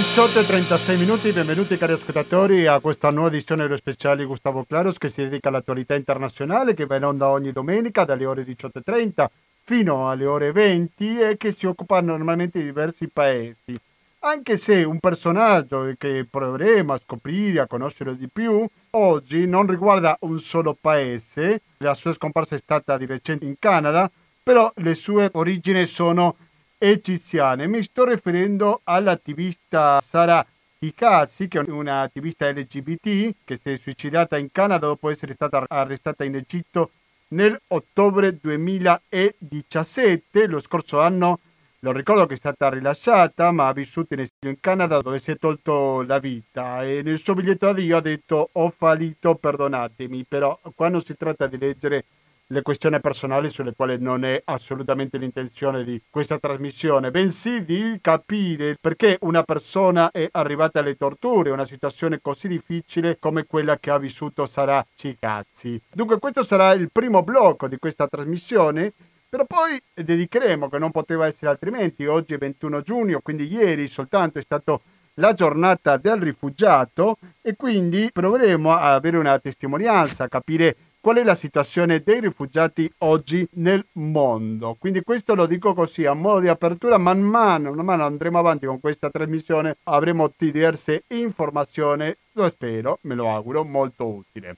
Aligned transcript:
18.36 0.00 0.96
minuti, 0.96 1.30
benvenuti 1.30 1.76
cari 1.76 1.92
ascoltatori 1.92 2.66
a 2.66 2.80
questa 2.80 3.10
nuova 3.10 3.28
edizione 3.28 3.64
dello 3.64 3.76
speciale 3.76 4.24
Gustavo 4.24 4.64
Claros 4.64 4.96
che 4.96 5.10
si 5.10 5.20
dedica 5.20 5.50
all'attualità 5.50 5.94
internazionale 5.94 6.72
che 6.72 6.86
va 6.86 6.96
in 6.96 7.04
onda 7.04 7.28
ogni 7.28 7.52
domenica 7.52 8.06
dalle 8.06 8.24
ore 8.24 8.42
18.30 8.42 9.26
fino 9.62 10.08
alle 10.08 10.24
ore 10.24 10.52
20 10.52 11.20
e 11.20 11.36
che 11.36 11.52
si 11.52 11.66
occupa 11.66 12.00
normalmente 12.00 12.60
di 12.60 12.64
diversi 12.64 13.08
paesi. 13.08 13.78
Anche 14.20 14.56
se 14.56 14.84
un 14.84 14.98
personaggio 15.00 15.92
che 15.98 16.26
proveremo 16.28 16.94
a 16.94 16.98
scoprire, 16.98 17.60
a 17.60 17.66
conoscere 17.66 18.16
di 18.16 18.28
più, 18.32 18.66
oggi 18.92 19.46
non 19.46 19.66
riguarda 19.66 20.16
un 20.20 20.40
solo 20.40 20.74
paese, 20.80 21.60
la 21.76 21.92
sua 21.92 22.14
scomparsa 22.14 22.54
è 22.54 22.58
stata 22.58 22.96
di 22.96 23.04
recente 23.04 23.44
in 23.44 23.56
Canada, 23.58 24.10
però 24.42 24.72
le 24.76 24.94
sue 24.94 25.28
origini 25.34 25.84
sono 25.84 26.36
egiziane. 26.82 27.66
Mi 27.66 27.82
sto 27.82 28.06
riferendo 28.06 28.80
all'attivista 28.84 30.00
Sara 30.02 30.42
Hikasi, 30.78 31.46
che 31.46 31.60
è 31.60 31.68
un'attivista 31.68 32.50
LGBT 32.50 33.34
che 33.44 33.58
si 33.62 33.72
è 33.72 33.76
suicidata 33.76 34.38
in 34.38 34.50
Canada 34.50 34.86
dopo 34.86 35.10
essere 35.10 35.34
stata 35.34 35.62
arrestata 35.68 36.24
in 36.24 36.36
Egitto 36.36 36.92
nell'ottobre 37.28 38.38
2017. 38.40 40.46
Lo 40.46 40.58
scorso 40.60 41.00
anno, 41.00 41.40
lo 41.80 41.92
ricordo 41.92 42.24
che 42.24 42.32
è 42.34 42.38
stata 42.38 42.70
rilasciata, 42.70 43.50
ma 43.50 43.68
ha 43.68 43.74
vissuto 43.74 44.14
in 44.14 44.20
esilio 44.20 44.48
in 44.48 44.58
Canada 44.58 45.02
dove 45.02 45.18
si 45.18 45.32
è 45.32 45.38
tolto 45.38 46.00
la 46.00 46.18
vita 46.18 46.82
e 46.82 47.02
nel 47.02 47.18
suo 47.18 47.34
biglietto 47.34 47.68
addio 47.68 47.98
ha 47.98 48.00
detto 48.00 48.48
ho 48.50 48.72
fallito, 48.74 49.34
perdonatemi, 49.34 50.24
però 50.26 50.58
quando 50.74 51.00
si 51.00 51.14
tratta 51.14 51.46
di 51.46 51.58
leggere 51.58 52.04
le 52.52 52.62
questioni 52.62 53.00
personali 53.00 53.48
sulle 53.48 53.74
quali 53.76 53.96
non 54.00 54.24
è 54.24 54.42
assolutamente 54.44 55.18
l'intenzione 55.18 55.84
di 55.84 56.02
questa 56.10 56.38
trasmissione, 56.38 57.12
bensì 57.12 57.64
di 57.64 57.98
capire 58.00 58.76
perché 58.80 59.18
una 59.20 59.44
persona 59.44 60.10
è 60.10 60.28
arrivata 60.32 60.80
alle 60.80 60.96
torture, 60.96 61.50
una 61.50 61.64
situazione 61.64 62.18
così 62.20 62.48
difficile 62.48 63.18
come 63.20 63.46
quella 63.46 63.78
che 63.78 63.90
ha 63.90 63.98
vissuto 63.98 64.46
Sara 64.46 64.84
Cicazzi. 64.96 65.80
Dunque 65.92 66.18
questo 66.18 66.42
sarà 66.42 66.72
il 66.72 66.90
primo 66.90 67.22
blocco 67.22 67.68
di 67.68 67.78
questa 67.78 68.08
trasmissione, 68.08 68.92
però 69.28 69.44
poi 69.44 69.80
dedicheremo, 69.94 70.68
che 70.68 70.78
non 70.80 70.90
poteva 70.90 71.28
essere 71.28 71.52
altrimenti, 71.52 72.04
oggi 72.06 72.34
è 72.34 72.38
21 72.38 72.82
giugno, 72.82 73.20
quindi 73.20 73.46
ieri 73.46 73.86
soltanto 73.86 74.40
è 74.40 74.42
stato 74.42 74.80
la 75.14 75.34
giornata 75.34 75.98
del 75.98 76.16
rifugiato 76.16 77.18
e 77.40 77.54
quindi 77.54 78.10
proveremo 78.12 78.72
a 78.72 78.94
avere 78.94 79.18
una 79.18 79.38
testimonianza, 79.38 80.24
a 80.24 80.28
capire 80.28 80.74
qual 81.00 81.16
è 81.16 81.24
la 81.24 81.34
situazione 81.34 82.02
dei 82.02 82.20
rifugiati 82.20 82.90
oggi 82.98 83.48
nel 83.54 83.84
mondo. 83.92 84.76
Quindi 84.78 85.02
questo 85.02 85.34
lo 85.34 85.46
dico 85.46 85.72
così 85.72 86.04
a 86.04 86.12
modo 86.12 86.40
di 86.40 86.48
apertura, 86.48 86.98
man 86.98 87.20
mano, 87.20 87.72
man 87.72 87.84
mano 87.86 88.04
andremo 88.04 88.38
avanti 88.38 88.66
con 88.66 88.80
questa 88.80 89.10
trasmissione, 89.10 89.78
avremo 89.84 90.30
diverse 90.36 91.04
informazioni, 91.08 92.14
lo 92.32 92.48
spero, 92.50 92.98
me 93.02 93.14
lo 93.14 93.30
auguro, 93.30 93.64
molto 93.64 94.06
utile. 94.06 94.56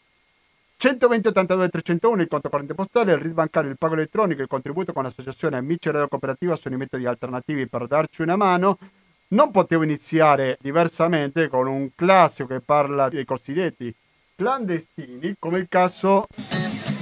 120 0.83 1.29
82 1.29 1.69
301 1.69 2.23
il 2.23 2.29
conto 2.29 2.49
corrente 2.49 2.75
postale, 2.75 3.13
il 3.13 3.19
RID 3.19 3.35
bancario, 3.35 3.71
il 3.71 3.79
pago 3.79 3.95
elettronico, 3.95 4.43
il 4.43 4.49
contributo 4.49 4.93
con 4.93 5.05
l'associazione 5.05 5.57
Amici 5.57 5.89
Radio 5.93 6.09
Cooperativa 6.09 6.57
sono 6.57 6.75
i 6.75 6.79
metodi 6.79 7.07
alternativi 7.07 7.69
per 7.69 7.87
darci 7.87 8.23
una 8.23 8.35
mano. 8.35 8.79
Non 9.29 9.53
potevo 9.53 9.85
iniziare 9.85 10.59
diversamente 10.61 11.47
con 11.47 11.69
un 11.69 11.91
classico 11.95 12.49
che 12.49 12.61
parla 12.61 13.09
dei 13.09 13.25
cosiddetti 13.25 13.95
clandestini, 14.43 15.37
come 15.39 15.59
il 15.59 15.67
caso 15.69 16.25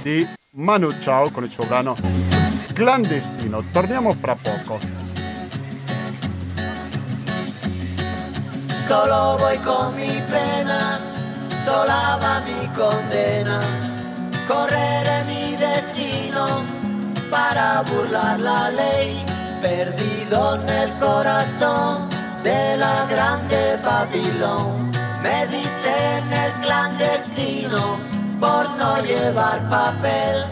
di 0.03 0.27
Manu 0.57 0.91
Chao 0.99 1.31
con 1.31 1.43
il 1.43 1.49
suo 1.49 1.65
brano 1.65 1.97
Clandestino. 2.71 3.63
Torniamo 3.71 4.13
fra 4.13 4.35
poco. 4.35 4.79
Solo 8.85 9.37
voy 9.39 9.57
con 9.57 9.95
mi 9.95 10.21
pena, 10.29 10.99
sola 11.63 12.19
va 12.21 12.43
mi 12.45 12.69
condena, 12.73 13.59
correre 14.45 15.23
mi 15.25 15.55
destino 15.55 16.61
para 17.31 17.81
burlar 17.87 18.39
la 18.39 18.69
ley, 18.69 19.15
perdido 19.61 20.57
nel 20.57 20.91
corazón 20.99 22.07
de 22.43 22.77
la 22.77 23.05
grande 23.09 23.79
Babilón. 23.81 25.00
Me 25.41 25.47
dicen 25.47 26.31
el 26.31 26.51
clandestino 26.61 27.97
por 28.39 28.69
no 28.77 29.01
llevar 29.01 29.67
papel. 29.67 30.45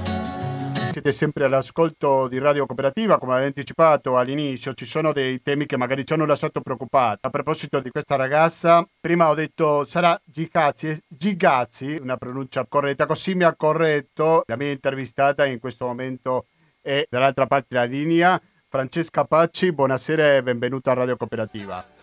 Siete 0.92 1.12
sempre 1.12 1.46
all'ascolto 1.46 2.28
di 2.28 2.40
Radio 2.40 2.66
Cooperativa, 2.66 3.20
come 3.20 3.34
avevo 3.34 3.48
anticipato 3.50 4.18
all'inizio, 4.18 4.74
ci 4.74 4.88
sono 4.88 5.14
dei 5.14 5.44
temi 5.44 5.68
che 5.68 5.78
magari 5.78 6.08
ci 6.08 6.14
hanno 6.14 6.26
lasciato 6.26 6.62
preoccupati. 6.62 7.20
A 7.22 7.30
proposito 7.30 7.80
di 7.82 7.92
questa 7.92 8.16
ragazza, 8.16 8.84
prima 9.00 9.30
ho 9.30 9.36
detto 9.36 9.86
sarà 9.86 10.20
Gigazzi, 10.26 11.00
Gigazzi, 11.08 12.00
una 12.02 12.18
pronuncia 12.18 12.66
corretta, 12.68 13.06
così 13.06 13.36
mi 13.36 13.44
ha 13.44 13.56
corretto 13.56 14.42
la 14.48 14.56
mia 14.56 14.72
intervistata 14.72 15.46
in 15.46 15.60
questo 15.60 15.86
momento 15.86 16.48
è 16.82 17.06
dall'altra 17.08 17.46
parte 17.46 17.68
della 17.70 17.84
linea. 17.84 18.42
Francesca 18.68 19.24
Pacci, 19.24 19.72
buonasera 19.72 20.38
e 20.38 20.42
benvenuta 20.42 20.90
a 20.90 20.96
Radio 20.96 21.16
Cooperativa. 21.16 21.98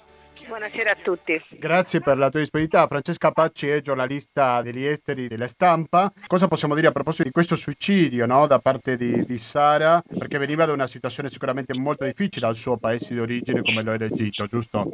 Buonasera 0.48 0.92
a 0.92 0.94
tutti. 0.94 1.40
Grazie 1.58 2.00
per 2.00 2.16
la 2.16 2.30
tua 2.30 2.38
disponibilità. 2.38 2.86
Francesca 2.86 3.32
Pacci 3.32 3.66
è 3.66 3.80
giornalista 3.80 4.62
degli 4.62 4.84
esteri 4.84 5.26
della 5.26 5.48
stampa. 5.48 6.12
Cosa 6.28 6.46
possiamo 6.46 6.76
dire 6.76 6.86
a 6.86 6.92
proposito 6.92 7.24
di 7.24 7.32
questo 7.32 7.56
suicidio 7.56 8.26
no? 8.26 8.46
da 8.46 8.60
parte 8.60 8.96
di, 8.96 9.24
di, 9.24 9.38
Sara? 9.38 10.00
Perché 10.06 10.38
veniva 10.38 10.64
da 10.64 10.72
una 10.72 10.86
situazione 10.86 11.30
sicuramente 11.30 11.74
molto 11.74 12.04
difficile 12.04 12.46
al 12.46 12.54
suo 12.54 12.76
paese 12.76 13.14
di 13.14 13.20
origine 13.20 13.60
come 13.60 13.82
lo 13.82 13.92
è 13.92 13.98
l'Egitto, 13.98 14.46
giusto? 14.46 14.92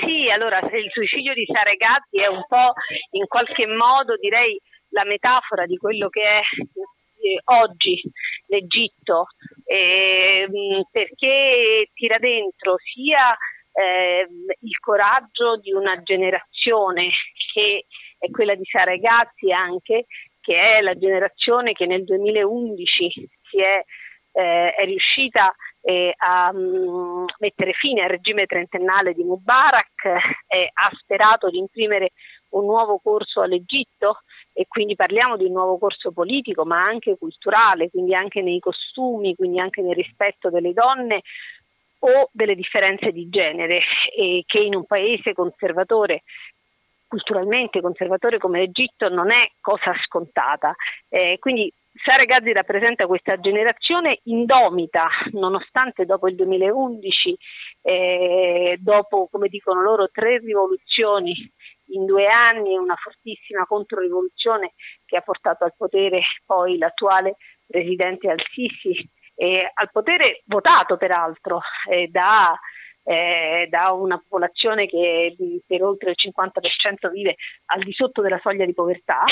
Sì, 0.00 0.28
allora 0.28 0.58
il 0.58 0.90
suicidio 0.90 1.34
di 1.34 1.46
Sara 1.46 1.74
Gatti 1.76 2.20
è 2.20 2.26
un 2.26 2.44
po' 2.48 2.72
in 3.12 3.26
qualche 3.28 3.66
modo 3.66 4.16
direi 4.16 4.58
la 4.88 5.04
metafora 5.04 5.66
di 5.66 5.76
quello 5.76 6.08
che 6.08 6.22
è 6.22 6.40
eh, 7.22 7.40
oggi 7.44 8.02
l'Egitto, 8.46 9.26
eh, 9.64 10.48
perché 10.90 11.90
tira 11.94 12.18
dentro 12.18 12.74
sia 12.82 13.36
eh, 13.72 14.26
il 14.60 14.78
coraggio 14.78 15.56
di 15.58 15.72
una 15.72 16.00
generazione 16.02 17.10
che 17.52 17.86
è 18.18 18.30
quella 18.30 18.54
di 18.54 18.64
Sara 18.64 18.96
Gazzi 18.96 19.52
anche, 19.52 20.06
che 20.40 20.78
è 20.78 20.80
la 20.80 20.94
generazione 20.94 21.72
che 21.72 21.86
nel 21.86 22.04
2011 22.04 23.10
si 23.50 23.60
è, 23.60 23.82
eh, 24.32 24.74
è 24.74 24.84
riuscita 24.84 25.54
eh, 25.82 26.14
a 26.16 26.50
um, 26.52 27.24
mettere 27.38 27.72
fine 27.72 28.02
al 28.02 28.10
regime 28.10 28.46
trentennale 28.46 29.14
di 29.14 29.24
Mubarak 29.24 30.04
e 30.46 30.70
ha 30.72 30.90
sperato 30.98 31.48
di 31.48 31.58
imprimere 31.58 32.10
un 32.50 32.64
nuovo 32.64 32.98
corso 32.98 33.40
all'Egitto 33.40 34.18
e 34.52 34.66
quindi 34.68 34.96
parliamo 34.96 35.36
di 35.36 35.44
un 35.44 35.52
nuovo 35.52 35.78
corso 35.78 36.12
politico 36.12 36.64
ma 36.64 36.82
anche 36.82 37.16
culturale, 37.16 37.88
quindi 37.88 38.14
anche 38.14 38.42
nei 38.42 38.58
costumi, 38.58 39.34
quindi 39.34 39.60
anche 39.60 39.80
nel 39.82 39.94
rispetto 39.94 40.50
delle 40.50 40.72
donne, 40.72 41.22
o 42.00 42.28
delle 42.32 42.54
differenze 42.54 43.10
di 43.12 43.28
genere 43.28 43.80
e 44.16 44.44
che 44.46 44.58
in 44.58 44.74
un 44.74 44.84
paese 44.86 45.32
conservatore 45.32 46.22
culturalmente 47.10 47.80
conservatore 47.80 48.38
come 48.38 48.60
l'Egitto 48.60 49.08
non 49.08 49.32
è 49.32 49.50
cosa 49.60 49.92
scontata. 50.04 50.74
Eh, 51.08 51.38
quindi 51.40 51.72
Sara 52.04 52.24
Gazzi 52.24 52.52
rappresenta 52.52 53.06
questa 53.06 53.40
generazione 53.40 54.20
indomita, 54.24 55.08
nonostante 55.32 56.06
dopo 56.06 56.28
il 56.28 56.36
2011, 56.36 57.36
eh, 57.82 58.78
dopo, 58.80 59.28
come 59.28 59.48
dicono 59.48 59.82
loro, 59.82 60.08
tre 60.08 60.38
rivoluzioni 60.38 61.34
in 61.86 62.06
due 62.06 62.26
anni 62.26 62.74
e 62.74 62.78
una 62.78 62.94
fortissima 62.94 63.66
controrivoluzione 63.66 64.74
che 65.04 65.16
ha 65.16 65.22
portato 65.22 65.64
al 65.64 65.74
potere 65.76 66.22
poi 66.46 66.78
l'attuale 66.78 67.36
presidente 67.66 68.30
Al-Sisi, 68.30 68.94
eh, 69.40 69.70
al 69.72 69.88
potere 69.90 70.42
votato 70.44 70.98
peraltro 70.98 71.62
eh, 71.88 72.08
da, 72.08 72.54
eh, 73.04 73.66
da, 73.70 73.90
una 73.92 74.18
popolazione 74.18 74.84
che 74.84 75.34
per 75.66 75.82
oltre 75.82 76.10
il 76.10 76.16
50% 76.22 77.10
vive 77.10 77.36
al 77.72 77.82
di 77.82 77.92
sotto 77.92 78.20
della 78.20 78.38
soglia 78.42 78.66
di 78.66 78.74
povertà. 78.74 79.24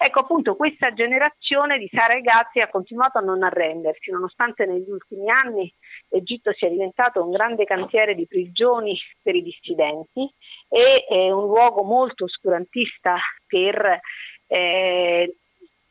Ecco 0.00 0.20
appunto 0.20 0.54
questa 0.54 0.92
generazione 0.92 1.76
di 1.76 1.88
Sara 1.90 2.14
e 2.14 2.20
Gazzi 2.20 2.60
ha 2.60 2.68
continuato 2.68 3.18
a 3.18 3.20
non 3.20 3.42
arrendersi, 3.42 4.12
nonostante 4.12 4.64
negli 4.64 4.88
ultimi 4.88 5.28
anni 5.28 5.74
l'Egitto 6.10 6.52
sia 6.52 6.68
diventato 6.68 7.24
un 7.24 7.32
grande 7.32 7.64
cantiere 7.64 8.14
di 8.14 8.28
prigioni 8.28 8.96
per 9.20 9.34
i 9.34 9.42
dissidenti 9.42 10.32
e 10.68 11.32
un 11.32 11.46
luogo 11.48 11.82
molto 11.82 12.26
oscurantista 12.26 13.16
per 13.44 13.98
eh, 14.46 15.34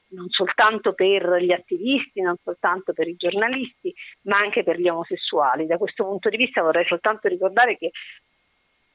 non 0.10 0.30
soltanto 0.30 0.94
per 0.94 1.38
gli 1.42 1.52
attivisti, 1.52 2.22
non 2.22 2.36
soltanto 2.44 2.94
per 2.94 3.08
i 3.08 3.16
giornalisti, 3.16 3.94
ma 4.24 4.38
anche 4.38 4.64
per 4.64 4.80
gli 4.80 4.88
omosessuali. 4.88 5.66
Da 5.66 5.78
questo 5.78 6.06
punto 6.06 6.30
di 6.30 6.38
vista 6.38 6.62
vorrei 6.62 6.86
soltanto 6.86 7.28
ricordare 7.28 7.78
che 7.78 7.92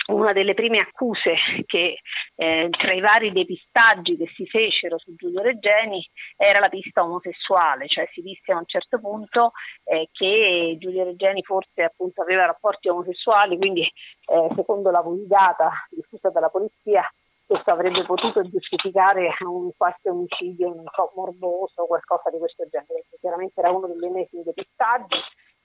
una 0.06 0.32
delle 0.32 0.54
prime 0.54 0.78
accuse 0.78 1.34
che 1.64 2.00
eh, 2.34 2.68
tra 2.70 2.92
i 2.92 3.00
vari 3.00 3.30
depistaggi 3.30 4.16
che 4.16 4.26
si 4.34 4.46
fecero 4.46 4.98
su 4.98 5.14
Giulio 5.14 5.42
Reggeni 5.42 6.04
era 6.36 6.58
la 6.58 6.68
pista 6.68 7.04
omosessuale, 7.04 7.86
cioè 7.86 8.08
si 8.12 8.20
disse 8.20 8.52
a 8.52 8.58
un 8.58 8.66
certo 8.66 8.98
punto 8.98 9.52
eh, 9.84 10.08
che 10.10 10.76
Giulio 10.78 11.04
Reggeni 11.04 11.42
forse 11.42 11.82
appunto 11.82 12.22
aveva 12.22 12.46
rapporti 12.46 12.88
omosessuali, 12.88 13.56
quindi 13.56 13.82
eh, 13.82 14.48
secondo 14.56 14.90
la 14.90 15.02
vulgata 15.02 15.70
diffusa 15.90 16.30
dalla 16.30 16.48
polizia 16.48 17.08
questo 17.52 17.70
avrebbe 17.70 18.02
potuto 18.04 18.40
giustificare 18.48 19.28
un 19.40 19.72
qualche 19.76 20.08
omicidio 20.08 20.68
non 20.68 20.86
so, 20.94 21.12
morboso 21.14 21.82
o 21.82 21.86
qualcosa 21.86 22.30
di 22.30 22.38
questo 22.38 22.66
genere, 22.70 23.04
chiaramente 23.20 23.60
era 23.60 23.70
uno 23.70 23.88
degli 23.88 24.06
ennesimi 24.06 24.42
depistaggi, 24.42 25.16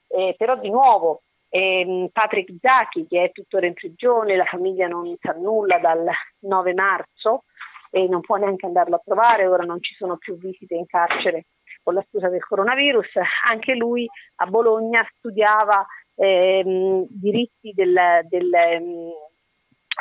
eh, 0.08 0.34
però 0.36 0.58
di 0.58 0.68
nuovo 0.68 1.22
eh, 1.48 2.10
Patrick 2.12 2.52
Zacchi 2.60 3.06
che 3.06 3.24
è 3.24 3.32
tuttora 3.32 3.66
in 3.66 3.72
prigione, 3.72 4.36
la 4.36 4.44
famiglia 4.44 4.86
non 4.86 5.16
sa 5.18 5.32
nulla 5.32 5.78
dal 5.78 6.04
9 6.40 6.74
marzo 6.74 7.44
e 7.90 8.06
non 8.06 8.20
può 8.20 8.36
neanche 8.36 8.66
andarlo 8.66 8.96
a 8.96 9.02
trovare, 9.02 9.46
ora 9.46 9.64
non 9.64 9.80
ci 9.80 9.94
sono 9.94 10.18
più 10.18 10.36
visite 10.36 10.74
in 10.74 10.84
carcere 10.84 11.46
con 11.82 11.94
la 11.94 12.04
scusa 12.06 12.28
del 12.28 12.44
coronavirus, 12.44 13.16
anche 13.48 13.74
lui 13.74 14.06
a 14.36 14.46
Bologna 14.46 15.02
studiava 15.16 15.86
ehm, 16.16 17.06
diritti 17.08 17.72
del, 17.72 17.96
del, 18.28 18.52
ehm, 18.52 19.10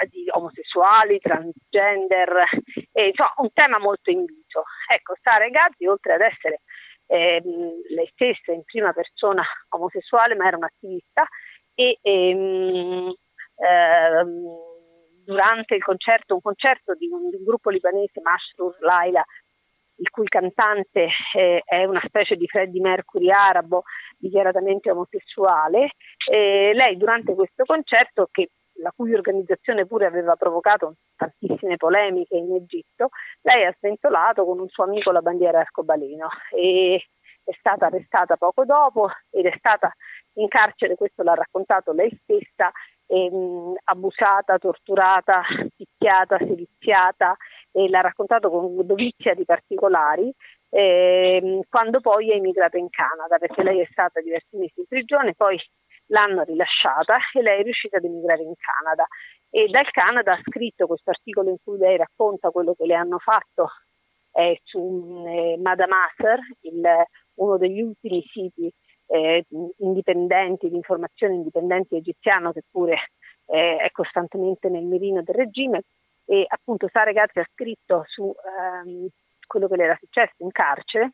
di 0.06 0.26
omosessuali, 0.30 1.20
transgender, 1.20 2.46
e, 2.92 3.08
insomma 3.08 3.34
un 3.38 3.50
tema 3.54 3.80
molto 3.80 4.12
inviso. 4.12 4.64
Ecco, 4.90 5.16
Sara 5.22 5.48
Gazzi, 5.50 5.88
oltre 5.88 6.14
ad 6.14 6.22
essere 6.22 6.62
ehm, 7.08 7.82
lei 7.90 8.10
stessa 8.14 8.52
in 8.52 8.64
prima 8.64 8.94
persona 8.94 9.44
omosessuale, 9.70 10.36
ma 10.36 10.48
era 10.48 10.58
un'attivista 10.58 11.26
e 11.74 12.00
ehm, 12.02 13.14
ehm, 13.56 14.44
durante 15.26 15.76
il 15.76 15.84
concerto, 15.84 16.36
un 16.36 16.42
concerto 16.42 16.94
di 16.96 17.08
un, 17.08 17.30
di 17.30 17.36
un 17.36 17.44
gruppo 17.44 17.70
libanese, 17.70 18.22
Mashrur 18.22 18.76
Laila, 18.80 19.24
il 20.00 20.10
cui 20.10 20.28
cantante 20.28 21.10
eh, 21.36 21.62
è 21.66 21.84
una 21.84 22.02
specie 22.06 22.36
di 22.36 22.48
Freddie 22.48 22.82
Mercury 22.82 23.32
arabo 23.32 23.84
dichiaratamente 24.18 24.92
omosessuale, 24.92 25.92
eh, 26.30 26.72
lei 26.74 26.98
durante 26.98 27.34
questo 27.34 27.64
concerto 27.66 28.28
che 28.32 28.50
la 28.80 28.92
cui 28.96 29.14
organizzazione 29.14 29.86
pure 29.86 30.06
aveva 30.06 30.36
provocato 30.36 30.96
tantissime 31.16 31.78
polemiche 31.78 32.36
in 32.36 32.56
Egitto, 32.56 33.10
lei 33.42 33.66
ha 33.66 33.76
sventolato 33.78 34.46
con 34.46 34.60
un 34.60 34.68
suo 34.68 34.84
amico 34.84 35.12
la 35.12 35.22
bandiera 35.22 35.60
arcobaleno 35.60 36.28
e 36.56 37.04
è 37.44 37.56
stata 37.60 37.86
arrestata 37.86 38.36
poco 38.36 38.66
dopo 38.66 39.10
ed 39.30 39.46
è 39.46 39.54
stata 39.58 39.94
in 40.34 40.48
carcere, 40.48 40.96
questo 40.96 41.24
l'ha 41.24 41.34
raccontato 41.34 41.94
lei 41.94 42.10
stessa, 42.22 42.72
ehm, 43.08 43.76
abusata, 43.86 44.58
torturata, 44.58 45.44
picchiata, 45.76 46.38
sediziata 46.38 47.36
e 47.72 47.90
l'ha 47.90 48.02
raccontato 48.02 48.50
con 48.50 48.86
dovizia 48.86 49.34
di 49.34 49.46
particolari 49.46 50.32
ehm, 50.70 51.62
quando 51.70 52.02
poi 52.02 52.32
è 52.32 52.36
emigrata 52.36 52.78
in 52.78 52.90
Canada 52.90 53.38
perché 53.38 53.64
lei 53.64 53.80
è 53.80 53.88
stata 53.92 54.22
diversi 54.22 54.58
mesi 54.58 54.74
in 54.80 54.86
prigione, 54.88 55.34
poi 55.34 55.58
l'hanno 56.08 56.44
rilasciata 56.44 57.18
e 57.34 57.42
lei 57.42 57.60
è 57.60 57.64
riuscita 57.64 57.98
ad 57.98 58.04
emigrare 58.04 58.44
in 58.44 58.54
Canada. 58.56 59.06
E 59.50 59.68
dal 59.68 59.90
Canada 59.92 60.34
ha 60.34 60.42
scritto 60.42 60.88
questo 60.88 61.10
articolo 61.10 61.50
in 61.50 61.58
cui 61.64 61.78
lei 61.78 61.98
racconta 61.98 62.50
quello 62.50 62.74
che 62.74 62.86
le 62.86 62.96
hanno 62.96 63.18
fatto. 63.20 63.70
Eh, 64.34 64.60
su 64.64 65.24
eh, 65.26 65.58
il, 66.62 67.06
uno 67.36 67.58
degli 67.58 67.82
ultimi 67.82 68.22
siti 68.32 68.72
eh, 69.08 69.46
indipendenti, 69.78 70.70
di 70.70 70.76
informazione 70.76 71.36
indipendente 71.36 71.96
egiziano 71.96 72.52
che 72.52 72.62
pure 72.70 73.12
eh, 73.48 73.78
è 73.78 73.90
costantemente 73.92 74.70
nel 74.70 74.84
mirino 74.84 75.24
del 75.24 75.36
regime. 75.36 75.84
E 76.26 76.46
appunto 76.48 76.90
Sara 76.92 77.12
Gazzi 77.14 77.40
ha 77.40 77.48
scritto 77.54 78.04
su 78.06 78.34
ehm, 78.86 79.08
quello 79.48 79.68
che 79.68 79.78
le 79.78 79.84
era 79.84 79.98
successo 79.98 80.44
in 80.44 80.52
carcere 80.52 81.12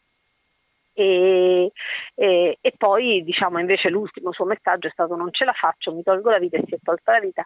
e, 0.93 1.71
e, 2.15 2.57
e, 2.61 2.73
poi 2.77 3.23
diciamo 3.23 3.59
invece 3.59 3.89
l'ultimo 3.89 4.31
suo 4.31 4.45
messaggio 4.45 4.87
è 4.87 4.91
stato 4.91 5.15
non 5.15 5.31
ce 5.31 5.45
la 5.45 5.53
faccio, 5.53 5.93
mi 5.93 6.03
tolgo 6.03 6.29
la 6.29 6.39
vita 6.39 6.57
e 6.57 6.63
si 6.67 6.75
è 6.75 6.77
tolta 6.81 7.13
la 7.13 7.19
vita 7.19 7.43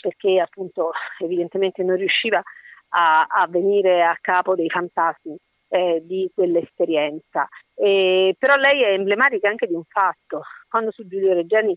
perché 0.00 0.40
appunto 0.40 0.92
evidentemente 1.18 1.82
non 1.82 1.96
riusciva 1.96 2.42
a, 2.90 3.26
a 3.28 3.46
venire 3.48 4.02
a 4.02 4.16
capo 4.20 4.54
dei 4.54 4.68
fantasmi 4.68 5.36
eh, 5.68 6.02
di 6.04 6.30
quell'esperienza. 6.34 7.48
E, 7.74 8.34
però 8.38 8.56
lei 8.56 8.82
è 8.82 8.92
emblematica 8.92 9.48
anche 9.48 9.66
di 9.66 9.74
un 9.74 9.84
fatto, 9.84 10.42
quando 10.68 10.90
su 10.90 11.06
Giulio 11.06 11.32
Reggiani 11.32 11.76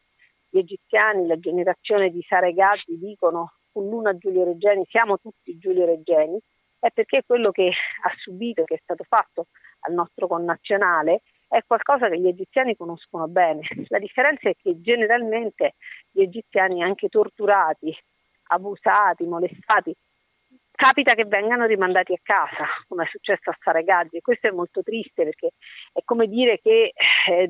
gli 0.50 0.58
egiziani, 0.58 1.26
la 1.26 1.40
generazione 1.40 2.10
di 2.10 2.22
Sara 2.28 2.48
e 2.48 2.54
Gatti 2.54 2.98
dicono 2.98 3.54
con 3.72 3.88
l'una 3.88 4.16
Giulio 4.18 4.44
Reggiani 4.44 4.86
siamo 4.88 5.18
tutti 5.18 5.58
Giulio 5.58 5.86
Reggiani, 5.86 6.40
è 6.84 6.92
perché 6.92 7.24
quello 7.26 7.52
che 7.52 7.70
ha 7.70 8.14
subito, 8.18 8.66
che 8.66 8.76
è 8.76 8.80
stato 8.84 9.06
fatto 9.08 9.48
al 9.82 9.94
nostro 9.94 10.28
connazionale, 10.28 11.22
è 11.48 11.62
qualcosa 11.66 12.10
che 12.10 12.20
gli 12.20 12.28
egiziani 12.28 12.76
conoscono 12.76 13.26
bene. 13.30 13.62
La 13.88 14.00
differenza 14.00 14.50
è 14.50 14.56
che 14.62 14.82
generalmente 14.82 15.76
gli 16.12 16.22
egiziani, 16.22 16.84
anche 16.84 17.08
torturati, 17.08 17.96
abusati, 18.48 19.24
molestati, 19.24 19.96
capita 20.72 21.14
che 21.16 21.24
vengano 21.24 21.66
rimandati 21.68 22.12
a 22.12 22.20
casa, 22.22 22.66
come 22.90 23.06
è 23.06 23.08
successo 23.08 23.50
a 23.50 23.58
Saragazzi, 23.62 24.18
e 24.18 24.22
questo 24.22 24.48
è 24.48 24.52
molto 24.52 24.84
triste 24.84 25.24
perché 25.24 25.52
è 25.94 26.02
come 26.04 26.28
dire 26.28 26.60
che 26.60 26.92
eh, 27.30 27.50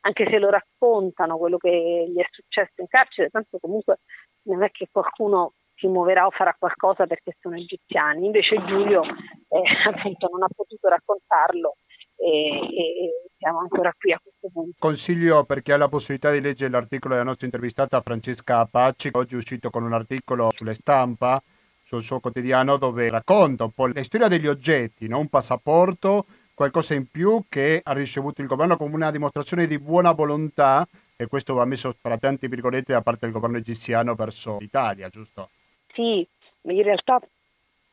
anche 0.00 0.28
se 0.28 0.38
lo 0.40 0.50
raccontano 0.50 1.38
quello 1.38 1.58
che 1.58 2.06
gli 2.08 2.18
è 2.18 2.26
successo 2.28 2.80
in 2.80 2.88
carcere, 2.88 3.30
tanto 3.30 3.58
comunque 3.60 4.00
non 4.46 4.64
è 4.64 4.70
che 4.72 4.88
qualcuno 4.90 5.52
si 5.84 5.86
muoverà 5.88 6.24
o 6.24 6.30
farà 6.30 6.56
qualcosa 6.58 7.06
perché 7.06 7.36
sono 7.40 7.56
egiziani. 7.56 8.24
Invece 8.24 8.56
Giulio 8.64 9.02
eh, 9.02 9.60
appunto 9.92 10.28
non 10.32 10.42
ha 10.42 10.48
potuto 10.54 10.88
raccontarlo 10.88 11.76
e, 12.16 12.30
e, 12.30 13.28
siamo 13.36 13.58
ancora 13.58 13.92
qui 13.98 14.12
a 14.12 14.20
questo 14.22 14.48
punto. 14.50 14.76
Consiglio 14.78 15.44
per 15.44 15.60
chi 15.60 15.72
ha 15.72 15.76
la 15.76 15.88
possibilità 15.88 16.30
di 16.30 16.40
leggere 16.40 16.70
l'articolo 16.70 17.14
della 17.14 17.26
nostra 17.26 17.46
intervistata 17.46 18.00
Francesca 18.00 18.60
Apaci, 18.60 19.10
oggi 19.12 19.34
è 19.34 19.36
uscito 19.36 19.68
con 19.68 19.82
un 19.82 19.92
articolo 19.92 20.50
sulle 20.50 20.74
stampa 20.74 21.42
sul 21.86 22.02
suo 22.02 22.18
quotidiano 22.18 22.78
dove 22.78 23.10
racconta 23.10 23.64
un 23.64 23.72
po' 23.72 23.86
la 23.88 24.02
storia 24.02 24.26
degli 24.26 24.46
oggetti, 24.46 25.06
no? 25.06 25.18
un 25.18 25.28
passaporto, 25.28 26.24
qualcosa 26.54 26.94
in 26.94 27.10
più 27.10 27.44
che 27.46 27.82
ha 27.82 27.92
ricevuto 27.92 28.40
il 28.40 28.46
governo 28.46 28.78
come 28.78 28.94
una 28.94 29.10
dimostrazione 29.10 29.66
di 29.66 29.78
buona 29.78 30.12
volontà 30.12 30.88
e 31.14 31.26
questo 31.26 31.52
va 31.52 31.66
messo 31.66 31.94
tra 32.00 32.16
tanti 32.16 32.48
virgolette 32.48 32.94
da 32.94 33.02
parte 33.02 33.26
del 33.26 33.34
governo 33.34 33.58
egiziano 33.58 34.14
verso 34.14 34.56
l'Italia, 34.60 35.10
giusto? 35.10 35.50
Sì, 35.94 36.26
in 36.62 36.82
realtà 36.82 37.20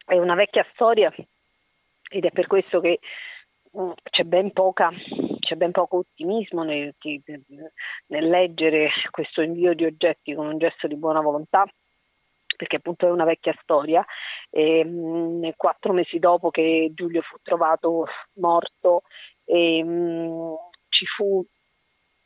è 0.06 0.18
una 0.18 0.36
vecchia 0.36 0.66
storia 0.74 1.14
ed 2.10 2.26
è 2.26 2.32
per 2.32 2.48
questo 2.48 2.80
che 2.82 3.00
uh, 3.72 3.94
c'è, 4.04 4.24
ben 4.24 4.52
poca, 4.52 4.92
c'è 5.40 5.56
ben 5.56 5.72
poco 5.72 5.98
ottimismo 5.98 6.64
nel, 6.64 6.94
nel 8.08 8.28
leggere 8.30 8.90
questo 9.12 9.42
invio 9.42 9.74
di 9.74 9.86
oggetti 9.86 10.34
con 10.34 10.48
un 10.48 10.58
gesto 10.58 10.88
di 10.88 10.96
buona 10.96 11.22
volontà 11.22 11.66
perché 12.58 12.76
appunto 12.76 13.08
è 13.08 13.12
una 13.12 13.26
vecchia 13.26 13.56
storia. 13.62 14.06
E, 14.50 14.84
mh, 14.84 15.54
quattro 15.56 15.94
mesi 15.94 16.20
dopo 16.20 16.52
che 16.52 16.92
Giulio 16.94 17.22
fu 17.22 17.38
trovato 17.42 18.06
morto, 18.36 19.02
e, 19.46 19.84
mh, 19.84 20.56
ci 20.90 21.06
fu 21.06 21.44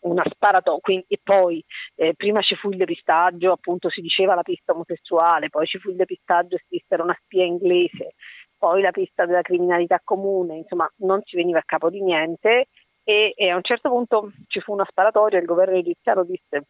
una 0.06 0.24
sparatoria 0.30 1.04
e 1.08 1.20
poi 1.22 1.64
eh, 1.96 2.14
prima 2.16 2.42
ci 2.42 2.56
fu 2.56 2.70
il 2.70 2.78
depistaggio, 2.78 3.52
appunto 3.52 3.90
si 3.90 4.02
diceva 4.02 4.36
la 4.36 4.44
pista 4.44 4.74
omosessuale, 4.74 5.50
poi 5.50 5.66
ci 5.66 5.80
fu 5.80 5.90
il 5.90 5.96
depistaggio, 5.96 6.58
si 6.58 6.66
disse 6.70 6.86
era 6.94 7.04
una 7.04 7.18
spia 7.24 7.44
inglese, 7.44 8.14
poi 8.58 8.82
la 8.82 8.92
pista 8.92 9.26
della 9.26 9.42
criminalità 9.42 10.00
comune, 10.04 10.58
insomma 10.58 10.90
non 10.98 11.22
si 11.24 11.36
veniva 11.36 11.60
a 11.60 11.64
capo 11.66 11.90
di 11.90 12.02
niente 12.02 12.68
e, 13.04 13.34
e 13.36 13.50
a 13.50 13.56
un 13.56 13.64
certo 13.64 13.90
punto 13.90 14.32
ci 14.48 14.60
fu 14.60 14.74
una 14.74 14.86
sparatoria, 14.88 15.40
il 15.40 15.46
governo 15.46 15.78
egiziano 15.78 16.24
disse 16.24 16.66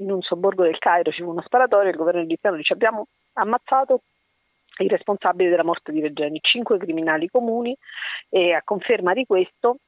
in 0.00 0.12
un 0.12 0.22
sobborgo 0.22 0.62
del 0.62 0.78
Cairo 0.78 1.10
ci 1.10 1.22
fu 1.22 1.30
una 1.30 1.42
sparatoria, 1.42 1.90
il 1.90 1.96
governo 1.96 2.20
egiziano 2.20 2.56
dice 2.56 2.72
abbiamo 2.72 3.06
ammazzato 3.34 4.02
i 4.78 4.88
responsabili 4.88 5.50
della 5.50 5.64
morte 5.64 5.90
di 5.90 6.00
Regeni, 6.00 6.38
cinque 6.40 6.78
criminali 6.78 7.28
comuni 7.28 7.76
e 8.28 8.52
a 8.52 8.62
conferma 8.62 9.12
di 9.12 9.24
questo 9.26 9.78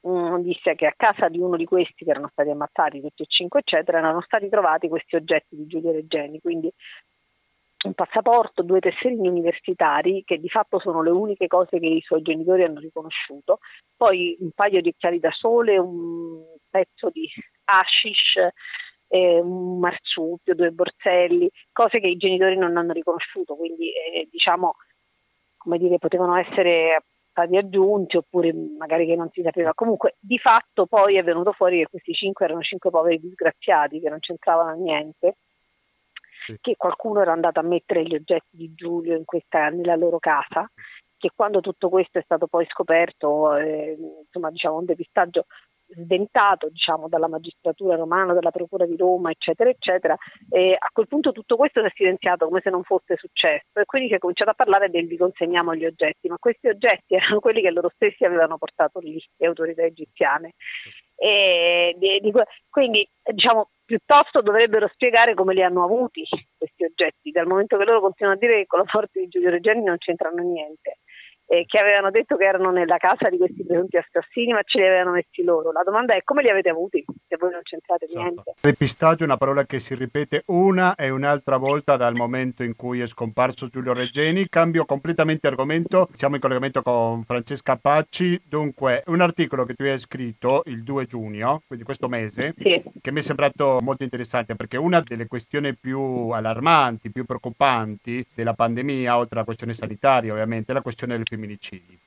mh, 0.00 0.40
disse 0.42 0.74
che 0.74 0.86
a 0.86 0.94
casa 0.96 1.28
di 1.28 1.38
uno 1.38 1.56
di 1.56 1.64
questi 1.64 2.04
che 2.04 2.10
erano 2.10 2.28
stati 2.32 2.50
ammazzati 2.50 3.00
tutti 3.00 3.22
e 3.22 3.26
cinque 3.28 3.60
eccetera 3.60 3.98
erano 3.98 4.20
stati 4.22 4.48
trovati 4.48 4.88
questi 4.88 5.16
oggetti 5.16 5.56
di 5.56 5.66
Giulio 5.66 5.92
Regeni, 5.92 6.40
quindi 6.40 6.72
un 7.82 7.94
passaporto, 7.94 8.62
due 8.62 8.80
tesserini 8.80 9.26
universitari 9.26 10.22
che 10.24 10.38
di 10.38 10.50
fatto 10.50 10.78
sono 10.78 11.02
le 11.02 11.10
uniche 11.10 11.46
cose 11.46 11.78
che 11.78 11.86
i 11.86 12.02
suoi 12.02 12.20
genitori 12.20 12.62
hanno 12.62 12.78
riconosciuto, 12.78 13.60
poi 13.96 14.36
un 14.40 14.50
paio 14.50 14.82
di 14.82 14.90
occhiali 14.90 15.18
da 15.18 15.30
sole, 15.30 15.78
un 15.78 16.42
pezzo 16.68 17.08
di 17.10 17.26
hashish, 17.64 18.36
eh, 19.08 19.40
un 19.40 19.78
marsupio, 19.78 20.54
due 20.54 20.72
borselli, 20.72 21.50
cose 21.72 22.00
che 22.00 22.08
i 22.08 22.18
genitori 22.18 22.56
non 22.56 22.76
hanno 22.76 22.92
riconosciuto, 22.92 23.54
quindi 23.56 23.88
eh, 23.88 24.28
diciamo 24.30 24.74
come 25.56 25.78
dire 25.78 25.98
potevano 25.98 26.36
essere 26.36 27.02
stati 27.40 27.56
aggiunti 27.56 28.16
oppure 28.16 28.52
magari 28.52 29.06
che 29.06 29.16
non 29.16 29.30
si 29.32 29.42
sapeva. 29.42 29.72
Comunque 29.74 30.16
di 30.20 30.38
fatto 30.38 30.86
poi 30.86 31.16
è 31.16 31.22
venuto 31.22 31.52
fuori 31.52 31.78
che 31.78 31.88
questi 31.90 32.12
cinque 32.12 32.44
erano 32.44 32.60
cinque 32.60 32.90
poveri 32.90 33.20
disgraziati 33.20 34.00
che 34.00 34.08
non 34.08 34.18
c'entravano 34.18 34.74
niente 34.74 35.36
sì. 36.44 36.56
che 36.60 36.76
qualcuno 36.76 37.20
era 37.20 37.32
andato 37.32 37.60
a 37.60 37.64
mettere 37.64 38.02
gli 38.02 38.14
oggetti 38.14 38.56
di 38.56 38.72
Giulio 38.74 39.20
questa, 39.24 39.68
nella 39.68 39.96
loro 39.96 40.18
casa, 40.18 40.70
che 41.16 41.30
quando 41.34 41.60
tutto 41.60 41.88
questo 41.88 42.18
è 42.18 42.22
stato 42.22 42.46
poi 42.46 42.66
scoperto, 42.66 43.54
eh, 43.56 43.96
insomma 44.24 44.50
diciamo 44.50 44.78
un 44.78 44.84
depistaggio 44.84 45.46
sventato 45.94 46.68
diciamo, 46.68 47.08
dalla 47.08 47.28
magistratura 47.28 47.96
romana, 47.96 48.32
dalla 48.32 48.50
procura 48.50 48.86
di 48.86 48.96
Roma, 48.96 49.30
eccetera, 49.30 49.70
eccetera, 49.70 50.16
e 50.48 50.76
a 50.78 50.88
quel 50.92 51.08
punto 51.08 51.32
tutto 51.32 51.56
questo 51.56 51.80
si 51.80 51.86
è 51.86 51.92
silenziato 51.94 52.46
come 52.46 52.60
se 52.62 52.70
non 52.70 52.82
fosse 52.82 53.16
successo 53.16 53.80
e 53.80 53.84
quindi 53.84 54.08
si 54.08 54.14
è 54.14 54.18
cominciato 54.18 54.50
a 54.50 54.54
parlare 54.54 54.90
del 54.90 55.06
vi 55.06 55.16
consegniamo 55.16 55.74
gli 55.74 55.84
oggetti, 55.84 56.28
ma 56.28 56.36
questi 56.38 56.68
oggetti 56.68 57.14
erano 57.14 57.40
quelli 57.40 57.60
che 57.60 57.70
loro 57.70 57.90
stessi 57.94 58.24
avevano 58.24 58.58
portato 58.58 58.98
lì, 59.00 59.22
le 59.36 59.46
autorità 59.46 59.82
egiziane. 59.82 60.54
E, 61.16 61.94
di, 61.98 62.18
di, 62.20 62.32
quindi 62.70 63.06
diciamo 63.22 63.70
piuttosto 63.84 64.40
dovrebbero 64.40 64.88
spiegare 64.94 65.34
come 65.34 65.52
li 65.52 65.62
hanno 65.62 65.84
avuti 65.84 66.22
questi 66.56 66.84
oggetti, 66.84 67.30
dal 67.30 67.46
momento 67.46 67.76
che 67.76 67.84
loro 67.84 68.00
continuano 68.00 68.38
a 68.38 68.40
dire 68.40 68.60
che 68.60 68.66
con 68.66 68.78
la 68.78 68.86
morte 68.90 69.20
di 69.20 69.28
Giulio 69.28 69.50
Reggiani 69.50 69.82
non 69.82 69.98
c'entrano 69.98 70.42
niente 70.42 70.98
eh, 71.52 71.64
che 71.66 71.78
avevano 71.78 72.12
detto 72.12 72.36
che 72.36 72.44
erano 72.44 72.70
nella 72.70 72.96
casa 72.98 73.28
di 73.28 73.36
questi 73.36 73.64
presunti 73.66 73.96
assassini, 73.96 74.52
ma 74.52 74.62
ce 74.62 74.78
li 74.78 74.86
avevano 74.86 75.10
messi 75.10 75.42
loro. 75.42 75.72
La 75.72 75.82
domanda 75.84 76.14
è 76.14 76.22
come 76.22 76.42
li 76.42 76.48
avete 76.48 76.68
avuti 76.68 77.04
se 77.26 77.36
voi 77.40 77.50
non 77.50 77.62
c'entrate 77.62 78.04
esatto. 78.04 78.22
niente? 78.22 78.54
Depistaggio 78.60 79.24
è 79.24 79.26
una 79.26 79.36
parola 79.36 79.64
che 79.64 79.80
si 79.80 79.96
ripete 79.96 80.44
una 80.46 80.94
e 80.94 81.10
un'altra 81.10 81.56
volta 81.56 81.96
dal 81.96 82.14
momento 82.14 82.62
in 82.62 82.76
cui 82.76 83.00
è 83.00 83.06
scomparso 83.06 83.66
Giulio 83.66 83.92
Reggeni. 83.92 84.48
Cambio 84.48 84.84
completamente 84.84 85.48
argomento, 85.48 86.08
siamo 86.12 86.36
in 86.36 86.40
collegamento 86.40 86.82
con 86.82 87.24
Francesca 87.24 87.76
Pacci. 87.76 88.40
Dunque, 88.48 89.02
un 89.06 89.20
articolo 89.20 89.64
che 89.64 89.74
tu 89.74 89.82
hai 89.82 89.98
scritto 89.98 90.62
il 90.66 90.84
2 90.84 91.06
giugno, 91.06 91.62
quindi 91.66 91.84
questo 91.84 92.06
mese, 92.06 92.54
sì. 92.58 92.80
che 93.00 93.10
mi 93.10 93.18
è 93.18 93.22
sembrato 93.22 93.78
molto 93.82 94.04
interessante 94.04 94.54
perché 94.54 94.76
una 94.76 95.00
delle 95.00 95.26
questioni 95.26 95.74
più 95.74 96.28
allarmanti, 96.30 97.10
più 97.10 97.24
preoccupanti 97.24 98.24
della 98.32 98.54
pandemia, 98.54 99.18
oltre 99.18 99.34
alla 99.34 99.44
questione 99.44 99.72
sanitaria 99.72 100.30
ovviamente, 100.30 100.70
è 100.70 100.74
la 100.76 100.82
questione 100.82 101.16
del 101.16 101.26
femminile 101.26 101.38
femminicidi. 101.40 101.98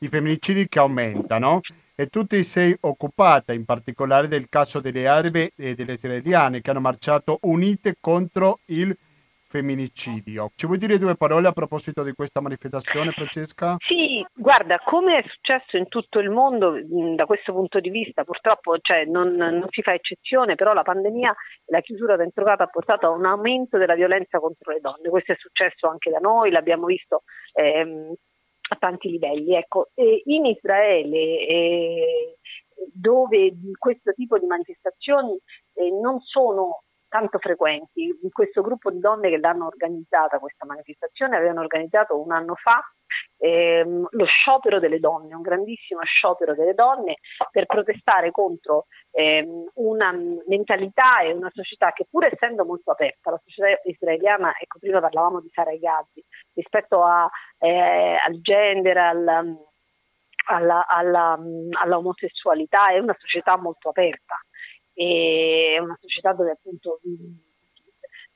I 0.00 0.08
femminicidi 0.08 0.68
che 0.68 0.78
aumentano 0.78 1.60
e 1.94 2.06
tu 2.06 2.24
ti 2.24 2.42
sei 2.42 2.76
occupata 2.80 3.52
in 3.52 3.64
particolare 3.64 4.26
del 4.26 4.48
caso 4.48 4.80
delle 4.80 5.06
arabe 5.06 5.52
e 5.56 5.74
delle 5.74 5.92
israeliane 5.92 6.60
che 6.60 6.70
hanno 6.70 6.80
marciato 6.80 7.38
unite 7.42 7.96
contro 8.00 8.60
il 8.66 8.96
femminicidio. 9.50 10.52
Ci 10.54 10.66
vuoi 10.66 10.78
dire 10.78 10.96
due 10.96 11.16
parole 11.16 11.48
a 11.48 11.52
proposito 11.52 12.04
di 12.04 12.12
questa 12.12 12.40
manifestazione, 12.40 13.10
Francesca? 13.10 13.74
Sì, 13.80 14.24
guarda, 14.32 14.78
come 14.78 15.18
è 15.18 15.24
successo 15.26 15.76
in 15.76 15.88
tutto 15.88 16.20
il 16.20 16.30
mondo 16.30 16.78
da 17.16 17.26
questo 17.26 17.52
punto 17.52 17.80
di 17.80 17.90
vista, 17.90 18.22
purtroppo 18.22 18.78
cioè, 18.80 19.06
non, 19.06 19.32
non, 19.32 19.66
si 19.70 19.82
fa 19.82 19.92
eccezione, 19.92 20.54
però 20.54 20.72
la 20.72 20.82
pandemia 20.84 21.34
la 21.66 21.80
chiusura 21.80 22.14
dentro 22.14 22.44
casa 22.44 22.62
ha 22.62 22.68
portato 22.68 23.06
a 23.06 23.10
un 23.10 23.26
aumento 23.26 23.76
della 23.76 23.96
violenza 23.96 24.38
contro 24.38 24.72
le 24.72 24.78
donne. 24.80 25.08
Questo 25.08 25.32
è 25.32 25.36
successo 25.36 25.88
anche 25.88 26.10
da 26.10 26.18
noi, 26.18 26.52
l'abbiamo 26.52 26.86
visto 26.86 27.24
ehm, 27.54 28.14
a 28.72 28.76
tanti 28.78 29.10
livelli. 29.10 29.54
Ecco, 29.54 29.90
in 29.94 30.46
Israele 30.46 31.18
eh, 31.46 32.38
dove 32.92 33.52
questo 33.78 34.12
tipo 34.12 34.38
di 34.38 34.46
manifestazioni 34.46 35.38
eh, 35.74 35.90
non 35.90 36.20
sono 36.20 36.82
tanto 37.08 37.38
frequenti. 37.38 38.16
Questo 38.30 38.62
gruppo 38.62 38.90
di 38.90 39.00
donne 39.00 39.28
che 39.28 39.38
l'hanno 39.38 39.66
organizzata 39.66 40.38
questa 40.38 40.64
manifestazione 40.64 41.36
avevano 41.36 41.60
organizzato 41.60 42.20
un 42.20 42.30
anno 42.30 42.54
fa 42.54 42.80
ehm, 43.40 44.06
lo 44.10 44.24
sciopero 44.26 44.78
delle 44.78 45.00
donne, 45.00 45.34
un 45.34 45.40
grandissimo 45.40 46.02
sciopero 46.04 46.54
delle 46.54 46.74
donne 46.74 47.16
per 47.50 47.66
protestare 47.66 48.30
contro 48.30 48.86
ehm, 49.12 49.70
una 49.74 50.14
mentalità 50.46 51.20
e 51.20 51.32
una 51.32 51.50
società 51.52 51.92
che 51.92 52.06
pur 52.08 52.26
essendo 52.26 52.64
molto 52.64 52.90
aperta, 52.90 53.30
la 53.30 53.40
società 53.44 53.80
israeliana, 53.84 54.52
ecco 54.58 54.78
prima 54.78 55.00
parlavamo 55.00 55.40
di 55.40 55.50
Sara 55.52 55.74
Gazzi, 55.76 56.22
rispetto 56.54 57.02
a, 57.02 57.28
eh, 57.58 58.16
al 58.16 58.40
gender, 58.40 58.96
al, 58.98 59.56
alla, 60.48 60.86
alla, 60.86 61.38
alla 61.80 61.96
omosessualità, 61.96 62.88
è 62.90 62.98
una 62.98 63.16
società 63.18 63.56
molto 63.56 63.88
aperta. 63.88 64.36
È 64.92 65.78
una 65.78 65.96
società 65.98 66.34
dove 66.34 66.50
appunto 66.50 67.00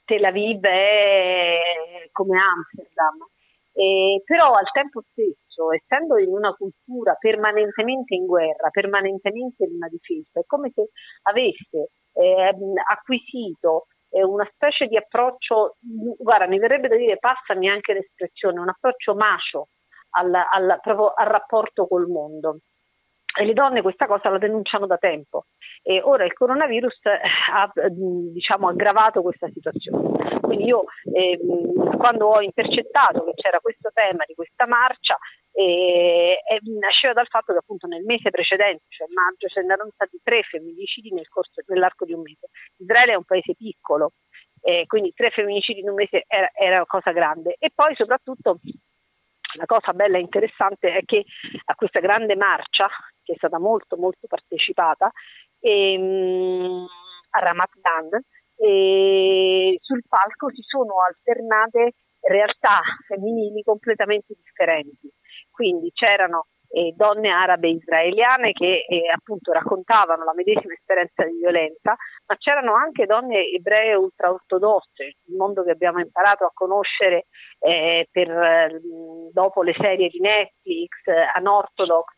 Tel 0.04 0.25
Aviv 0.25 0.64
è 0.64 2.08
come 2.12 2.38
Amsterdam, 2.38 3.26
e, 3.75 4.23
però 4.25 4.54
al 4.54 4.71
tempo 4.73 5.02
stesso, 5.11 5.73
essendo 5.73 6.16
in 6.19 6.28
una 6.28 6.52
cultura 6.52 7.14
permanentemente 7.19 8.14
in 8.14 8.25
guerra, 8.25 8.71
permanentemente 8.71 9.64
in 9.64 9.75
una 9.75 9.88
difesa, 9.88 10.38
è 10.38 10.45
come 10.47 10.71
se 10.73 10.90
avesse 11.23 11.90
eh, 12.12 12.54
acquisito 12.88 13.87
eh, 14.11 14.23
una 14.23 14.49
specie 14.52 14.87
di 14.87 14.97
approccio, 14.97 15.76
guarda, 16.16 16.47
mi 16.47 16.59
verrebbe 16.59 16.87
da 16.87 16.97
dire, 16.97 17.19
passami 17.19 17.69
anche 17.69 17.95
l'espressione, 17.95 18.61
un 18.61 18.69
approccio 18.69 19.16
macio 19.16 19.69
al, 20.11 20.33
al, 20.33 20.71
al 20.71 21.26
rapporto 21.26 21.88
col 21.88 22.07
mondo. 22.07 22.59
E 23.37 23.45
le 23.45 23.53
donne 23.53 23.83
questa 23.83 24.07
cosa 24.07 24.29
la 24.29 24.38
denunciano 24.38 24.87
da 24.87 24.97
tempo 24.97 25.47
e 25.83 26.00
ora 26.00 26.25
il 26.25 26.33
coronavirus 26.33 27.05
eh, 27.07 27.21
ha 27.53 27.71
diciamo, 28.33 28.69
aggravato 28.69 29.23
questa 29.23 29.49
situazione. 29.49 30.38
Quindi 30.41 30.67
io 30.67 30.85
eh, 31.12 31.38
quando 31.97 32.29
ho 32.29 32.41
intercettato 32.41 33.25
che 33.25 33.35
c'era 33.35 33.59
questo 33.59 33.91
tema 33.93 34.25
di 34.25 34.35
questa 34.35 34.67
marcia 34.67 35.19
eh, 35.53 36.38
nasceva 36.79 37.12
dal 37.12 37.26
fatto 37.26 37.53
che 37.53 37.59
appunto 37.59 37.87
nel 37.87 38.05
mese 38.05 38.31
precedente, 38.31 38.85
cioè 38.88 39.09
maggio, 39.11 39.49
ce 39.49 39.62
n'erano 39.62 39.91
stati 39.95 40.19
tre 40.23 40.43
femminicidi 40.43 41.12
nel 41.12 41.29
corso, 41.29 41.61
nell'arco 41.67 42.05
di 42.05 42.12
un 42.12 42.23
mese. 42.23 42.49
Israele 42.79 43.12
è 43.12 43.17
un 43.17 43.25
paese 43.25 43.55
piccolo, 43.57 44.12
eh, 44.62 44.85
quindi 44.87 45.12
tre 45.12 45.31
femminicidi 45.31 45.81
in 45.81 45.88
un 45.88 45.95
mese 45.95 46.25
era, 46.26 46.50
era 46.55 46.76
una 46.76 46.87
cosa 46.87 47.12
grande 47.12 47.57
e 47.59 47.71
poi 47.75 47.95
soprattutto 47.95 48.59
la 49.57 49.67
cosa 49.67 49.93
bella 49.93 50.19
e 50.19 50.21
interessante 50.21 50.93
è 50.93 51.05
che 51.05 51.25
a 51.67 51.75
questa 51.75 52.00
grande 52.00 52.35
marcia, 52.35 52.88
che 53.25 53.33
è 53.33 53.37
stata 53.37 53.59
molto 53.59 53.97
molto 53.97 54.26
partecipata, 54.28 55.11
ehm, 55.61 56.87
a 57.31 57.38
Ramadan, 57.40 58.23
e 58.57 59.76
sul 59.81 60.02
palco 60.09 60.50
si 60.50 60.62
sono 60.62 61.00
alternate 61.04 61.95
realtà 62.21 62.81
femminili 63.07 63.62
completamente 63.62 64.35
differenti. 64.35 65.11
Quindi 65.50 65.90
c'erano 65.93 66.47
eh, 66.75 66.93
donne 66.97 67.31
arabe 67.31 67.69
israeliane 67.69 68.52
che 68.52 68.85
eh, 68.88 69.09
appunto 69.14 69.52
raccontavano 69.52 70.25
la 70.25 70.35
medesima 70.35 70.73
esperienza 70.73 71.25
di 71.25 71.37
violenza, 71.37 71.95
ma 72.26 72.37
c'erano 72.37 72.75
anche 72.75 73.07
donne 73.07 73.47
ebree 73.47 73.95
ultraortodosse, 73.95 75.04
il 75.04 75.37
mondo 75.37 75.62
che 75.62 75.71
abbiamo 75.71 76.00
imparato 76.00 76.45
a 76.45 76.50
conoscere 76.52 77.26
eh, 77.61 78.09
per, 78.11 78.81
dopo 79.33 79.62
le 79.62 79.75
serie 79.78 80.09
di 80.09 80.19
Netflix, 80.19 80.90
Unorthodox, 81.38 82.11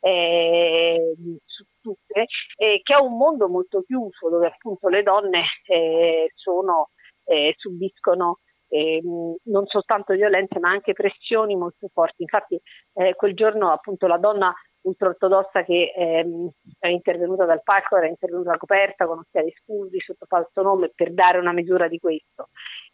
eh, 0.00 1.14
su 1.44 1.64
tutte, 1.80 2.26
che 2.56 2.94
è 2.94 3.00
un 3.00 3.16
mondo 3.16 3.48
molto 3.48 3.82
chiuso 3.82 4.28
dove 4.28 4.46
appunto 4.46 4.88
le 4.88 5.02
donne 5.02 5.44
eh, 5.66 6.30
sono, 6.34 6.90
eh, 7.24 7.54
subiscono 7.56 8.38
eh, 8.70 9.00
non 9.44 9.66
soltanto 9.66 10.14
violenze 10.14 10.58
ma 10.58 10.70
anche 10.70 10.92
pressioni 10.92 11.56
molto 11.56 11.88
forti. 11.92 12.22
Infatti 12.22 12.60
eh, 12.94 13.14
quel 13.14 13.34
giorno 13.34 13.70
appunto 13.70 14.06
la 14.06 14.18
donna 14.18 14.54
ultraortodossa 14.82 15.62
che 15.64 15.92
ehm, 15.94 16.48
è 16.78 16.88
intervenuta 16.88 17.44
dal 17.44 17.62
palco 17.62 17.96
era 17.96 18.06
intervenuta 18.06 18.56
coperta 18.56 19.06
con 19.06 19.18
occhiali 19.18 19.52
scuri 19.62 19.98
sotto 20.00 20.24
falso 20.26 20.62
nome 20.62 20.90
per 20.94 21.12
dare 21.12 21.38
una 21.38 21.52
misura 21.52 21.88
di 21.88 21.98
questo. 21.98 22.48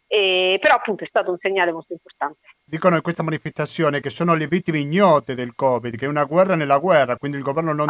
E, 0.09 0.57
però 0.61 0.75
appunto 0.75 1.03
è 1.03 1.07
stato 1.07 1.31
un 1.31 1.37
segnale 1.37 1.73
molto 1.73 1.91
importante. 1.91 2.39
Dicono 2.63 2.95
in 2.95 3.01
questa 3.01 3.23
manifestazione 3.23 3.99
che 3.99 4.09
sono 4.09 4.35
le 4.35 4.47
vittime 4.47 4.79
ignote 4.79 5.35
del 5.35 5.53
Covid, 5.53 5.97
che 5.97 6.05
è 6.05 6.09
una 6.09 6.23
guerra 6.23 6.55
nella 6.55 6.77
guerra, 6.77 7.17
quindi 7.17 7.37
il 7.37 7.43
governo 7.43 7.73
non, 7.73 7.87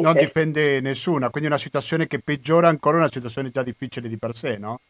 non 0.00 0.14
difende 0.14 0.80
nessuna, 0.80 1.30
quindi 1.30 1.48
è 1.48 1.52
una 1.52 1.60
situazione 1.60 2.06
che 2.06 2.20
peggiora 2.20 2.68
ancora 2.68 2.98
una 2.98 3.08
situazione 3.08 3.50
già 3.50 3.62
difficile 3.62 4.08
di 4.08 4.18
per 4.18 4.34
sé, 4.34 4.56
no? 4.56 4.80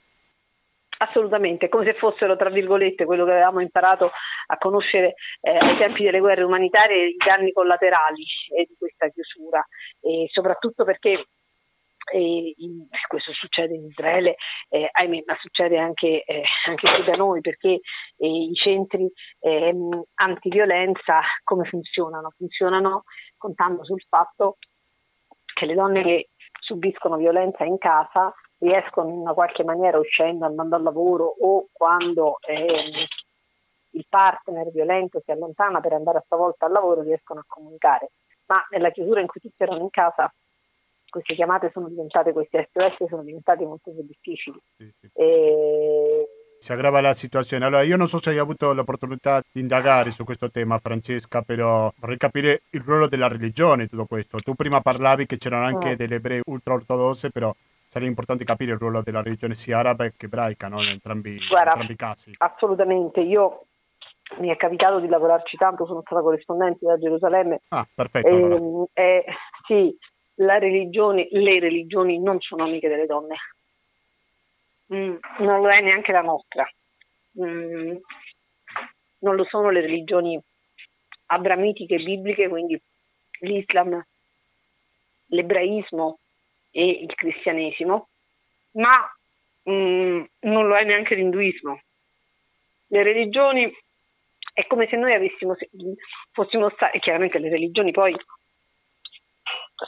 Assolutamente, 1.01 1.69
come 1.69 1.85
se 1.85 1.95
fossero, 1.95 2.37
tra 2.37 2.51
virgolette, 2.51 3.05
quello 3.05 3.25
che 3.25 3.31
avevamo 3.31 3.61
imparato 3.61 4.11
a 4.47 4.59
conoscere 4.59 5.15
eh, 5.41 5.57
ai 5.57 5.79
tempi 5.79 6.03
delle 6.03 6.19
guerre 6.19 6.43
umanitarie, 6.43 7.07
i 7.07 7.17
danni 7.17 7.53
collaterali 7.53 8.25
eh, 8.57 8.67
di 8.69 8.75
questa 8.77 9.09
chiusura, 9.09 9.65
e 10.01 10.27
soprattutto 10.33 10.85
perché 10.85 11.27
e 12.13 12.55
in, 12.57 12.87
questo 13.07 13.33
succede 13.33 13.75
in 13.75 13.87
Israele, 13.87 14.37
eh, 14.69 14.89
ahimè, 14.91 15.23
ma 15.27 15.37
succede 15.41 15.79
anche, 15.79 16.23
eh, 16.25 16.43
anche, 16.67 16.93
qui 16.93 17.05
da 17.05 17.17
noi 17.17 17.41
perché 17.41 17.81
eh, 18.17 18.29
i 18.29 18.55
centri 18.55 19.11
ehm, 19.41 20.03
antiviolenza 20.15 21.21
come 21.45 21.65
funzionano? 21.65 22.33
Funzionano 22.37 23.05
contando 23.37 23.85
sul 23.85 24.03
fatto 24.09 24.57
che 25.55 25.67
le 25.67 25.75
donne 25.75 26.03
che 26.03 26.29
subiscono 26.61 27.17
violenza 27.17 27.65
in 27.65 27.79
casa 27.79 28.33
riescono 28.59 29.09
in 29.11 29.19
una 29.19 29.33
qualche 29.33 29.65
maniera 29.65 29.99
uscendo, 29.99 30.45
andando 30.45 30.77
al 30.77 30.83
lavoro 30.83 31.25
o 31.25 31.69
quando 31.73 32.39
ehm, 32.47 33.07
il 33.93 34.07
partner 34.09 34.71
violento 34.71 35.21
si 35.25 35.31
allontana 35.31 35.81
per 35.81 35.93
andare 35.93 36.19
a 36.19 36.25
sua 36.27 36.37
volta 36.37 36.67
al 36.67 36.73
lavoro 36.73 37.03
riescono 37.03 37.41
a 37.41 37.45
comunicare. 37.47 38.11
Ma 38.47 38.65
nella 38.71 38.91
chiusura 38.91 39.21
in 39.21 39.27
cui 39.27 39.41
tutti 39.41 39.63
erano 39.63 39.83
in 39.83 39.91
casa 39.91 40.33
queste 41.09 41.35
chiamate 41.35 41.71
sono 41.73 41.89
diventate, 41.89 42.33
questi 42.33 42.59
SOS 42.73 43.09
sono 43.09 43.23
diventati 43.23 43.65
molto 43.65 43.91
più 43.93 44.03
difficili. 44.05 44.59
Sì, 44.77 44.93
sì. 45.01 45.09
E 45.15 46.27
si 46.59 46.73
aggrava 46.73 47.01
la 47.01 47.15
situazione. 47.15 47.65
Allora, 47.65 47.83
io 47.83 47.97
non 47.97 48.09
so 48.09 48.19
se 48.19 48.31
hai 48.31 48.39
avuto 48.39 48.73
l'opportunità 48.75 49.41
di 49.53 49.61
indagare 49.61 50.11
su 50.11 50.25
questo 50.25 50.51
tema, 50.51 50.79
Francesca, 50.79 51.43
però 51.43 51.91
vorrei 52.01 52.17
capire 52.17 52.63
il 52.71 52.81
ruolo 52.85 53.07
della 53.07 53.29
religione 53.29 53.83
in 53.85 53.89
tutto 53.89 54.07
questo. 54.07 54.41
Tu 54.41 54.55
prima 54.55 54.81
parlavi 54.81 55.25
che 55.27 55.39
c'erano 55.39 55.67
anche 55.67 55.93
Mm. 55.93 55.95
delle 55.95 56.15
ebrei 56.17 56.41
ultraortodosse, 56.45 57.31
però 57.31 57.55
sarebbe 57.87 58.11
importante 58.11 58.45
capire 58.45 58.73
il 58.73 58.79
ruolo 58.79 59.03
della 59.03 59.23
religione 59.23 59.55
sia 59.55 59.79
araba 59.79 60.09
che 60.09 60.27
ebraica, 60.27 60.67
no? 60.69 60.83
in, 60.83 60.89
entrambi, 60.91 61.31
in 61.37 61.47
Guarda, 61.49 61.71
entrambi 61.71 61.93
i 61.93 61.97
casi. 61.97 62.35
Assolutamente, 62.39 63.21
io 63.21 63.67
mi 64.41 64.49
è 64.49 64.57
capitato 64.57 64.99
di 64.99 65.07
lavorarci 65.09 65.57
tanto, 65.57 65.87
sono 65.87 66.03
stata 66.05 66.21
corrispondente 66.23 66.85
da 66.85 66.99
Gerusalemme. 66.99 67.61
Ah, 67.69 67.87
perfetto. 67.95 68.27
allora. 68.29 68.57
Ehm, 68.57 68.85
eh, 68.95 69.25
sì, 69.67 69.97
la 70.39 70.59
religione, 70.59 71.29
le 71.31 71.59
religioni 71.61 72.21
non 72.21 72.41
sono 72.41 72.65
amiche 72.65 72.89
delle 72.89 73.07
donne. 73.07 73.37
Mm, 74.93 75.17
non 75.39 75.61
lo 75.61 75.71
è 75.71 75.81
neanche 75.81 76.13
la 76.13 76.23
nostra. 76.23 76.69
Mm, 77.41 77.97
non 79.21 79.37
lo 79.37 79.45
sono 79.45 79.71
le 79.71 79.81
religioni 79.81 80.41
abramitiche 81.27 81.97
bibliche, 81.97 82.49
quindi 82.49 82.81
l'Islam, 83.41 84.03
l'ebraismo 85.27 86.19
e 86.71 86.89
il 86.89 87.15
cristianesimo, 87.15 88.09
ma 88.73 89.13
mm, 89.69 90.25
non 90.41 90.67
lo 90.67 90.77
è 90.77 90.85
neanche 90.85 91.15
l'induismo. 91.15 91.81
Le 92.91 93.03
religioni 93.03 93.71
è 94.55 94.67
come 94.67 94.87
se 94.89 94.97
noi 94.97 95.15
avessimo, 95.15 95.57
fossimo 96.33 96.71
stati, 96.71 96.97
e 96.97 97.01
chiaramente 97.01 97.39
le 97.39 97.51
religioni 97.51 97.91
poi 97.91 98.17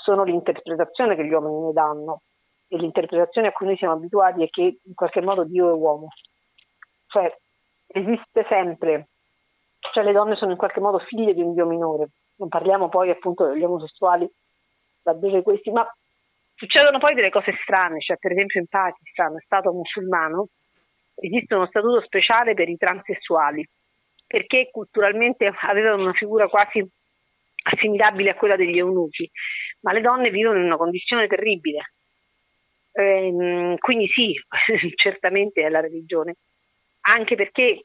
sono 0.02 0.24
l'interpretazione 0.24 1.16
che 1.16 1.24
gli 1.24 1.32
uomini 1.32 1.66
ne 1.66 1.72
danno 1.72 2.22
e 2.68 2.76
l'interpretazione 2.76 3.48
a 3.48 3.52
cui 3.52 3.66
noi 3.66 3.76
siamo 3.76 3.94
abituati 3.94 4.42
è 4.42 4.48
che 4.48 4.78
in 4.82 4.94
qualche 4.94 5.20
modo 5.20 5.44
Dio 5.44 5.68
è 5.70 5.72
uomo. 5.72 6.08
Cioè 7.08 7.34
esiste 7.88 8.46
sempre, 8.48 9.08
cioè 9.92 10.04
le 10.04 10.12
donne 10.12 10.36
sono 10.36 10.52
in 10.52 10.56
qualche 10.56 10.80
modo 10.80 10.98
figlie 11.00 11.34
di 11.34 11.42
un 11.42 11.54
Dio 11.54 11.66
minore. 11.66 12.10
Non 12.36 12.48
parliamo 12.48 12.88
poi 12.88 13.10
appunto 13.10 13.46
degli 13.46 13.64
omosessuali, 13.64 14.28
laddove 15.02 15.42
questi, 15.42 15.70
ma 15.70 15.86
succedono 16.54 16.98
poi 16.98 17.14
delle 17.14 17.30
cose 17.30 17.52
strane, 17.62 18.00
cioè 18.00 18.16
per 18.18 18.32
esempio 18.32 18.60
in 18.60 18.66
Pakistan, 18.68 19.36
stato 19.44 19.72
musulmano, 19.72 20.46
esiste 21.16 21.54
uno 21.54 21.66
statuto 21.66 22.00
speciale 22.02 22.54
per 22.54 22.68
i 22.68 22.76
transessuali, 22.76 23.66
perché 24.26 24.68
culturalmente 24.70 25.52
avevano 25.62 26.02
una 26.02 26.12
figura 26.12 26.48
quasi 26.48 26.86
assimilabile 27.62 28.30
a 28.30 28.34
quella 28.34 28.56
degli 28.56 28.78
eunuchi, 28.78 29.28
ma 29.80 29.92
le 29.92 30.00
donne 30.00 30.30
vivono 30.30 30.58
in 30.58 30.64
una 30.64 30.76
condizione 30.76 31.26
terribile. 31.26 31.92
Ehm, 32.92 33.76
quindi 33.78 34.06
sì, 34.08 34.34
certamente 34.94 35.62
è 35.62 35.68
la 35.68 35.80
religione, 35.80 36.36
anche 37.02 37.34
perché 37.36 37.84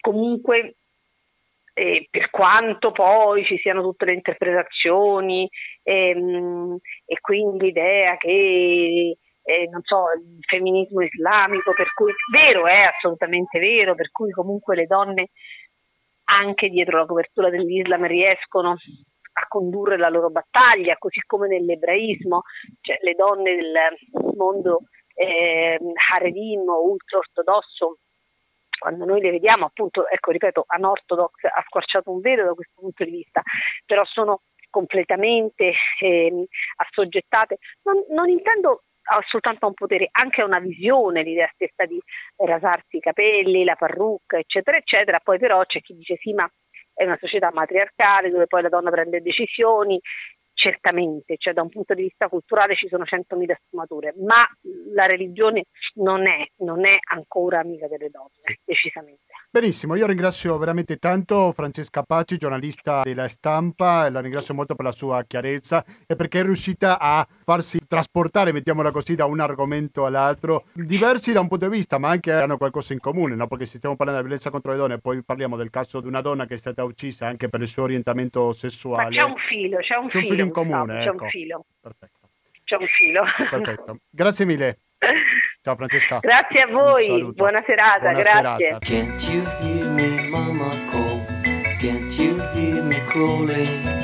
comunque 0.00 0.74
eh, 1.74 2.06
per 2.10 2.30
quanto 2.30 2.92
poi 2.92 3.44
ci 3.44 3.58
siano 3.58 3.82
tutte 3.82 4.04
le 4.04 4.14
interpretazioni 4.14 5.48
ehm, 5.82 6.78
e 7.06 7.20
quindi 7.20 7.66
l'idea 7.66 8.16
che 8.16 9.16
eh, 9.46 9.68
non 9.70 9.82
so, 9.82 10.06
il 10.16 10.38
femminismo 10.46 11.02
islamico, 11.02 11.72
per 11.74 11.92
cui 11.92 12.12
vero 12.32 12.66
è 12.66 12.82
assolutamente 12.82 13.58
vero, 13.58 13.94
per 13.94 14.10
cui 14.10 14.30
comunque 14.30 14.74
le 14.74 14.86
donne 14.86 15.30
anche 16.24 16.68
dietro 16.70 16.98
la 16.98 17.06
copertura 17.06 17.50
dell'Islam 17.50 18.06
riescono 18.06 18.76
a 19.34 19.46
condurre 19.48 19.96
la 19.96 20.08
loro 20.08 20.30
battaglia, 20.30 20.96
così 20.96 21.20
come 21.26 21.48
nell'ebraismo, 21.48 22.42
cioè 22.80 22.98
le 23.00 23.14
donne 23.14 23.54
del 23.54 24.34
mondo 24.36 24.82
eh, 25.14 25.78
Haredim 26.12 26.68
o 26.68 26.88
ultra-ortodosso, 26.90 27.98
quando 28.78 29.04
noi 29.04 29.20
le 29.20 29.30
vediamo, 29.30 29.66
appunto, 29.66 30.06
ecco, 30.08 30.30
ripeto, 30.30 30.64
anorthodox 30.66 31.44
ha 31.44 31.62
squarciato 31.66 32.10
un 32.10 32.20
velo 32.20 32.44
da 32.44 32.54
questo 32.54 32.80
punto 32.80 33.04
di 33.04 33.10
vista, 33.10 33.40
però 33.86 34.04
sono 34.04 34.42
completamente 34.68 35.72
eh, 36.00 36.46
assoggettate. 36.76 37.58
Non, 37.84 38.04
non 38.10 38.28
intendo 38.28 38.82
soltanto 39.28 39.66
a 39.66 39.68
un 39.68 39.74
potere, 39.74 40.08
anche 40.10 40.40
a 40.40 40.46
una 40.46 40.58
visione, 40.58 41.22
l'idea 41.22 41.50
stessa 41.54 41.84
di 41.84 42.00
rasarsi 42.36 42.96
i 42.96 43.00
capelli, 43.00 43.64
la 43.64 43.76
parrucca, 43.76 44.38
eccetera, 44.38 44.76
eccetera. 44.76 45.20
Poi 45.20 45.38
però 45.38 45.64
c'è 45.64 45.80
chi 45.80 45.94
dice 45.94 46.16
sì, 46.16 46.32
ma 46.32 46.48
è 46.94 47.04
una 47.04 47.18
società 47.20 47.50
matriarcale 47.52 48.30
dove 48.30 48.46
poi 48.46 48.62
la 48.62 48.68
donna 48.68 48.90
prende 48.90 49.20
decisioni, 49.20 50.00
certamente, 50.54 51.36
cioè 51.36 51.52
da 51.52 51.62
un 51.62 51.68
punto 51.68 51.92
di 51.92 52.02
vista 52.02 52.28
culturale 52.28 52.74
ci 52.74 52.88
sono 52.88 53.04
centomila 53.04 53.54
sfumature, 53.66 54.14
ma 54.24 54.48
la 54.94 55.04
religione 55.04 55.64
non 55.96 56.26
è, 56.26 56.46
non 56.58 56.86
è 56.86 56.96
ancora 57.12 57.58
amica 57.58 57.86
delle 57.86 58.08
donne, 58.08 58.60
decisamente. 58.64 59.24
Benissimo, 59.50 59.94
io 59.94 60.06
ringrazio 60.06 60.56
veramente 60.56 60.96
tanto 60.96 61.52
Francesca 61.52 62.02
Paci, 62.02 62.38
giornalista 62.38 63.02
della 63.02 63.28
stampa, 63.28 64.08
la 64.08 64.20
ringrazio 64.20 64.54
molto 64.54 64.74
per 64.74 64.86
la 64.86 64.92
sua 64.92 65.22
chiarezza 65.24 65.84
e 66.06 66.16
perché 66.16 66.40
è 66.40 66.42
riuscita 66.42 66.98
a 66.98 67.26
farsi 67.44 67.83
trasportare, 67.94 68.52
mettiamola 68.52 68.90
così, 68.90 69.14
da 69.14 69.26
un 69.26 69.40
argomento 69.40 70.04
all'altro, 70.06 70.64
diversi 70.72 71.32
da 71.32 71.40
un 71.40 71.48
punto 71.48 71.68
di 71.68 71.76
vista, 71.76 71.98
ma 71.98 72.08
anche 72.08 72.32
hanno 72.32 72.56
qualcosa 72.56 72.92
in 72.92 73.00
comune, 73.00 73.34
no? 73.34 73.46
perché 73.46 73.66
se 73.66 73.76
stiamo 73.76 73.96
parlando 73.96 74.20
di 74.20 74.26
violenza 74.26 74.50
contro 74.50 74.72
le 74.72 74.78
donne, 74.78 74.98
poi 74.98 75.22
parliamo 75.22 75.56
del 75.56 75.70
caso 75.70 76.00
di 76.00 76.08
una 76.08 76.20
donna 76.20 76.46
che 76.46 76.54
è 76.54 76.58
stata 76.58 76.82
uccisa 76.84 77.26
anche 77.26 77.48
per 77.48 77.60
il 77.60 77.68
suo 77.68 77.84
orientamento 77.84 78.52
sessuale. 78.52 79.04
Ma 79.04 79.10
c'è 79.10 79.22
un 79.22 79.36
filo, 79.36 79.78
c'è 79.78 79.96
un, 79.96 80.08
c'è 80.08 80.18
un 80.18 80.24
filo, 80.24 80.42
in 80.42 80.50
comune, 80.50 80.94
c'è 80.94 81.08
ecco. 81.08 81.22
un 81.22 81.28
filo. 81.28 81.64
Perfetto. 81.80 82.18
C'è 82.64 82.76
un 82.76 82.86
filo. 82.86 83.22
Perfetto. 83.50 83.98
Grazie 84.10 84.44
mille. 84.44 84.78
Ciao 85.62 85.76
Francesca. 85.76 86.18
Grazie 86.18 86.62
a 86.62 86.66
voi, 86.66 87.32
buona 87.32 87.62
serata, 87.64 88.10
Buona 88.10 88.20
grazie. 88.20 88.78
serata. 93.50 94.03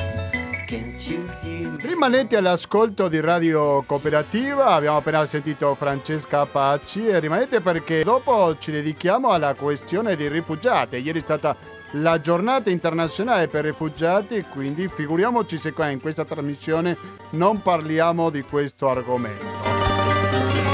Rimanete 2.01 2.39
all'ascolto 2.39 3.09
di 3.09 3.21
Radio 3.21 3.83
Cooperativa, 3.83 4.69
abbiamo 4.69 4.97
appena 4.97 5.27
sentito 5.27 5.75
Francesca 5.75 6.47
Pacci 6.47 7.07
e 7.07 7.21
rimanete 7.21 7.61
perché 7.61 8.03
dopo 8.03 8.57
ci 8.59 8.71
dedichiamo 8.71 9.29
alla 9.29 9.53
questione 9.53 10.17
dei 10.17 10.31
rifugiati. 10.31 10.97
Ieri 10.97 11.19
è 11.19 11.23
stata 11.23 11.55
la 11.91 12.19
giornata 12.19 12.71
internazionale 12.71 13.49
per 13.49 13.67
i 13.67 13.69
rifugiati, 13.69 14.43
quindi 14.51 14.89
figuriamoci 14.89 15.59
se 15.59 15.75
qua 15.75 15.91
in 15.91 16.01
questa 16.01 16.25
trasmissione 16.25 16.97
non 17.33 17.61
parliamo 17.61 18.31
di 18.31 18.41
questo 18.45 18.89
argomento. 18.89 19.45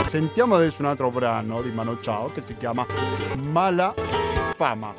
Sentiamo 0.07 0.55
adesso 0.55 0.81
un 0.83 0.87
altro 0.87 1.11
brano 1.11 1.61
di 1.61 1.73
Mano 1.73 1.99
Ciao 2.01 2.27
che 2.27 2.45
si 2.47 2.57
chiama 2.57 2.87
Mala 3.51 3.93
Fama. 4.55 4.55
Fama, 4.55 4.95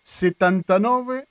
79 0.00 1.24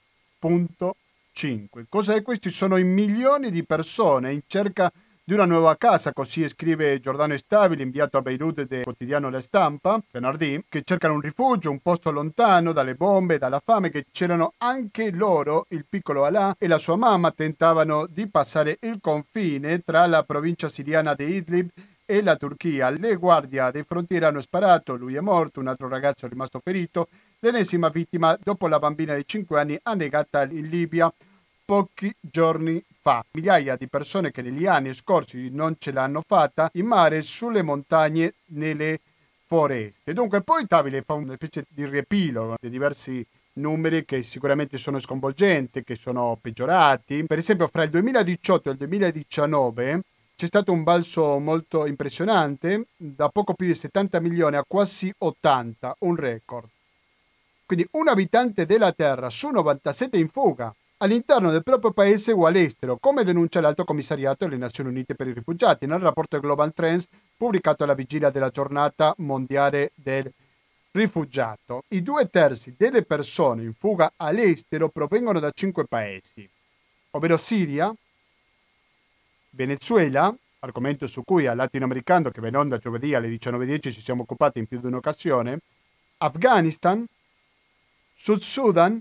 Cos'è? 1.88 2.22
Questi 2.22 2.50
sono 2.50 2.78
i 2.78 2.84
milioni 2.84 3.52
di 3.52 3.66
persone 3.66 4.32
in 4.32 4.42
cerca 4.48 4.92
di 5.30 5.36
una 5.36 5.46
nuova 5.46 5.78
casa, 5.78 6.12
così 6.12 6.48
scrive 6.50 7.00
Giordano 7.00 7.38
Stabile, 7.38 7.84
inviato 7.84 8.18
a 8.18 8.22
Beirut 8.24 8.64
del 8.64 8.84
quotidiano 8.84 9.30
La 9.30 9.42
Stampa, 9.42 10.02
venerdì, 10.12 10.64
che 10.68 10.82
cercano 10.84 11.14
un 11.14 11.22
rifugio, 11.22 11.70
un 11.70 11.82
posto 11.82 12.10
lontano 12.10 12.72
dalle 12.72 12.96
bombe, 12.96 13.38
dalla 13.38 13.62
fame, 13.64 13.92
che 13.92 14.06
c'erano 14.12 14.54
anche 14.58 15.12
loro, 15.12 15.68
il 15.70 15.86
piccolo 15.88 16.26
Alà 16.26 16.56
e 16.58 16.68
la 16.68 16.80
sua 16.80 16.96
mamma 16.96 17.30
tentavano 17.30 18.08
di 18.08 18.28
passare 18.28 18.80
il 18.82 18.98
confine 19.00 19.82
tra 19.82 20.08
la 20.08 20.24
provincia 20.24 20.68
siriana 20.68 21.14
di 21.14 21.26
Idlib 21.26 21.70
e 22.06 22.24
la 22.24 22.36
Turchia. 22.36 22.90
Le 22.90 23.16
guardie 23.16 23.70
dei 23.72 23.84
frontieri 23.84 24.26
hanno 24.26 24.42
sparato, 24.42 24.96
lui 24.96 25.14
è 25.14 25.20
morto, 25.20 25.60
un 25.60 25.68
altro 25.68 25.88
ragazzo 25.88 26.26
è 26.26 26.30
rimasto 26.30 26.60
ferito. 26.60 27.08
L'ennesima 27.42 27.88
vittima, 27.88 28.38
dopo 28.44 28.68
la 28.68 28.80
bambina 28.80 29.16
di 29.16 29.24
5 29.26 29.58
anni, 29.58 29.80
annegata 29.84 30.44
in 30.44 30.68
Libia 30.68 31.10
pochi 31.64 32.14
giorni 32.20 32.84
fa. 33.00 33.24
Migliaia 33.32 33.78
di 33.78 33.88
persone 33.88 34.30
che 34.30 34.42
negli 34.42 34.66
anni 34.66 34.94
scorsi 34.94 35.50
non 35.50 35.78
ce 35.80 35.94
l'hanno 35.94 36.22
fatta 36.28 36.70
in 36.74 36.86
mare, 36.86 37.22
sulle 37.22 37.62
montagne, 37.62 38.34
nelle 38.48 39.00
foreste. 39.48 40.12
Dunque 40.12 40.42
poi 40.42 40.68
Tabile 40.68 41.02
fa 41.02 41.14
una 41.14 41.36
specie 41.36 41.64
di 41.70 41.86
riepilogo 41.86 42.58
di 42.60 42.70
diversi 42.70 43.26
numeri 43.54 44.04
che 44.04 44.22
sicuramente 44.24 44.78
sono 44.78 45.00
sconvolgenti, 45.00 45.86
che 45.86 45.96
sono 45.96 46.38
peggiorati. 46.42 47.24
Per 47.24 47.38
esempio 47.38 47.70
fra 47.70 47.84
il 47.84 47.90
2018 47.90 48.68
e 48.68 48.72
il 48.74 48.78
2019 48.80 50.02
c'è 50.36 50.46
stato 50.46 50.74
un 50.74 50.84
balzo 50.84 51.40
molto 51.40 51.86
impressionante, 51.86 52.88
da 52.98 53.30
poco 53.30 53.54
più 53.54 53.66
di 53.66 53.76
70 53.76 54.20
milioni 54.20 54.58
a 54.58 54.66
quasi 54.68 55.14
80, 55.18 55.96
un 56.00 56.16
record. 56.18 56.68
Quindi 57.70 57.88
un 57.92 58.08
abitante 58.08 58.66
della 58.66 58.94
Terra 58.94 59.30
su 59.30 59.48
97 59.50 60.18
in 60.18 60.30
fuga 60.30 60.74
all'interno 60.98 61.52
del 61.52 61.62
proprio 61.62 61.92
paese 61.92 62.32
o 62.32 62.48
all'estero, 62.48 62.98
come 62.98 63.24
denuncia 63.24 63.62
l'Alto 63.62 63.84
Commissariato 63.84 64.46
delle 64.46 64.58
Nazioni 64.58 64.90
Unite 64.90 65.14
per 65.14 65.28
i 65.28 65.34
Rifugiati 65.34 65.86
nel 65.86 66.00
rapporto 66.00 66.40
Global 66.40 66.74
Trends 66.74 67.08
pubblicato 67.38 67.84
alla 67.84 67.94
vigilia 67.94 68.32
della 68.32 68.50
giornata 68.50 69.14
mondiale 69.18 69.92
del 69.94 70.34
rifugiato. 70.94 71.84
I 71.90 72.02
due 72.02 72.28
terzi 72.32 72.74
delle 72.76 73.04
persone 73.04 73.62
in 73.62 73.76
fuga 73.76 74.14
all'estero 74.16 74.90
provengono 74.90 75.40
da 75.40 75.52
cinque 75.54 75.86
paesi, 75.86 76.50
ovvero 77.12 77.38
Siria, 77.38 77.94
Venezuela, 79.52 80.36
argomento 80.62 81.06
su 81.06 81.24
cui 81.24 81.46
al 81.46 81.58
latinoamericano 81.58 82.32
che 82.32 82.42
va 82.42 82.48
in 82.48 82.80
giovedì 82.82 83.14
alle 83.14 83.30
19.10 83.30 83.92
ci 83.92 84.02
siamo 84.02 84.24
occupati 84.24 84.58
in 84.58 84.66
più 84.66 84.80
di 84.80 84.88
un'occasione, 84.88 85.60
Afghanistan, 86.18 87.06
Sud 88.22 88.40
Sudan 88.40 89.00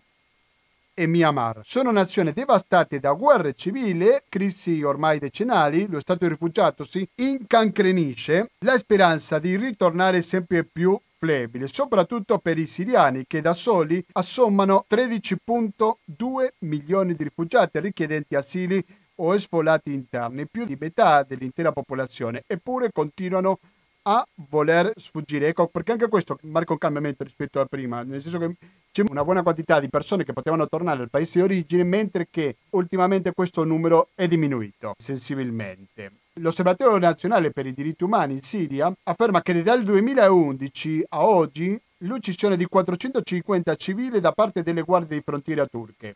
e 0.94 1.07
Myanmar. 1.09 1.61
Sono 1.64 1.90
nazioni 1.90 2.33
devastate 2.33 3.00
da 3.00 3.12
guerre 3.12 3.54
civili, 3.54 4.07
crisi 4.28 4.81
ormai 4.83 5.18
decennali, 5.18 5.88
lo 5.88 5.98
stato 5.98 6.24
di 6.24 6.31
rifugiato 6.31 6.85
si 6.85 7.07
incancrenisce, 7.16 8.50
la 8.61 8.78
speranza 8.78 9.40
di 9.40 9.57
ritornare 9.57 10.22
sempre 10.22 10.62
più 10.64 10.98
flebile, 11.18 11.66
soprattutto 11.66 12.38
per 12.38 12.59
i 12.59 12.68
siriani 12.68 13.24
che 13.26 13.40
da 13.40 13.52
soli 13.52 14.02
assommano 14.12 14.87
13.2 14.88 16.48
milioni 16.61 17.14
di 17.14 17.24
rifugiati 17.24 17.81
richiedenti 17.81 18.37
asili 18.37 18.85
o 19.16 19.37
sfollati 19.37 19.92
interni, 19.92 20.46
più 20.46 20.64
di 20.64 20.76
metà 20.78 21.24
dell'intera 21.24 21.72
popolazione, 21.72 22.44
eppure 22.46 22.92
continuano 22.92 23.59
a 24.02 24.24
voler 24.48 24.92
sfuggire. 24.96 25.48
Ecco 25.48 25.66
perché 25.66 25.92
anche 25.92 26.09
questo 26.09 26.38
marca 26.42 26.72
un 26.72 26.78
cambiamento 26.78 27.24
rispetto 27.24 27.61
a 27.61 27.66
prima, 27.66 28.02
nel 28.04 28.22
senso 28.22 28.38
che 28.38 28.54
c'è 28.90 29.05
una 29.09 29.24
buona 29.24 29.42
quantità 29.42 29.81
di 29.81 29.88
persone 29.88 30.24
che 30.24 30.33
potevano 30.33 30.68
tornare 30.68 31.03
al 31.03 31.11
paese 31.11 31.38
di 31.38 31.44
origine, 31.44 31.85
mentre 31.85 32.29
che 32.31 32.57
ultimamente 32.70 33.33
questo 33.33 33.64
numero 33.64 34.09
è 34.14 34.27
diminuito 34.27 34.94
sensibilmente. 34.96 36.12
L'Osservatorio 36.35 36.98
nazionale 36.98 37.51
per 37.51 37.66
i 37.66 37.74
diritti 37.74 38.05
umani 38.05 38.35
in 38.35 38.42
Siria 38.42 38.92
afferma 39.05 39.42
che 39.42 39.62
dal 39.62 39.83
2011 39.83 41.05
a 41.09 41.24
oggi 41.24 41.81
l'uccisione 41.98 42.57
di 42.57 42.66
450 42.66 43.74
civili 43.77 44.20
da 44.20 44.33
parte 44.33 44.62
delle 44.62 44.83
guardie 44.83 45.16
di 45.16 45.22
frontiera 45.24 45.66
turche 45.66 46.14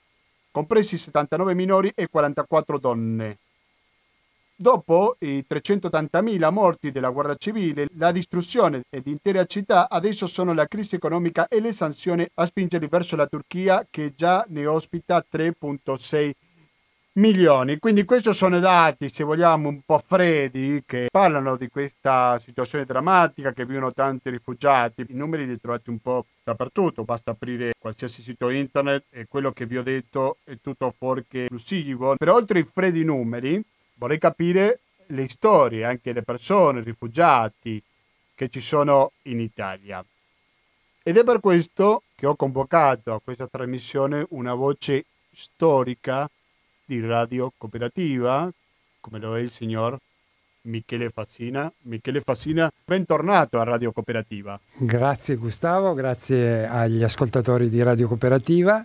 compresi 0.53 0.99
79 0.99 1.55
minori 1.55 1.91
e 1.95 2.09
44 2.09 2.79
donne. 2.79 3.39
Dopo 4.63 5.17
i 5.19 5.45
380.000 5.51 6.53
morti 6.53 6.93
della 6.93 7.11
guerra 7.11 7.35
civile, 7.35 7.89
la 7.97 8.13
distruzione 8.13 8.85
di 8.89 9.11
intere 9.11 9.45
città, 9.47 9.91
adesso 9.91 10.29
sono 10.29 10.55
la 10.55 10.69
crisi 10.69 10.95
economica 10.95 11.49
e 11.49 11.59
le 11.59 11.73
sanzioni 11.73 12.25
a 12.35 12.47
spingerli 12.47 12.87
verso 12.87 13.17
la 13.17 13.27
Turchia 13.27 13.85
che 13.91 14.13
già 14.15 14.47
ne 14.51 14.65
ospita 14.67 15.27
3.6 15.29 16.31
milioni. 17.15 17.79
Quindi 17.79 18.05
questi 18.05 18.33
sono 18.33 18.61
dati, 18.61 19.09
se 19.09 19.25
vogliamo, 19.25 19.69
un 19.69 19.81
po' 19.85 20.01
freddi 20.07 20.85
che 20.87 21.09
parlano 21.11 21.57
di 21.57 21.67
questa 21.67 22.39
situazione 22.39 22.85
drammatica 22.85 23.53
che 23.53 23.67
vivono 23.67 23.93
tanti 23.93 24.31
rifugiati. 24.31 25.05
I 25.09 25.15
numeri 25.15 25.45
li 25.45 25.61
trovate 25.61 25.91
un 25.91 25.99
po' 25.99 26.27
dappertutto, 26.45 27.03
basta 27.03 27.33
aprire 27.33 27.73
qualsiasi 27.77 28.23
sito 28.23 28.49
internet 28.49 29.07
e 29.11 29.27
quello 29.27 29.51
che 29.51 29.67
vi 29.67 29.77
ho 29.77 29.83
detto 29.83 30.37
è 30.45 30.57
tutto 30.61 30.95
fuorché 30.97 31.43
esclusivo. 31.51 32.15
Però 32.17 32.35
oltre 32.37 32.61
ai 32.61 32.65
freddi 32.65 33.03
numeri 33.03 33.61
vorrei 33.95 34.19
capire 34.19 34.81
le 35.07 35.29
storie, 35.29 35.85
anche 35.85 36.13
le 36.13 36.23
persone, 36.23 36.81
i 36.81 36.85
rifugiati 36.85 37.83
che 38.35 38.49
ci 38.49 38.61
sono 38.61 39.13
in 39.23 39.41
Italia. 39.41 40.05
Ed 41.03 41.17
è 41.17 41.25
per 41.25 41.41
questo 41.41 42.03
che 42.15 42.27
ho 42.27 42.37
convocato 42.37 43.13
a 43.13 43.21
questa 43.21 43.47
trasmissione 43.47 44.27
una 44.31 44.55
voce 44.55 45.05
storica 45.35 46.31
di 46.85 47.05
Radio 47.05 47.53
Cooperativa, 47.57 48.51
come 49.01 49.19
lo 49.19 49.37
è 49.37 49.41
il 49.41 49.51
signor 49.51 49.99
Michele 50.63 51.11
Fassina. 51.11 51.73
Michele 51.83 52.21
Fassina, 52.21 52.71
bentornato 52.85 53.59
a 53.59 53.65
Radio 53.65 53.91
Cooperativa. 53.93 54.59
Grazie 54.77 55.37
Gustavo, 55.37 55.95
grazie 55.95 56.67
agli 56.67 57.03
ascoltatori 57.03 57.69
di 57.69 57.83
Radio 57.83 58.07
Cooperativa. 58.07 58.85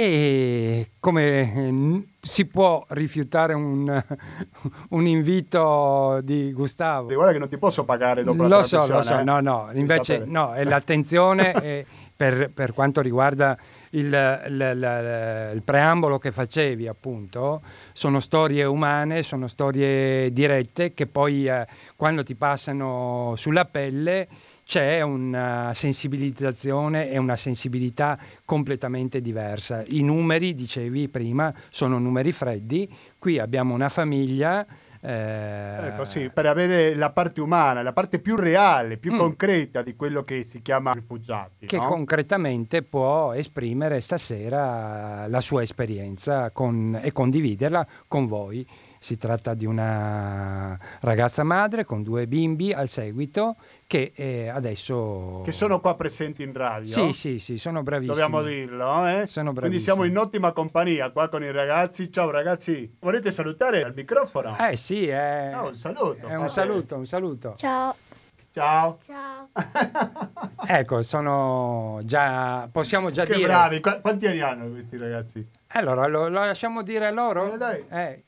E 0.00 0.90
come 1.00 2.04
si 2.22 2.46
può 2.46 2.86
rifiutare 2.90 3.52
un, 3.52 4.00
un 4.90 5.06
invito 5.08 6.20
di 6.22 6.52
Gustavo? 6.52 7.12
Guarda 7.12 7.32
che 7.32 7.38
non 7.40 7.48
ti 7.48 7.58
posso 7.58 7.84
pagare 7.84 8.22
dopo 8.22 8.42
lo 8.42 8.48
la 8.48 8.62
so, 8.62 8.86
lo 8.86 9.02
so, 9.02 9.18
eh? 9.18 9.24
no, 9.24 9.40
no, 9.40 9.70
invece 9.72 10.22
no, 10.24 10.52
è 10.52 10.62
l'attenzione 10.62 11.50
è 11.50 11.84
per, 12.14 12.52
per 12.54 12.74
quanto 12.74 13.00
riguarda 13.00 13.58
il, 13.90 14.04
il, 14.06 14.52
il, 14.52 15.50
il, 15.54 15.62
preambolo 15.62 16.20
che 16.20 16.30
facevi, 16.30 16.86
appunto, 16.86 17.60
sono 17.92 18.20
storie 18.20 18.62
umane, 18.62 19.24
sono 19.24 19.48
storie 19.48 20.32
dirette 20.32 20.94
che 20.94 21.08
poi 21.08 21.48
eh, 21.48 21.66
quando 21.96 22.22
ti 22.22 22.36
passano 22.36 23.34
sulla 23.36 23.64
pelle 23.64 24.28
c'è 24.68 25.00
una 25.00 25.72
sensibilizzazione 25.72 27.08
e 27.08 27.16
una 27.16 27.36
sensibilità 27.36 28.18
completamente 28.44 29.22
diversa. 29.22 29.82
I 29.86 30.02
numeri, 30.02 30.52
dicevi 30.52 31.08
prima, 31.08 31.54
sono 31.70 31.98
numeri 31.98 32.32
freddi, 32.32 32.86
qui 33.18 33.38
abbiamo 33.38 33.72
una 33.72 33.88
famiglia 33.88 34.66
eh... 35.00 35.86
Ecco, 35.86 36.04
sì, 36.04 36.30
per 36.30 36.46
avere 36.46 36.94
la 36.94 37.10
parte 37.10 37.40
umana, 37.40 37.82
la 37.82 37.92
parte 37.92 38.18
più 38.18 38.36
reale, 38.36 38.96
più 38.96 39.14
mm. 39.14 39.16
concreta 39.16 39.82
di 39.82 39.94
quello 39.94 40.24
che 40.24 40.44
si 40.44 40.60
chiama 40.60 40.92
rifugiati. 40.92 41.66
Che 41.66 41.76
no? 41.76 41.86
concretamente 41.86 42.82
può 42.82 43.32
esprimere 43.32 44.00
stasera 44.00 45.26
la 45.28 45.40
sua 45.40 45.62
esperienza 45.62 46.50
con, 46.50 46.98
e 47.00 47.12
condividerla 47.12 47.86
con 48.08 48.26
voi. 48.26 48.66
Si 49.00 49.16
tratta 49.16 49.54
di 49.54 49.64
una 49.64 50.76
ragazza 51.00 51.44
madre 51.44 51.84
con 51.84 52.02
due 52.02 52.26
bimbi 52.26 52.72
al 52.72 52.88
seguito 52.88 53.54
che 53.88 54.12
eh, 54.14 54.48
adesso... 54.48 55.40
Che 55.42 55.50
sono 55.50 55.80
qua 55.80 55.94
presenti 55.96 56.42
in 56.42 56.52
radio. 56.52 56.92
Sì, 56.92 57.12
sì, 57.14 57.38
sì, 57.38 57.56
sono 57.56 57.82
bravissimi. 57.82 58.18
Dobbiamo 58.18 58.42
dirlo, 58.42 59.06
eh? 59.06 59.26
Sono 59.26 59.52
bravissimi. 59.52 59.60
Quindi 59.60 59.80
siamo 59.80 60.04
in 60.04 60.18
ottima 60.18 60.52
compagnia 60.52 61.10
qua 61.10 61.28
con 61.28 61.42
i 61.42 61.50
ragazzi. 61.50 62.12
Ciao 62.12 62.30
ragazzi, 62.30 62.96
volete 63.00 63.32
salutare 63.32 63.82
al 63.82 63.94
microfono? 63.96 64.58
Eh 64.58 64.76
sì, 64.76 65.08
è... 65.08 65.52
No, 65.54 65.68
un 65.68 65.74
saluto. 65.74 66.26
È 66.26 66.34
un 66.36 66.50
saluto, 66.50 66.96
un 66.96 67.06
saluto. 67.06 67.54
Ciao. 67.56 67.96
Ciao. 68.52 68.98
Ciao. 69.06 69.48
ecco, 70.68 71.00
sono 71.00 72.00
già... 72.04 72.68
possiamo 72.70 73.10
già 73.10 73.24
che 73.24 73.36
dire... 73.36 73.46
bravi, 73.46 73.80
Qu- 73.80 74.02
quanti 74.02 74.26
anni 74.26 74.40
hanno 74.40 74.68
questi 74.68 74.98
ragazzi? 74.98 75.48
Allora, 75.68 76.06
lo, 76.08 76.28
lo 76.28 76.40
lasciamo 76.44 76.82
dire 76.82 77.06
a 77.06 77.10
loro? 77.10 77.54
Eh, 77.54 77.56
dai. 77.56 77.84
Eh. 77.88 78.24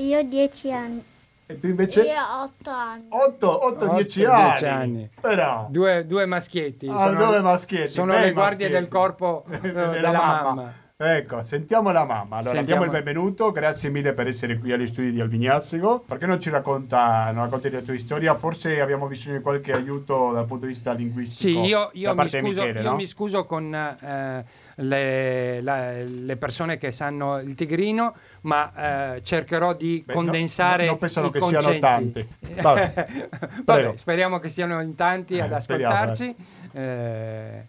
Io 0.00 0.24
dieci 0.24 0.72
anni. 0.72 1.04
E 1.50 1.58
tu 1.58 1.66
invece? 1.66 2.02
Io 2.02 2.12
ho 2.20 2.42
otto 2.42 2.68
anni. 2.70 3.06
8, 3.08 3.64
8, 3.66 3.94
10 3.94 4.24
anni. 4.26 4.66
anni. 4.68 5.10
Però. 5.18 5.66
Due, 5.70 6.04
due 6.06 6.26
maschietti. 6.26 6.86
Ah, 6.90 7.06
sono, 7.06 7.24
due 7.24 7.40
maschietti. 7.40 7.90
Sono 7.90 8.12
bei 8.12 8.20
le 8.26 8.32
guardie 8.32 8.68
maschietti. 8.68 8.72
del 8.74 8.88
corpo 8.88 9.44
eh, 9.50 9.58
della, 9.60 9.86
della 9.86 10.12
mamma. 10.12 10.42
mamma. 10.42 10.72
Ecco, 11.00 11.42
sentiamo 11.44 11.92
la 11.92 12.04
mamma. 12.04 12.38
Allora, 12.38 12.56
Sentiamo. 12.56 12.64
diamo 12.82 12.84
il 12.84 12.90
benvenuto, 12.90 13.52
grazie 13.52 13.88
mille 13.88 14.12
per 14.14 14.26
essere 14.26 14.58
qui 14.58 14.72
agli 14.72 14.86
studi 14.88 15.12
di 15.12 15.20
Albignazzico. 15.20 16.00
Perché 16.00 16.26
non 16.26 16.40
ci 16.40 16.50
racconta, 16.50 17.30
non 17.30 17.44
racconti 17.44 17.70
la 17.70 17.80
tua 17.82 17.96
storia? 17.98 18.34
Forse 18.34 18.80
abbiamo 18.80 19.06
bisogno 19.06 19.36
di 19.36 19.42
qualche 19.42 19.72
aiuto 19.72 20.32
dal 20.32 20.44
punto 20.44 20.66
di 20.66 20.72
vista 20.72 20.90
Sì, 20.90 20.98
linguistico. 20.98 21.62
io, 21.64 21.90
io 21.92 22.12
da 22.14 22.22
mi, 22.24 22.28
scuso, 22.28 22.42
Michele, 22.62 22.80
io 22.82 22.90
no? 22.90 22.96
mi 22.96 23.06
scuso 23.06 23.44
con 23.44 23.72
eh, 23.72 24.44
le, 24.74 25.60
la- 25.62 26.02
le 26.02 26.36
persone 26.36 26.78
che 26.78 26.90
sanno 26.90 27.38
il 27.38 27.54
tigrino, 27.54 28.14
ma 28.42 29.14
eh, 29.16 29.22
cercherò 29.22 29.74
di 29.74 30.02
Beh, 30.06 30.12
no- 30.14 30.20
condensare 30.20 30.86
non 30.86 30.98
penso 30.98 31.24
i 31.26 31.30
che 31.30 31.40
siano 31.40 31.54
concetti. 31.64 31.80
tanti. 31.80 32.28
Vabbè. 32.60 33.06
Vabbè, 33.64 33.92
speriamo 33.96 34.38
che 34.38 34.48
siano 34.48 34.80
in 34.80 34.94
tanti 34.94 35.40
ad 35.40 35.52
Eh, 35.52 35.60
speriamo, 35.60 35.94
ascoltarci. 35.94 36.36
Eh, 36.72 37.66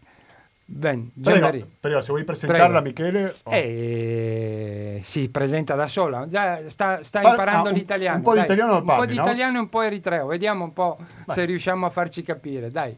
ben, 0.66 1.12
Prego, 1.22 1.68
prego, 1.80 2.02
se 2.02 2.08
vuoi 2.12 2.24
presentarla, 2.24 2.82
Prego. 2.82 3.02
Michele. 3.02 3.36
oh. 3.44 3.52
Eh, 3.54 5.02
si 5.04 5.30
presenta 5.30 5.76
da 5.76 5.88
sola, 5.88 6.28
già 6.28 6.62
sta, 6.68 7.02
sta 7.04 7.22
Pa- 7.22 7.30
imparando 7.32 7.68
ah, 7.70 7.72
un- 7.72 7.78
l'italiano. 7.78 8.18
un 8.18 8.24
po' 8.24 8.34
di 8.36 8.40
italiano 8.42 8.72
lo 8.72 8.78
Un 8.80 8.84
po' 8.86 8.94
parli, 8.96 9.08
di 9.08 9.16
no? 9.16 9.22
italiano 9.24 9.58
e 9.58 9.60
un 9.62 9.70
po' 9.70 9.82
eritreo. 9.82 10.26
Vediamo 10.28 10.64
un 10.64 10.74
po' 10.74 10.98
Vai. 11.26 11.36
se 11.36 11.46
riusciamo 11.46 11.86
a 11.86 11.90
farci 11.90 12.22
capire. 12.22 12.70
Dai, 12.72 12.96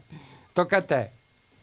tocca 0.52 0.76
a 0.78 0.82
te. 0.82 1.10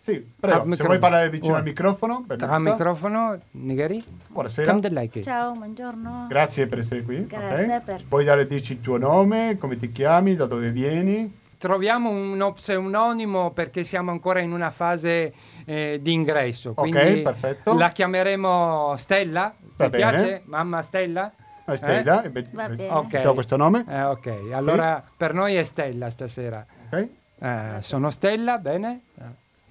Sì, 0.10 0.28
prego, 0.40 0.56
Al 0.56 0.62
se 0.64 0.68
microfono. 0.70 0.88
vuoi 0.88 1.00
parlare 1.00 1.30
vicino 1.30 1.54
Oh. 1.54 1.58
al 1.58 1.64
microfono. 1.64 2.24
Tra 2.26 2.36
benvenuta. 2.36 2.72
microfono, 2.72 3.40
Nigari. 3.52 4.04
Buonasera. 4.28 4.72
Come 4.74 4.90
like 4.90 5.20
it? 5.20 5.24
Ciao, 5.26 5.52
buongiorno. 5.52 6.26
Grazie 6.28 6.66
per 6.66 6.80
essere 6.80 7.04
qui. 7.04 7.28
Grazie 7.28 7.76
ok? 7.76 7.82
per- 7.84 8.04
Puoi 8.08 8.24
dare 8.26 8.48
dici 8.48 8.74
il 8.74 8.82
tuo 8.82 8.98
nome, 8.98 9.58
come 9.60 9.78
ti 9.78 9.92
chiami, 9.92 10.36
da 10.36 10.48
dove 10.48 10.72
vieni? 10.72 11.38
Troviamo 11.60 12.10
uno 12.10 12.54
pseudonimo 12.54 13.52
perché 13.52 13.84
siamo 13.84 14.10
ancora 14.10 14.40
in 14.40 14.52
una 14.52 14.72
fase 14.72 15.32
eh, 15.66 16.00
di 16.02 16.12
ingresso. 16.14 16.72
Ok, 16.76 17.22
perfetto. 17.22 17.78
La 17.78 17.90
chiameremo 17.92 18.96
Stella. 18.98 19.54
Va 19.76 19.84
Ti 19.86 19.90
bene. 19.92 20.10
piace? 20.12 20.42
Mamma 20.46 20.82
Stella? 20.82 21.32
Ah, 21.66 21.76
Stella, 21.76 22.24
Eh? 22.24 22.26
e 22.26 22.30
beh, 22.32 22.46
Va 22.52 22.68
beh, 22.70 22.76
bene. 22.78 22.94
Ok. 22.94 23.20
so 23.22 23.34
questo 23.36 23.58
nome. 23.58 23.86
Eh, 23.88 24.02
ok, 24.04 24.34
allora 24.54 25.04
per 25.16 25.36
noi 25.36 25.54
è 25.54 25.64
Stella 25.64 26.10
stasera. 26.10 26.66
ok? 26.92 27.08
Eh, 27.42 27.62
sono 27.82 28.10
Stella, 28.10 28.58
bene? 28.58 29.02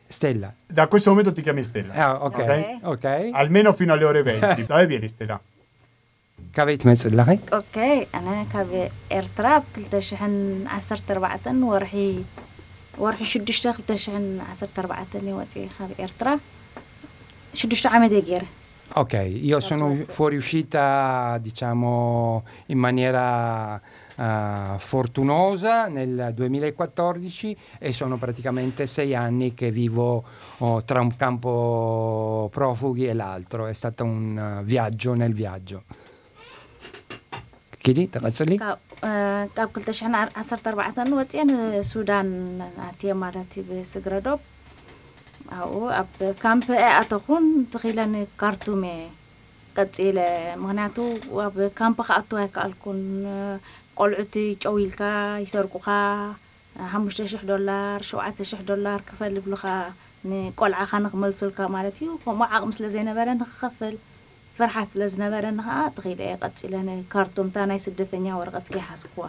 Stella. 0.08 0.52
Da 0.66 0.86
questo 0.86 1.10
momento 1.10 1.32
ti 1.32 1.42
chiami 1.42 1.62
Stella. 1.62 1.92
Ah, 1.94 2.24
ok. 2.24 2.38
okay? 2.38 2.78
okay. 2.82 3.30
Almeno 3.32 3.72
fino 3.72 3.92
alle 3.92 4.04
ore 4.04 4.22
20. 4.22 4.64
Dove 4.66 4.86
vieni 4.86 5.08
Stella؟ 5.08 5.40
كافيت 6.54 6.86
ما 6.86 6.94
تسلخي 6.94 7.38
اوكي 7.52 8.06
انا 8.14 8.46
كافي 8.52 8.88
ارتراب 9.12 9.62
كلتا 9.76 10.00
شحن 10.00 10.64
عسرت 10.66 11.10
اربعة 11.10 11.40
ورحي 11.46 12.22
ورحي 12.98 13.24
شدشتا 13.24 13.72
كلتا 13.72 13.96
شحن 13.96 14.40
عسرت 14.50 14.78
اربعة 14.78 15.06
واتي 15.14 15.68
خافي 15.78 16.02
ارتراب 16.02 16.40
شدشتا 17.54 17.88
عام 17.88 18.04
دقير 18.04 18.42
Ok, 18.94 19.12
io 19.12 19.60
sono 19.60 19.94
fuoriuscita 20.08 21.38
diciamo 21.42 22.42
in 22.66 22.78
maniera 22.78 23.78
eh, 24.17 24.75
fortunosa 24.77 25.87
nel 25.87 26.31
2014 26.33 27.57
e 27.79 27.91
sono 27.93 28.17
praticamente 28.17 28.85
sei 28.85 29.15
anni 29.15 29.53
che 29.53 29.71
vivo 29.71 30.23
oh, 30.59 30.83
tra 30.83 31.01
un 31.01 31.15
campo 31.15 32.49
profughi 32.51 33.07
e 33.07 33.13
l'altro, 33.13 33.67
è 33.67 33.73
stato 33.73 34.03
un 34.03 34.37
eh, 34.37 34.63
viaggio 34.63 35.13
nel 35.13 35.33
viaggio. 35.33 35.83
Chiedi, 37.83 38.03
تغسلي؟ 38.07 38.57
ካብ 38.57 38.77
አ፣ 39.07 39.09
ካብ 39.55 39.69
2014 39.77 41.15
ወፂአ 41.19 41.43
ንሱዳን 41.49 42.29
ኣትየ 42.85 43.13
ማለት 43.23 43.49
እዩ 43.55 43.63
ብስግረዶብ 43.69 44.39
ኣብኡ 45.57 45.81
ኣብ 45.97 46.13
ካምፕ 46.43 46.67
ኣተኹን 46.99 47.45
ተኺለን 47.73 48.13
ካርቱም 48.41 48.83
እየ 48.91 49.01
ቀፂለ 49.77 50.19
ምክንያቱ 50.63 50.97
ኣብ 51.47 51.57
ካምፕ 51.79 51.99
ክኣቱ 52.07 52.31
ኣይከኣልኩን 52.43 53.01
ቆልዑቲ 53.99 54.35
ጨው 54.63 54.77
ኢልካ 54.85 55.01
ይሰርቁኻ 55.43 55.87
ሓሙሽተ 56.93 57.27
ሽሕ 57.31 57.43
ዶላር 57.51 57.99
ሸውዓተ 58.09 58.37
ሽሕ 58.51 58.61
ዶላር 58.71 58.99
ክፈል 59.09 59.35
ይብሉኻ 59.39 59.65
ንቆልዓኻ 60.31 60.91
ንክመልሱልካ 61.05 61.59
ማለት 61.75 61.97
እዩ 62.01 62.09
ከምኡ 62.23 62.49
ዓቕሚ 62.57 62.71
ስለ 62.77 62.87
ዘይነበረ 62.95 63.27
ንክኸፍል 63.41 63.95
ፍርሓት 64.57 64.89
ስለ 64.93 65.03
ዝነበረኒ 65.13 65.59
ከዓ 65.67 65.77
ተኺለ 65.95 66.19
እየ 66.25 66.33
ቀፂለ 66.43 66.73
ንካርቱምታ 66.87 67.65
ናይ 67.71 67.79
ስደተኛ 67.87 68.27
ወረቐት 68.41 68.67
ከይሓስክዋ 68.75 69.25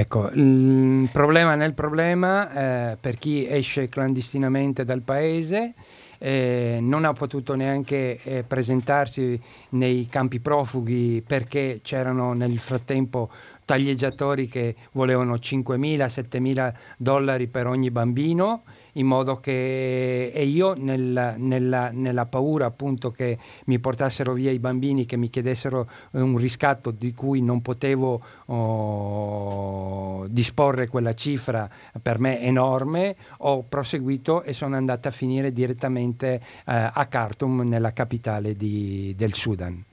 Ecco, 0.00 0.20
il 0.42 1.08
problema 1.12 1.52
nel 1.56 1.72
problema, 1.74 2.32
eh, 2.62 2.96
per 3.04 3.14
chi 3.22 3.34
esce 3.58 3.88
clandestinamente 3.88 4.84
dal 4.84 5.02
paese, 5.10 5.74
eh, 6.18 6.78
non 6.80 7.04
ha 7.04 7.12
potuto 7.12 7.54
neanche 7.54 8.20
eh, 8.22 8.44
presentarsi 8.44 9.38
nei 9.70 10.06
campi 10.08 10.38
profughi 10.38 11.22
perché 11.26 11.80
c'erano 11.82 12.32
nel 12.32 12.56
frattempo 12.58 13.30
taglieggiatori 13.69 14.47
che 14.47 14.75
volevano 14.93 15.35
5.000-7.000 15.35 16.73
dollari 16.97 17.45
per 17.45 17.67
ogni 17.67 17.91
bambino, 17.91 18.63
in 18.93 19.05
modo 19.05 19.39
che 19.39 20.31
e 20.33 20.43
io 20.43 20.73
nel- 20.73 21.35
nella, 21.37 21.91
nella 21.91 22.25
paura 22.25 22.65
appunto 22.65 23.11
che 23.11 23.37
mi 23.65 23.77
portassero 23.77 24.33
via 24.33 24.49
i 24.49 24.57
bambini, 24.57 25.05
che 25.05 25.17
mi 25.17 25.29
chiedessero 25.29 25.87
eh, 26.13 26.19
un 26.19 26.37
riscatto 26.37 26.89
di 26.89 27.13
cui 27.13 27.43
non 27.43 27.61
potevo 27.61 28.19
oh, 28.45 30.25
disporre 30.29 30.87
quella 30.87 31.13
cifra 31.13 31.69
per 32.01 32.17
me 32.17 32.41
enorme, 32.41 33.15
ho 33.37 33.61
proseguito 33.69 34.41
e 34.41 34.53
sono 34.53 34.77
andata 34.77 35.09
a 35.09 35.11
finire 35.11 35.53
direttamente 35.53 36.33
eh, 36.33 36.41
a 36.91 37.05
Khartoum, 37.07 37.61
nella 37.61 37.93
capitale 37.93 38.55
di- 38.55 39.13
del 39.15 39.35
Sudan. 39.35 39.85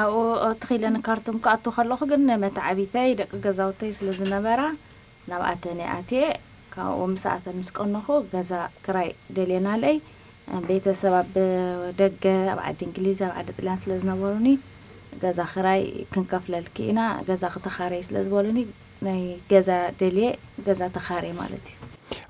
ኣብኡ 0.00 0.16
ተኺለ 0.62 0.84
ንካርቱም 0.96 1.36
ክኣቱ 1.44 1.64
ከለኹ 1.76 2.00
ግን 2.10 2.24
መታዓቢተይ 2.44 3.10
ደቂ 3.20 3.32
ገዛውተይ 3.46 3.90
ስለ 3.98 4.08
ዝነበራ 4.18 4.60
ናብኣተን 5.30 5.80
ኣትየ 5.96 6.24
ካብኡ 6.74 7.00
ምስኣተን 7.14 7.56
ምስ 7.60 7.70
ቀነኹ 7.76 8.06
ገዛ 8.34 8.52
ክራይ 8.86 9.10
ደልየናለይ 9.36 9.96
ቤተሰብ 10.68 11.14
ኣብ 11.20 11.34
ደገ 12.00 12.24
ኣብ 12.52 12.60
ዓዲ 12.68 12.80
እንግሊዝ 12.88 13.20
ኣብ 13.26 13.32
ዓዲ 13.40 13.48
ጥልያን 13.58 13.80
ስለ 13.84 13.92
ዝነበሩኒ 14.02 14.48
ገዛ 15.22 15.40
ክራይ 15.52 15.82
ክንከፍለልኪ 16.12 16.76
ኢና 16.90 17.00
ገዛ 17.28 17.44
ክተኻረይ 17.54 18.02
ስለ 18.08 18.24
ዝበሉኒ 18.26 18.60
ናይ 19.06 19.22
ገዛ 19.52 19.70
ደልየ 20.02 20.28
ገዛ 20.68 20.82
ተኻረይ 20.96 21.34
ማለት 21.40 21.66
እዩ 21.72 21.83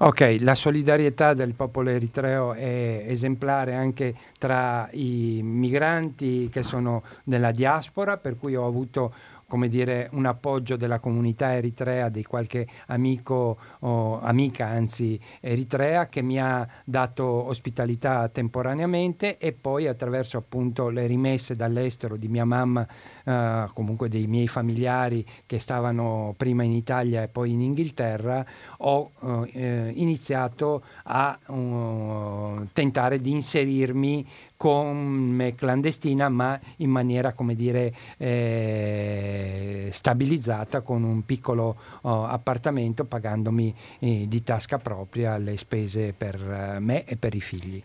Ok, 0.06 0.36
la 0.40 0.54
solidarietà 0.54 1.32
del 1.32 1.54
popolo 1.54 1.88
eritreo 1.88 2.52
è 2.52 3.06
esemplare 3.08 3.72
anche 3.72 4.14
tra 4.36 4.86
i 4.92 5.40
migranti 5.42 6.50
che 6.52 6.62
sono 6.62 7.02
nella 7.24 7.52
diaspora, 7.52 8.18
per 8.18 8.36
cui 8.36 8.54
ho 8.54 8.66
avuto 8.66 9.14
come 9.54 9.68
dire, 9.68 10.08
un 10.14 10.26
appoggio 10.26 10.74
della 10.74 10.98
comunità 10.98 11.54
eritrea, 11.54 12.08
di 12.08 12.24
qualche 12.24 12.66
amico 12.86 13.56
o 13.78 14.18
amica, 14.20 14.66
anzi 14.66 15.16
eritrea, 15.38 16.08
che 16.08 16.22
mi 16.22 16.40
ha 16.40 16.66
dato 16.84 17.24
ospitalità 17.24 18.28
temporaneamente 18.30 19.38
e 19.38 19.52
poi 19.52 19.86
attraverso 19.86 20.38
appunto 20.38 20.88
le 20.88 21.06
rimesse 21.06 21.54
dall'estero 21.54 22.16
di 22.16 22.26
mia 22.26 22.44
mamma, 22.44 22.84
eh, 23.22 23.68
comunque 23.72 24.08
dei 24.08 24.26
miei 24.26 24.48
familiari 24.48 25.24
che 25.46 25.60
stavano 25.60 26.34
prima 26.36 26.64
in 26.64 26.72
Italia 26.72 27.22
e 27.22 27.28
poi 27.28 27.52
in 27.52 27.60
Inghilterra, 27.60 28.44
ho 28.78 29.12
eh, 29.52 29.92
iniziato 29.94 30.82
a 31.04 31.38
uh, 31.46 32.66
tentare 32.72 33.20
di 33.20 33.30
inserirmi 33.30 34.26
come 34.57 35.55
clandestina 35.55 36.29
ma 36.29 36.59
in 36.77 36.89
maniera 36.89 37.33
come 37.33 37.55
dire 37.55 37.93
eh, 38.17 39.89
stabilizzata 39.91 40.81
con 40.81 41.03
un 41.03 41.23
piccolo 41.25 41.75
oh, 42.01 42.25
appartamento 42.25 43.05
pagandomi 43.05 43.73
eh, 43.99 44.25
di 44.27 44.43
tasca 44.43 44.77
propria 44.77 45.37
le 45.37 45.55
spese 45.57 46.13
per 46.13 46.35
eh, 46.35 46.79
me 46.79 47.05
e 47.05 47.15
per 47.15 47.35
i 47.35 47.41
figli. 47.41 47.83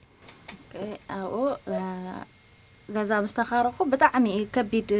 ኣብኡ 1.16 1.34
ገዛ 2.94 3.10
ምስ 3.24 3.32
ተኻረኹ 3.36 3.76
ብጣዕሚ 3.92 4.24
እዩ 4.36 4.46
ከቢድ 4.54 4.90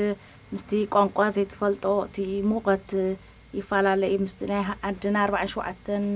ምስቲ 0.53 0.70
ቋንቋ 0.94 1.18
ዘይትፈልጦ 1.37 1.85
እቲ 2.07 2.18
ሙቐት 2.50 2.90
ይፈላለ 3.59 4.03
እዩ 4.12 4.16
ምስቲ 4.24 4.38
ናይ 4.50 4.62
ዓድና 4.88 5.16
ኣርባዕን 5.24 5.50
ሸውዓተን 5.55 6.07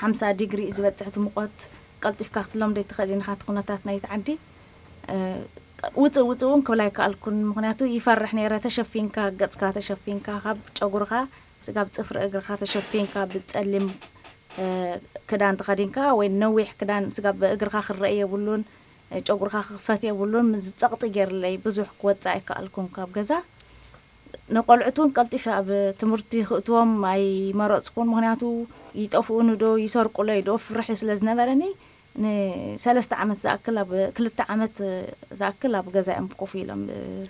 ሓምሳ 0.00 0.20
ዲግሪ 0.40 0.60
እዩ 0.66 0.74
ዝበፅሕ 0.76 1.08
እቲ 1.10 1.16
ሙቐት 1.26 1.56
ቀልጢፍካ 2.02 2.36
ክትለምዶ 2.46 2.76
ይትኽእል 2.84 3.10
ኢኻ 3.16 3.28
እቲ 3.36 3.42
ኩነታት 3.48 3.82
ናይቲ 3.88 4.04
ዓዲ 4.16 4.28
ውፅእ 6.02 6.24
ውፅእ 6.28 6.46
እውን 6.48 6.60
ክብላ 6.66 6.82
ይከኣልኩን 6.88 7.36
ምክንያቱ 7.48 7.80
ይፈርሕ 7.94 8.30
ነይረ 8.38 8.54
ተሸፊንካ 8.66 9.16
ገፅካ 9.40 9.62
ተሸፊንካ 9.76 10.36
ካብ 10.44 10.58
ጨጉርካ 10.78 11.12
ስጋብ 11.66 11.88
ፅፍሪ 11.96 12.16
እግርካ 12.26 12.48
ተሸፊንካ 12.62 13.14
ብፀሊም 13.32 13.86
ክዳን 15.30 15.58
ተኸዲንካ 15.60 15.98
ወይ 16.18 16.28
ነዊሕ 16.42 16.68
ክዳን 16.80 17.04
ስጋብ 17.16 17.40
እግርካ 17.54 17.76
ክረአ 17.88 18.10
የብሉን 18.20 18.62
ጨጉርካ 19.28 19.56
ክኽፈት 19.66 20.02
የብሉን 20.08 20.48
ዝፀቕጢ 20.66 21.02
ገይርለይ 21.16 21.54
ብዙሕ 21.66 21.88
ክወፃእ 22.00 22.32
ኣይከኣልኩም 22.36 22.86
ካብ 22.96 23.10
ገዛ 23.16 23.32
ንቆልዑት 24.54 24.96
እውን 24.98 25.10
ቀልጢፈ 25.16 25.44
ኣብ 25.58 25.68
ትምህርቲ 26.00 26.32
ክእትዎም 26.48 26.90
ኣይመረፅኩን 27.12 28.08
ምክንያቱ 28.12 28.42
ይጠፍኡኒ 29.02 29.48
ዶ 29.62 29.66
ይሰርቁለይ 29.84 30.40
ዶ 30.48 30.50
ፍርሒ 30.64 30.88
ስለ 31.00 31.16
ዝነበረኒ 31.20 31.62
ንሰለስተ 32.24 33.14
ዓመት 33.22 33.38
ዝኣክል 33.44 33.78
ኣብ 33.82 33.90
ክልተ 34.16 34.40
ዓመት 34.54 34.76
ዝኣክል 35.40 35.74
ኣብ 35.80 35.88
ገዛ 35.96 36.08
እዮም 36.16 36.28
ኮፍ 36.42 36.52
ኢሎም 36.62 36.82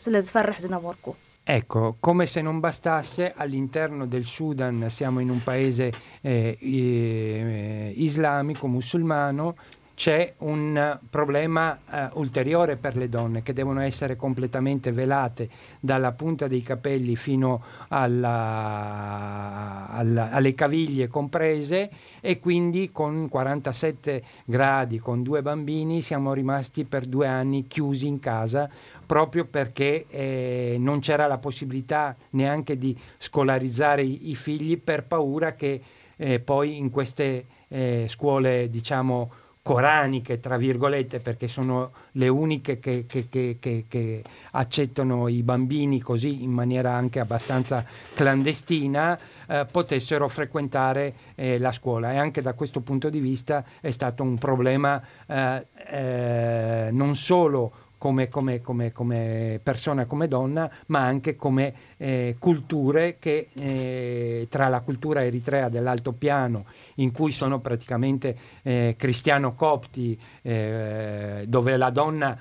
ስለ 0.04 0.14
ዝፈርሕ 0.26 0.58
ዝነበርኩ 0.66 1.06
Ecco, 1.48 1.94
come 2.00 2.26
se 2.26 2.42
non 2.42 2.58
bastasse, 2.58 3.32
all'interno 3.36 4.06
del 4.06 4.26
Sudan 4.26 4.86
siamo 4.88 5.20
in 5.20 5.30
un 5.30 5.40
paese 5.44 5.92
eh, 6.20 6.58
eh, 6.60 7.92
islamico, 7.98 8.66
musulmano, 8.66 9.54
c'è 9.94 10.34
un 10.38 10.98
problema 11.08 11.78
eh, 11.88 12.08
ulteriore 12.14 12.76
per 12.76 12.96
le 12.96 13.08
donne 13.08 13.42
che 13.42 13.52
devono 13.54 13.80
essere 13.80 14.16
completamente 14.16 14.90
velate 14.90 15.48
dalla 15.78 16.10
punta 16.12 16.48
dei 16.48 16.62
capelli 16.62 17.14
fino 17.14 17.62
alla- 17.88 19.86
alla- 19.88 20.30
alle 20.32 20.54
caviglie 20.54 21.06
comprese 21.08 21.88
e 22.21 22.39
quindi 22.39 22.91
con 22.91 23.27
47 23.27 24.23
gradi, 24.45 24.99
con 24.99 25.23
due 25.23 25.41
bambini, 25.41 26.01
siamo 26.01 26.33
rimasti 26.33 26.85
per 26.85 27.05
due 27.05 27.27
anni 27.27 27.67
chiusi 27.67 28.07
in 28.07 28.19
casa 28.19 28.69
proprio 29.11 29.43
perché 29.43 30.05
eh, 30.07 30.77
non 30.79 31.01
c'era 31.01 31.27
la 31.27 31.37
possibilità 31.37 32.15
neanche 32.29 32.77
di 32.77 32.97
scolarizzare 33.17 34.03
i, 34.03 34.29
i 34.29 34.35
figli 34.35 34.79
per 34.79 35.03
paura 35.03 35.53
che 35.53 35.81
eh, 36.15 36.39
poi 36.39 36.77
in 36.77 36.89
queste 36.91 37.45
eh, 37.67 38.05
scuole, 38.07 38.69
diciamo, 38.69 39.31
coraniche, 39.61 40.39
tra 40.39 40.57
virgolette, 40.57 41.19
perché 41.19 41.47
sono 41.47 41.91
le 42.13 42.27
uniche 42.27 42.79
che, 42.79 43.05
che- 43.07 43.27
che- 43.29 43.57
che- 43.59 44.23
accettano 44.51 45.27
i 45.27 45.43
bambini 45.43 45.99
così 45.99 46.43
in 46.43 46.51
maniera 46.51 46.93
anche 46.93 47.19
abbastanza 47.19 47.85
clandestina, 48.15 49.17
eh, 49.47 49.65
potessero 49.71 50.27
frequentare 50.27 51.13
eh, 51.35 51.59
la 51.59 51.71
scuola. 51.71 52.11
E 52.13 52.17
anche 52.17 52.41
da 52.41 52.53
questo 52.53 52.81
punto 52.81 53.09
di 53.09 53.19
vista 53.19 53.63
è 53.79 53.91
stato 53.91 54.23
un 54.23 54.37
problema 54.37 55.01
eh, 55.27 55.67
eh, 55.89 56.89
non 56.91 57.15
solo 57.15 57.73
come, 58.01 58.29
come- 58.29 58.61
come- 58.61 58.91
come 58.91 59.59
persona, 59.61 60.05
come 60.07 60.27
donna, 60.27 60.67
ma 60.87 61.01
anche 61.01 61.35
come 61.35 61.71
eh, 61.97 62.35
culture 62.39 63.17
che 63.19 63.49
eh, 63.53 64.47
tra 64.49 64.69
la 64.69 64.79
cultura 64.81 65.23
eritrea 65.23 65.69
dell'altopiano, 65.69 66.65
in 66.95 67.11
cui 67.11 67.31
sono 67.31 67.59
praticamente 67.59 68.35
eh, 68.63 68.95
cristiano-copti, 68.97 70.19
eh, 70.41 71.43
dove 71.47 71.77
la 71.77 71.91
donna 71.91 72.35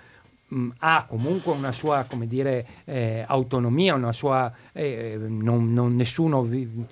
mh, 0.48 0.68
ha 0.78 1.04
comunque 1.06 1.52
una 1.52 1.72
sua 1.72 2.06
dire, 2.26 2.66
eh, 2.86 3.22
autonomia, 3.26 3.94
una 3.94 4.14
sua, 4.14 4.50
eh, 4.72 5.18
non, 5.20 5.74
non- 5.74 5.94
nessuno 5.94 6.40
vi- 6.42 6.86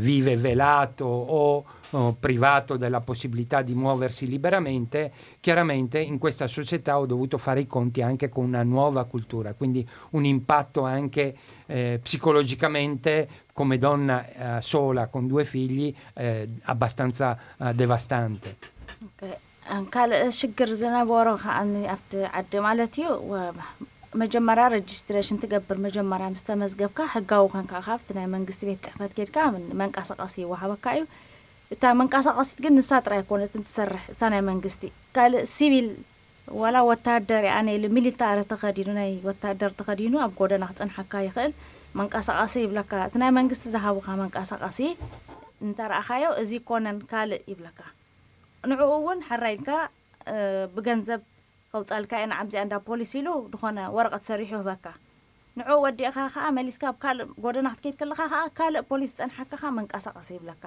vive 0.00 0.38
velato 0.38 1.04
o, 1.04 1.64
o 1.93 2.13
privato 2.13 2.77
della 2.77 3.01
possibilità 3.01 3.61
di 3.61 3.73
muoversi 3.73 4.27
liberamente, 4.27 5.11
chiaramente 5.39 5.99
in 5.99 6.17
questa 6.19 6.47
società 6.47 6.99
ho 6.99 7.05
dovuto 7.05 7.37
fare 7.37 7.61
i 7.61 7.67
conti 7.67 8.01
anche 8.01 8.29
con 8.29 8.45
una 8.45 8.63
nuova 8.63 9.05
cultura, 9.05 9.53
quindi 9.53 9.81
un 10.11 10.23
impatto 10.25 10.83
anche 10.83 11.35
eh, 11.65 11.99
psicologicamente 12.03 13.27
come 13.53 13.77
donna 13.77 14.17
eh, 14.57 14.61
sola 14.61 15.07
con 15.07 15.27
due 15.27 15.45
figli 15.45 15.93
eh, 16.13 16.47
abbastanza 16.63 17.27
eh, 17.57 17.73
devastante. 17.73 18.49
ካልእ 19.93 20.21
ሽግር 20.37 20.69
ዝነበሮ 20.79 21.27
ከዓኒ 21.41 21.73
ኣብቲ 21.93 22.11
ዓዲ 22.37 22.51
ማለት 22.67 22.93
እዩ 22.99 23.07
ወ- 23.31 23.51
መጀመርያ 24.21 24.63
ረጅስትሬሽን 24.73 25.37
ትገብር 25.43 25.77
መጀመርያ 25.85 26.27
ምስ 26.35 26.43
ተመዝገብካ 26.47 26.99
ሕጋዊ 27.13 27.43
ኮንካ 27.53 27.73
ካብቲ 27.87 28.07
ናይ 28.17 28.25
መንግስቲ 28.35 28.61
ቤት 28.69 28.79
ፅሕፈት 28.87 29.11
ጌድካ 29.19 29.37
መንቀሳቐሲ 29.81 30.33
ይወሃበካ 30.43 30.85
እዩ 30.97 31.03
እታ 31.72 31.84
መንቀሳቐሲት 32.00 32.58
ግን 32.64 32.74
ንሳ 32.78 32.90
ጥራይ 33.06 33.22
ኮነትን 33.28 33.62
ትሰርሕ 33.66 34.02
እታ 34.12 34.22
ናይ 34.32 34.42
መንግስቲ። 34.50 34.82
ካልእ 35.16 35.44
ሲቪል 35.54 35.88
ዋላ 36.48 36.76
ወታደር 36.90 37.44
ኣነ 37.56 37.68
ኢሉ 37.76 37.84
ሚሊታሪ 37.96 38.38
ተኸዲኑ 38.52 38.88
ናይ 38.98 39.10
ወታደር 39.28 39.70
ተኸዲኑ 39.78 40.14
ኣብ 40.24 40.32
ጎደና 40.40 40.64
ክፀንሐካ 40.70 41.12
ይኽእል። 41.26 41.52
መንቀሳቐሲ 41.98 42.54
ይብለካ። 42.64 42.92
እቲ 43.08 43.14
ናይ 43.22 43.30
መንግስቲ 43.38 43.64
ዝሃቡካ 43.74 44.08
መንቀሳቐሲ 44.22 44.78
እንተረኣኻዮ 45.66 46.24
እዚ 46.42 46.52
ኮነን 46.68 46.98
ካልእ 47.10 47.42
ይብለካ። 47.52 47.80
ንዕኡ 48.64 48.90
እውን 49.00 49.18
ሓራይድካ 49.28 49.68
ብገንዘብ 50.76 51.20
ከውፃልካ 51.72 52.12
እየ 52.20 52.26
ንዓብዚኣ 52.32 52.60
እንዳ 52.66 52.74
ፖሊስ 52.88 53.12
ኢሉ 53.18 53.28
ዝኾነ 53.52 53.78
ወረቐት 53.96 54.22
ሰሪሑ 54.28 54.50
ይህበካ። 54.56 54.86
ንዕኡ 55.56 55.76
ወዲእኻ 55.84 56.16
ከዓ 56.34 56.46
መሊስካ 56.58 56.82
ኣብ 56.90 56.96
ካልእ 57.02 57.28
ጎደና 57.44 57.66
ክትከይድ 57.74 57.96
ከለካ 58.00 58.20
ከዓ 58.32 58.42
ካልእ 58.58 58.84
ፖሊስ 58.90 59.12
ፀንሐካ 59.18 59.50
ከዓ 59.60 59.70
መንቀሳቐሲ 59.78 60.28
ይብለካ 60.36 60.64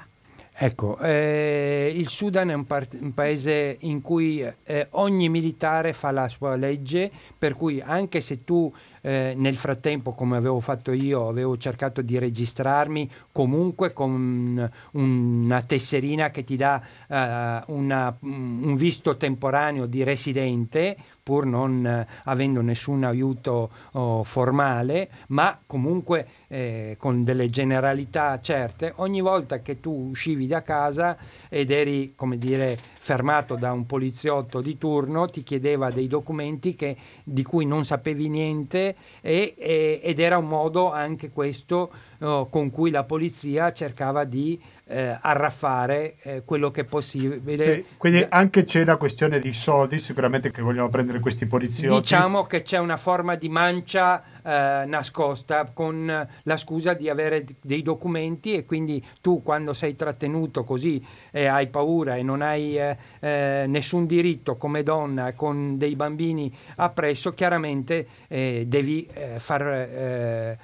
Ecco, 0.60 0.98
eh, 0.98 1.94
il 1.96 2.10
Sudan 2.10 2.50
è 2.50 2.54
un, 2.56 2.66
par- 2.66 2.88
un 3.00 3.14
paese 3.14 3.78
in 3.82 4.02
cui 4.02 4.44
eh, 4.64 4.88
ogni 4.92 5.30
militare 5.30 5.94
fa 5.94 6.10
la 6.10 6.28
sua 6.30 6.56
legge, 6.56 7.12
per 7.38 7.54
cui 7.54 7.80
anche 7.80 8.22
se 8.22 8.44
tu 8.44 8.74
eh, 9.02 9.36
nel 9.38 9.56
frattempo, 9.56 10.14
come 10.14 10.36
avevo 10.36 10.60
fatto 10.60 10.92
io, 10.92 11.28
avevo 11.28 11.58
cercato 11.58 12.02
di 12.02 12.18
registrarmi 12.18 13.08
comunque 13.32 13.94
con 13.94 14.72
una 14.94 15.62
tesserina 15.62 16.32
che 16.32 16.44
ti 16.44 16.56
dà 16.56 16.82
eh, 17.08 17.64
una- 17.68 18.18
un 18.22 18.76
visto 18.76 19.16
temporaneo 19.16 19.86
di 19.86 20.02
residente, 20.04 20.98
pur 21.28 21.46
non 21.46 21.86
eh, 21.86 22.08
avendo 22.24 22.62
nessun 22.62 23.04
aiuto 23.04 23.70
oh, 23.92 24.24
formale, 24.24 25.10
ma 25.28 25.60
comunque 25.68 26.26
eh, 26.48 26.96
con 26.98 27.26
delle 27.26 27.50
generalità 27.50 28.40
certe, 28.40 28.94
ogni 28.98 29.20
volta 29.20 29.60
che 29.60 29.82
tu 29.82 29.92
uscivi 30.12 30.48
da 30.48 30.62
casa 30.64 31.18
ed 31.50 31.70
eri, 31.70 32.14
come 32.16 32.38
dire, 32.38 32.78
fermato 32.78 33.56
da 33.56 33.74
un 33.74 33.86
poliziotto 33.86 34.62
di 34.62 34.78
turno, 34.78 35.28
ti 35.30 35.44
chiedeva 35.44 35.92
dei 35.92 36.08
documenti 36.08 36.76
che- 36.76 36.96
di 37.26 37.44
cui 37.44 37.66
non 37.66 37.84
sapevi 37.84 38.30
niente 38.30 38.96
e- 39.20 39.54
e- 39.58 40.00
ed 40.02 40.20
era 40.20 40.38
un 40.38 40.48
modo 40.48 40.94
anche 40.94 41.30
questo 41.30 41.92
oh, 42.20 42.48
con 42.48 42.72
cui 42.72 42.90
la 42.90 43.04
polizia 43.04 43.74
cercava 43.74 44.24
di 44.24 44.58
eh, 44.88 45.18
arraffare 45.20 46.16
eh, 46.22 46.44
quello 46.46 46.72
che 46.72 46.82
è 46.82 46.84
possibile. 46.86 47.76
Sì, 47.76 47.86
quindi 47.98 48.26
anche 48.28 48.64
c'è 48.64 48.86
la 48.86 48.96
questione 48.96 49.40
di 49.40 49.54
soldi, 49.54 50.00
sicuramente 50.00 50.52
che 50.52 50.62
vogliono 50.62 50.90
prendere 50.90 51.20
questi 51.20 51.46
poliziotti. 51.46 52.00
Diciamo 52.00 52.44
che 52.44 52.62
c'è 52.62 52.78
una 52.78 52.98
forma 52.98 53.36
di 53.36 53.50
mancia 53.50 54.24
eh, 54.44 54.86
nascosta 54.86 55.70
con 55.74 56.28
la 56.44 56.58
scusa 56.58 56.94
di 56.94 57.10
avere 57.10 57.46
dei 57.62 57.82
documenti 57.82 58.54
e 58.54 58.66
quindi 58.66 59.06
tu 59.20 59.44
quando 59.44 59.74
sei 59.74 59.98
trattenuto 59.98 60.64
così 60.64 61.06
e 61.32 61.48
hai 61.48 61.68
paura 61.68 62.16
e 62.16 62.24
non 62.24 62.42
hai 62.42 62.78
eh, 62.78 62.98
eh, 63.20 63.66
nessun 63.68 64.06
diritto 64.06 64.56
come 64.56 64.84
donna 64.84 65.34
con 65.34 65.78
dei 65.78 65.98
bambini 65.98 66.56
appresso, 66.78 67.34
chiaramente 67.34 68.08
eh, 68.30 68.64
devi 68.68 69.08
far 69.38 70.56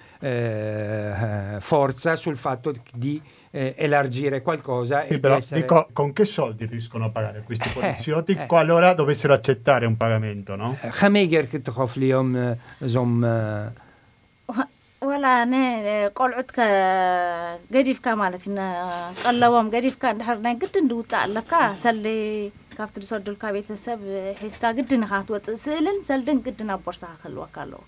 forza 1.59 2.15
sul 2.15 2.37
fatto 2.37 2.73
di 2.93 3.21
eh, 3.52 3.74
elargire 3.76 4.42
qualcosa 4.42 5.04
Sì, 5.04 5.14
e 5.14 5.18
però 5.18 5.34
di 5.36 5.40
essere... 5.42 5.60
dico, 5.60 5.88
con 5.92 6.12
che 6.12 6.24
soldi 6.24 6.64
riescono 6.66 7.04
a 7.06 7.10
pagare 7.10 7.42
questi 7.48 7.68
poliziotti 7.70 8.32
eh. 8.32 8.46
qualora 8.46 8.94
dovessero 8.94 9.32
accettare 9.38 9.84
un 9.86 9.96
pagamento, 9.96 10.56
no? 10.56 10.68
خميجر 11.00 11.44
كنت 11.52 11.70
خاف 11.70 11.96
اليوم 11.96 12.36
آه، 12.36 12.56
زوم 12.82 13.24
آه، 13.24 13.72
ወላ 15.08 15.26
ነ 15.50 15.56
ቆልዑት 16.18 16.48
ከ- 16.56 16.64
ገዲፍካ 17.74 18.06
ማለት 18.22 18.42
እዩ 18.46 18.52
ነ- 18.56 19.10
ቀለቦም 19.22 19.66
ገዲፍካ 19.74 20.02
እንድሕር 20.14 20.38
ናይ 20.46 20.54
ግድን 20.62 20.88
ድውፃእ 20.90 21.20
ኣለካ 21.26 21.52
ሰሊ 21.82 22.06
ካብቲ 22.78 22.94
ዝሰዱልካ 23.04 23.42
ቤተሰብ 23.56 24.00
ሒዝካ 24.42 24.64
ግድን 24.78 25.04
ኢኻ 25.06 25.12
ትወፅእ 25.28 25.58
ስእልን 25.64 25.98
ሰልድን 26.08 26.38
ግድን 26.46 26.72
ኣብ 26.74 26.82
ቦርሳኻ 26.86 27.12
ክህልወካ 27.22 27.56
ኣለዎ 27.64 27.82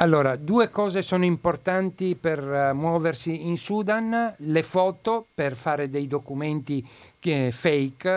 allora, 0.00 0.36
due 0.36 0.70
cose 0.70 1.02
sono 1.02 1.24
importanti 1.24 2.14
per 2.14 2.38
eh, 2.38 2.72
muoversi 2.72 3.46
in 3.46 3.56
Sudan, 3.56 4.32
le 4.38 4.62
foto 4.62 5.26
per 5.34 5.56
fare 5.56 5.90
dei 5.90 6.06
documenti 6.06 6.86
che- 7.18 7.50
fake, 7.50 8.08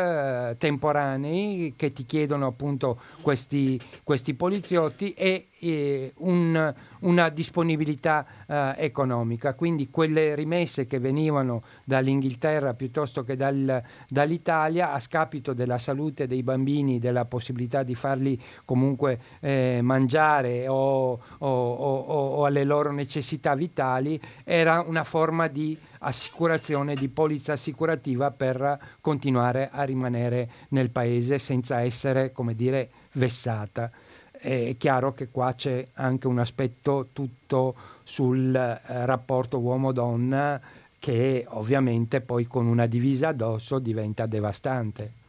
eh, 0.51 0.55
temporanei, 0.59 1.73
che 1.75 1.91
ti 1.91 2.05
chiedono 2.05 2.45
appunto 2.45 2.99
questi, 3.21 3.79
questi 4.03 4.35
poliziotti 4.35 5.13
e 5.13 5.47
eh, 5.61 6.13
un- 6.17 6.73
una 7.01 7.29
disponibilità 7.29 8.25
eh, 8.47 8.73
economica. 8.77 9.53
Quindi 9.53 9.89
quelle 9.89 10.35
rimesse 10.35 10.87
che 10.87 10.99
venivano 10.99 11.63
dall'Inghilterra 11.83 12.73
piuttosto 12.73 13.23
che 13.23 13.35
dal- 13.35 13.81
dall'Italia 14.07 14.91
a 14.91 14.99
scapito 14.99 15.53
della 15.53 15.77
salute 15.77 16.25
dei 16.27 16.43
bambini, 16.43 16.99
della 16.99 17.25
possibilità 17.25 17.83
di 17.83 17.95
farli 17.95 18.41
comunque 18.65 19.19
eh, 19.39 19.79
mangiare 19.81 20.67
o, 20.67 21.11
o- 21.13 21.47
o- 21.47 21.99
o- 22.39 22.45
alle 22.45 22.63
loro 22.63 22.91
necessità 22.91 23.53
vitali, 23.55 24.19
era 24.43 24.83
una 24.85 25.03
forma 25.03 25.47
di 25.47 25.77
assicurazione, 25.99 26.95
di 26.95 27.09
polizza 27.09 27.53
assicurativa 27.53 28.31
per 28.31 28.79
continuare 29.01 29.69
a 29.71 29.83
rimanere 29.83 30.49
nel 30.69 30.89
paese 30.89 31.37
senza 31.37 31.81
essere, 31.81 32.31
come 32.31 32.55
dire, 32.55 32.89
vessata 33.13 33.91
È 34.40 34.76
chiaro 34.78 35.12
che 35.12 35.28
qua 35.28 35.54
c'è 35.54 35.86
anche 35.94 36.26
un 36.26 36.38
aspetto 36.38 37.08
tutto 37.12 37.74
sul 38.04 38.54
eh, 38.54 39.06
rapporto 39.06 39.58
uomo-donna 39.58 40.60
che 40.98 41.44
ovviamente 41.48 42.20
poi 42.20 42.46
con 42.46 42.66
una 42.66 42.86
divisa 42.86 43.28
addosso 43.28 43.78
diventa 43.78 44.26
devastante. 44.26 45.24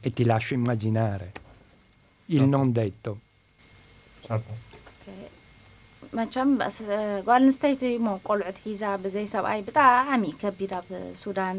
e 0.00 0.12
ti 0.12 0.24
lascio 0.24 0.54
immaginare 0.54 1.32
il 2.26 2.44
non 2.44 2.72
detto. 2.72 3.18
Sato. 4.26 4.66
መቸም 6.18 6.50
ጓል 7.26 7.42
ኣንስተይቲ 7.46 7.82
ሞ 8.04 8.10
ቆልዑት 8.26 8.58
ሒዛ 8.66 8.82
ብዘይ 9.02 9.26
ሰብኣይ 9.32 9.60
ብጣዕሚ 9.66 10.22
ከቢድ 10.40 10.70
ኣብ 10.78 10.86
ሱዳን 11.22 11.58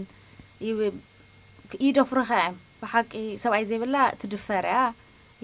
ይደፍሩኻ 1.85 2.29
እዮም 2.39 2.55
ብሓቂ 2.79 3.11
ሰብኣይ 3.43 3.63
ዘይብላ 3.69 3.97
ትድፈር 4.21 4.65
እያ 4.69 4.79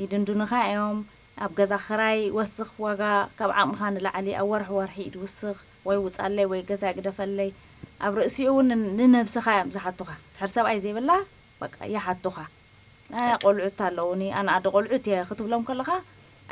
ይድንድኑኻ 0.01 0.51
እዮም 0.69 0.97
ኣብ 1.43 1.51
ገዛ 1.59 1.73
ክራይ 1.85 2.19
ወስኽ 2.37 2.69
ዋጋ 2.85 3.03
ካብ 3.37 3.51
ዓቕምኻ 3.61 3.81
ንላዕሊ 3.95 4.27
ኣብ 4.41 4.47
ወርሒ 4.51 4.69
ወርሒ 4.79 4.97
ኢድ 5.07 5.15
ውስኽ 5.23 5.57
ወይ 5.87 5.97
ውፃለይ 6.05 6.45
ወይ 6.51 6.61
ገዛ 6.69 6.83
ግደፈለይ 6.97 7.49
ኣብ 8.05 8.13
ርእሲኡ 8.19 8.47
እውን 8.53 8.69
ንነብስኻ 8.99 9.45
እዮም 9.55 9.71
ዝሓቱኻ 9.75 10.09
ድሕሪ 10.35 10.51
ሰብኣይ 10.55 10.79
ዘይብላ 10.85 11.11
በቃ 11.63 11.75
ይሓቱኻ 11.95 12.37
ናይ 13.13 13.33
ቆልዑት 13.43 13.81
ኣለውኒ 13.87 14.23
ኣነ 14.37 14.47
ኣደ 14.57 14.65
ቆልዑት 14.75 15.05
እየ 15.09 15.25
ክትብሎም 15.31 15.65
ከለኻ 15.67 15.91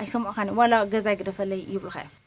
ኣይሰምዑኻን 0.02 0.52
ዋላ 0.60 0.84
ገዛ 0.96 1.08
ግደፈለይ 1.22 1.64
ይብሉኻ 1.76 1.98
እዮም 2.04 2.20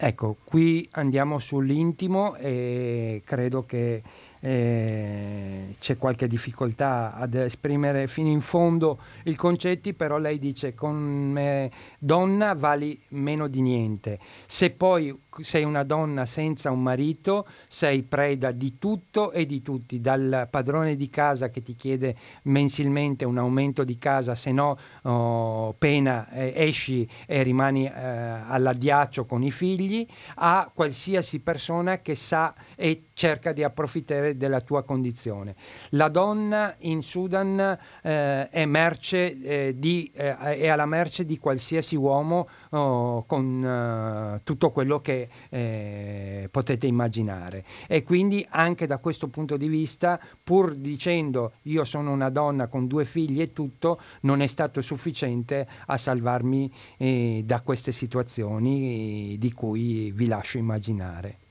Ecco, 0.00 0.36
qui 0.48 0.88
andiamo 0.92 1.40
sull'intimo 1.40 2.36
e 2.50 3.20
credo 3.26 3.66
che 3.66 4.04
eh, 4.45 5.75
c'è 5.79 5.97
qualche 5.97 6.27
difficoltà 6.27 7.15
ad 7.15 7.33
esprimere 7.33 8.07
fino 8.07 8.27
in 8.27 8.41
fondo 8.41 8.99
i 9.23 9.35
concetti, 9.35 9.93
però 9.93 10.17
lei 10.17 10.37
dice 10.37 10.75
con 10.75 10.97
me 10.97 11.71
donna 11.97 12.53
vali 12.53 13.01
meno 13.09 13.47
di 13.47 13.61
niente. 13.61 14.19
Se 14.45 14.71
poi 14.71 15.17
sei 15.41 15.63
una 15.63 15.83
donna 15.83 16.25
senza 16.25 16.71
un 16.71 16.81
marito, 16.81 17.47
sei 17.67 18.03
preda 18.03 18.51
di 18.51 18.77
tutto 18.77 19.31
e 19.31 19.45
di 19.45 19.61
tutti, 19.61 19.99
dal 19.99 20.47
padrone 20.49 20.95
di 20.95 21.09
casa 21.09 21.49
che 21.49 21.61
ti 21.61 21.75
chiede 21.75 22.15
mensilmente 22.43 23.25
un 23.25 23.37
aumento 23.37 23.83
di 23.83 23.97
casa, 23.97 24.35
se 24.35 24.51
no 24.51 24.77
oh, 25.03 25.73
pena 25.73 26.29
eh, 26.31 26.53
esci 26.55 27.07
e 27.25 27.43
rimani 27.43 27.85
eh, 27.85 27.91
all'addiaccio 27.91 29.25
con 29.25 29.43
i 29.43 29.51
figli, 29.51 30.05
a 30.35 30.69
qualsiasi 30.73 31.39
persona 31.39 31.99
che 31.99 32.15
sa 32.15 32.53
e 32.75 33.05
cerca 33.13 33.51
di 33.51 33.63
approfittare 33.63 34.37
della 34.37 34.61
tua 34.61 34.83
condizione. 34.83 35.55
La 35.89 36.09
donna 36.09 36.75
in 36.79 37.01
Sudan 37.01 37.77
eh, 38.01 38.49
è, 38.49 38.65
merce, 38.65 39.39
eh, 39.41 39.73
di, 39.77 40.11
eh, 40.13 40.35
è 40.35 40.67
alla 40.67 40.85
merce 40.85 41.25
di 41.25 41.37
qualsiasi 41.37 41.95
uomo 41.95 42.47
oh, 42.72 43.24
con 43.26 43.64
eh, 43.64 44.40
tutto 44.44 44.70
quello 44.70 45.00
che 45.00 45.28
eh, 45.48 46.48
potete 46.50 46.86
immaginare. 46.86 47.64
E 47.86 48.02
quindi 48.02 48.46
anche 48.50 48.86
da 48.86 48.98
questo 48.98 49.28
punto 49.28 49.56
di 49.56 49.68
vista, 49.68 50.18
pur 50.42 50.74
dicendo 50.74 51.52
io 51.62 51.84
sono 51.84 52.12
una 52.12 52.30
donna 52.30 52.66
con 52.66 52.86
due 52.86 53.04
figli 53.04 53.40
e 53.40 53.52
tutto, 53.52 54.00
non 54.22 54.40
è 54.42 54.46
stato 54.46 54.80
sufficiente 54.80 55.66
a 55.86 55.96
salvarmi 55.96 56.72
eh, 56.96 57.42
da 57.44 57.60
queste 57.60 57.92
situazioni 57.92 59.36
di 59.38 59.52
cui 59.52 60.10
vi 60.12 60.26
lascio 60.26 60.58
immaginare. 60.58 61.46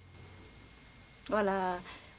ዋላ 1.36 1.52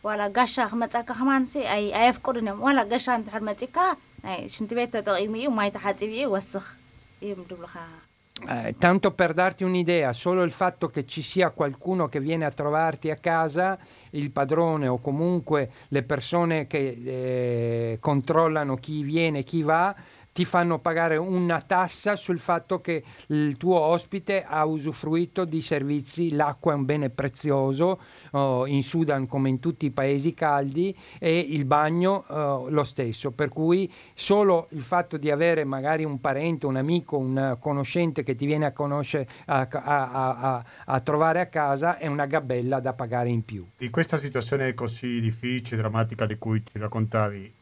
ዋላ 0.07 0.23
ጋሻ 0.37 0.65
ክመፀካ 0.71 1.09
ከማንሲ 1.19 1.53
ኣየፍቅዱን 1.75 2.49
እዮም 2.49 2.59
ዋላ 2.67 2.79
ጋሻ 2.91 3.07
እንድሕር 3.19 3.43
መፂካ 3.49 3.77
ናይ 4.25 4.39
ሽንቲ 4.55 4.71
ቤት 4.79 4.91
ተጠቂሙ 4.95 5.35
እዩ 5.41 5.49
ማይ 5.59 5.71
ተሓፂብ 5.77 6.11
እዩ 6.17 6.25
ወስኽ 6.35 6.67
እዮም 7.25 7.41
ድብሉኻ 7.51 7.75
eh, 8.46 8.76
tanto 8.78 9.12
per 9.12 9.34
darti 9.34 9.64
un'idea, 9.64 10.12
solo 10.12 10.44
il 10.44 10.52
fatto 10.52 10.90
che 10.90 11.06
ci 11.06 11.22
sia 11.22 11.52
qualcuno 11.52 12.10
che 12.10 12.20
viene 12.20 12.44
a 12.44 12.52
trovarti 12.52 13.10
a 13.10 13.16
casa, 13.16 13.78
il 14.12 14.32
padrone 14.32 14.88
o 14.88 15.00
comunque 15.00 15.72
le 15.88 16.04
persone 16.04 16.68
che 16.68 17.00
eh, 17.04 17.98
controllano 18.02 18.76
chi 18.76 19.04
viene 19.04 19.40
e 19.40 19.44
chi 19.44 19.62
va, 19.62 19.96
ti 20.34 20.46
fanno 20.46 20.80
pagare 20.80 21.16
una 21.16 21.62
tassa 21.62 22.16
sul 22.16 22.40
fatto 22.40 22.82
che 22.82 23.04
il 23.28 23.56
tuo 23.56 23.80
ospite 23.80 24.44
ha 24.44 24.66
usufruito 24.66 25.46
di 25.46 25.62
servizi, 25.62 26.32
l'acqua 26.32 26.74
è 26.74 26.76
un 26.76 26.86
bene 26.86 27.12
prezioso 27.12 28.02
oh, 28.32 28.66
in 28.66 28.82
Sudan 28.82 29.28
come 29.28 29.50
in 29.50 29.60
tutti 29.60 29.86
i 29.86 29.92
paesi 29.92 30.34
caldi 30.34 30.96
e 31.20 31.38
il 31.38 31.66
bagno 31.66 32.26
oh, 32.28 32.70
lo 32.70 32.84
stesso, 32.84 33.32
per 33.32 33.50
cui 33.50 33.92
solo 34.16 34.68
il 34.72 34.82
fatto 34.82 35.18
di 35.18 35.30
avere 35.30 35.64
magari 35.64 36.04
un 36.04 36.20
parente, 36.20 36.66
un 36.66 36.78
amico, 36.78 37.18
un 37.18 37.58
conoscente 37.60 38.24
che 38.24 38.36
ti 38.36 38.48
viene 38.48 38.66
a, 38.66 38.72
conoscere, 38.72 39.30
a, 39.46 39.68
a, 39.70 40.64
a, 40.86 41.00
trovare 41.02 41.42
a 41.42 41.46
casa 41.46 41.98
è 41.98 42.08
una 42.08 42.26
gabella 42.26 42.80
da 42.80 42.94
pagare 42.94 43.30
in 43.30 43.46
più. 43.46 43.68
Di 43.78 43.92
questa 43.92 44.18
situazione 44.18 44.74
così 44.74 45.22
difficile, 45.22 45.78
drammatica 45.78 46.26
di 46.26 46.38
cui 46.40 46.64
ti 46.64 46.80
raccontavi, 46.80 47.54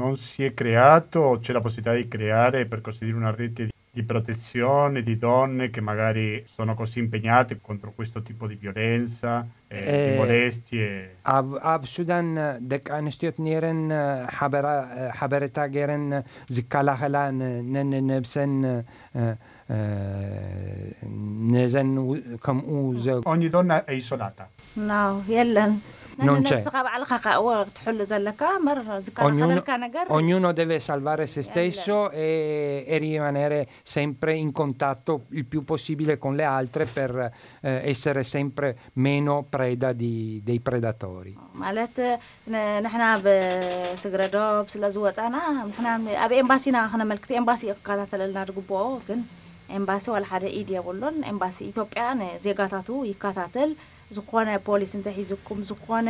non 0.00 0.12
si 0.26 0.40
è 0.44 0.50
creato 0.54 1.18
o 1.28 1.38
c'è 1.42 1.52
la 1.52 1.60
possibilità 1.60 1.94
di 1.96 2.06
creare, 2.08 2.66
per 2.66 2.80
così 2.86 3.00
dire, 3.06 3.16
una 3.16 3.34
rete 3.42 3.62
di, 3.66 3.70
di 3.96 4.02
protezione 4.04 4.98
di 5.02 5.14
donne 5.18 5.64
che 5.74 5.80
magari 5.82 6.26
sono 6.54 6.72
così 6.74 6.98
impegnate 6.98 7.52
contro 7.60 7.92
questo 7.98 8.18
tipo 8.28 8.44
di 8.50 8.56
violenza, 8.64 9.30
eh, 9.68 9.80
di 9.80 10.12
Eh, 10.12 10.16
molestie? 10.20 10.88
ኣብ 11.36 11.46
ኣብ 11.72 11.82
ሱዳን 11.94 12.26
ደቂ 12.70 12.84
ኣንስትዮ 12.98 13.28
ነረን 13.46 13.80
ሓበራ- 14.38 14.86
ሓበሬታ 15.18 15.58
ገይረን 15.74 16.06
ዝከላኸላ 16.56 17.16
ን- 17.38 17.60
ነንነብሰን 17.74 18.54
እ፣ 19.20 19.24
እ፣ 19.74 19.76
ነዘን 21.54 21.90
ው- 22.08 22.20
ከምኡ 22.44 22.70
ዘ- 23.04 23.20
Ogni 23.32 23.48
donna 23.54 23.76
è 23.92 23.94
isolata. 24.02 24.44
ናው 24.90 25.12
የለን 25.34 25.72
Non 26.28 26.42
c'è. 26.44 26.54
ነንነብስኻ 26.54 26.74
ባዕልኻ 26.86 27.12
ካ 27.24 27.28
እወ 27.40 27.48
ክትሕሉ 27.68 27.98
ዘለካ 28.10 28.42
መር 28.66 28.78
ognuno, 28.84 28.96
ዝከላኸለልካ 29.06 29.70
ነገር 29.84 30.04
ognuno 30.16 30.48
deve 30.58 30.76
salvare 30.88 31.24
se 31.26 31.40
Yalla. 31.40 31.48
stesso 31.48 31.96
e, 32.24 32.28
e 32.86 32.96
rimanere 33.04 33.60
sempre 33.94 34.32
in 34.44 34.50
contatto 34.60 35.12
il 35.38 35.44
più 35.52 35.60
possibile 35.70 36.14
con 36.22 36.32
le 36.40 36.44
altre 36.58 36.84
per 36.96 37.10
eh, 37.22 37.90
essere 37.92 38.22
sempre 38.34 38.68
meno 39.06 39.36
preda 39.54 39.90
di- 40.02 40.40
dei 40.48 40.60
predatori. 40.68 41.32
ማለት 41.64 41.96
ን- 42.52 42.78
ንሕና 42.84 43.04
ብስግረዶብ 43.24 44.64
ስለ 44.74 44.84
ዝወፃና 44.96 45.36
ንሕና 45.68 45.88
ኣብ 46.24 46.32
ኤምባሲና 46.42 46.76
ክነመልክት 46.92 47.30
ኤምባሲ 47.40 47.62
እዩ 47.68 47.74
ክከታተለልና 47.80 48.38
ዝግብኦ 48.50 48.82
ግን 49.08 49.20
ኤምባሲ 49.78 50.04
ዋላ 50.14 50.24
ሓደ 50.32 50.44
ኢድ 50.60 50.70
የብሉን 50.76 51.16
ኤምባሲ 51.32 51.56
ኢትዮጵያ 51.72 52.02
ንዜጋታቱ 52.20 52.88
ይከታተል 53.10 53.70
ዝኾነ 54.16 54.48
ፖሊስ 54.68 54.92
እንተሒዝኩም 54.98 55.60
ዝኾነ 55.68 56.08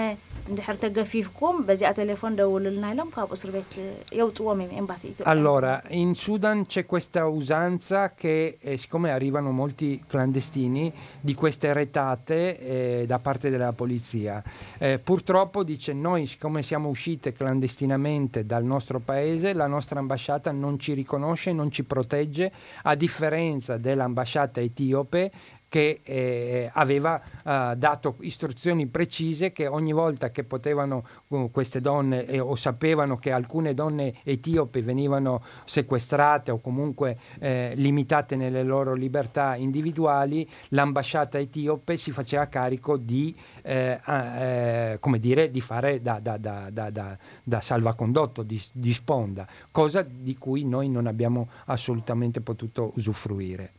እንድሕር 0.50 0.76
ተገፊፍኩም 0.82 1.56
በዚኣ 1.66 1.90
ቴሌፎን 1.98 2.36
ደውሉልና 2.38 2.86
ኢሎም 2.94 3.10
ካብ 3.14 3.32
እስር 3.36 3.50
ቤት 3.56 3.72
የውፅዎም 4.18 4.60
እዮም 4.64 4.72
ኤምባሲ 4.82 5.02
ኢትዮጵያ 5.10 5.28
Allora, 5.34 5.72
in 6.02 6.10
Sudan 6.22 6.58
c'è 6.72 6.82
questa 6.92 7.22
usanza 7.40 8.00
che, 8.20 8.34
eh, 8.60 8.76
siccome 8.82 9.08
arrivano 9.16 9.50
molti 9.60 9.88
clandestini, 10.12 10.84
di 11.28 11.34
queste 11.42 11.68
retate 11.80 12.38
eh, 12.72 13.04
da 13.12 13.18
parte 13.26 13.46
della 13.54 13.72
polizia. 13.82 14.34
Eh, 14.78 14.98
purtroppo, 15.10 15.58
dice, 15.72 15.90
noi 16.08 16.22
siccome 16.32 16.60
siamo 16.70 16.88
uscite 16.96 17.28
clandestinamente 17.40 18.38
dal 18.52 18.64
nostro 18.74 18.98
paese, 19.10 19.54
la 19.62 19.68
nostra 19.76 19.98
ambasciata 20.04 20.50
non 20.64 20.74
ci 20.82 20.92
riconosce, 21.02 21.52
non 21.60 21.70
ci 21.76 21.84
protegge, 21.94 22.46
a 22.90 22.94
differenza 23.04 23.72
dell'ambasciata 23.86 24.60
etiope 24.70 25.22
che 25.69 25.99
eh, 26.03 26.69
aveva 26.73 27.21
eh, 27.21 27.73
dato 27.75 28.15
istruzioni 28.21 28.87
precise 28.87 29.51
che 29.51 29.67
ogni 29.67 29.91
volta 29.91 30.29
che 30.31 30.43
potevano 30.43 31.05
uh, 31.27 31.51
queste 31.51 31.81
donne 31.81 32.25
eh, 32.25 32.39
o 32.39 32.55
sapevano 32.55 33.17
che 33.17 33.31
alcune 33.31 33.73
donne 33.73 34.15
etiope 34.23 34.81
venivano 34.81 35.43
sequestrate 35.65 36.51
o 36.51 36.59
comunque 36.59 37.17
eh, 37.39 37.73
limitate 37.75 38.35
nelle 38.35 38.63
loro 38.63 38.93
libertà 38.93 39.55
individuali, 39.55 40.47
l'ambasciata 40.69 41.37
etiope 41.37 41.97
si 41.97 42.11
faceva 42.11 42.47
carico 42.47 42.97
di, 42.97 43.35
eh, 43.61 43.99
eh, 44.05 44.97
come 44.99 45.19
dire, 45.19 45.51
di 45.51 45.61
fare 45.61 46.01
da- 46.01 46.19
da- 46.19 46.37
da- 46.37 47.17
da 47.43 47.61
salvacondotto, 47.61 48.43
di, 48.43 48.61
di 48.71 48.93
sponda, 48.93 49.47
cosa 49.71 50.01
di 50.01 50.37
cui 50.37 50.63
noi 50.63 50.89
non 50.89 51.07
abbiamo 51.07 51.49
assolutamente 51.65 52.41
potuto 52.41 52.91
usufruire. 52.95 53.71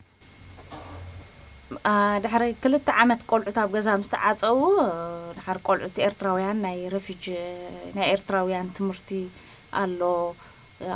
ድሕሪ 2.24 2.44
ክልተ 2.62 2.88
ዓመት 3.02 3.20
ቆልዑት 3.30 3.56
ኣብ 3.62 3.70
ገዛ 3.76 3.88
ምስ 4.00 4.08
ተዓፀው 4.12 4.58
ድሓር 5.38 5.58
ቆልዑት 5.66 5.96
ኤርትራውያን 6.06 6.58
ናይ 6.64 6.78
ረፊጅ 6.94 7.24
ናይ 7.96 8.06
ኤርትራውያን 8.14 8.68
ትምህርቲ 8.76 9.10
ኣሎ። 9.80 10.00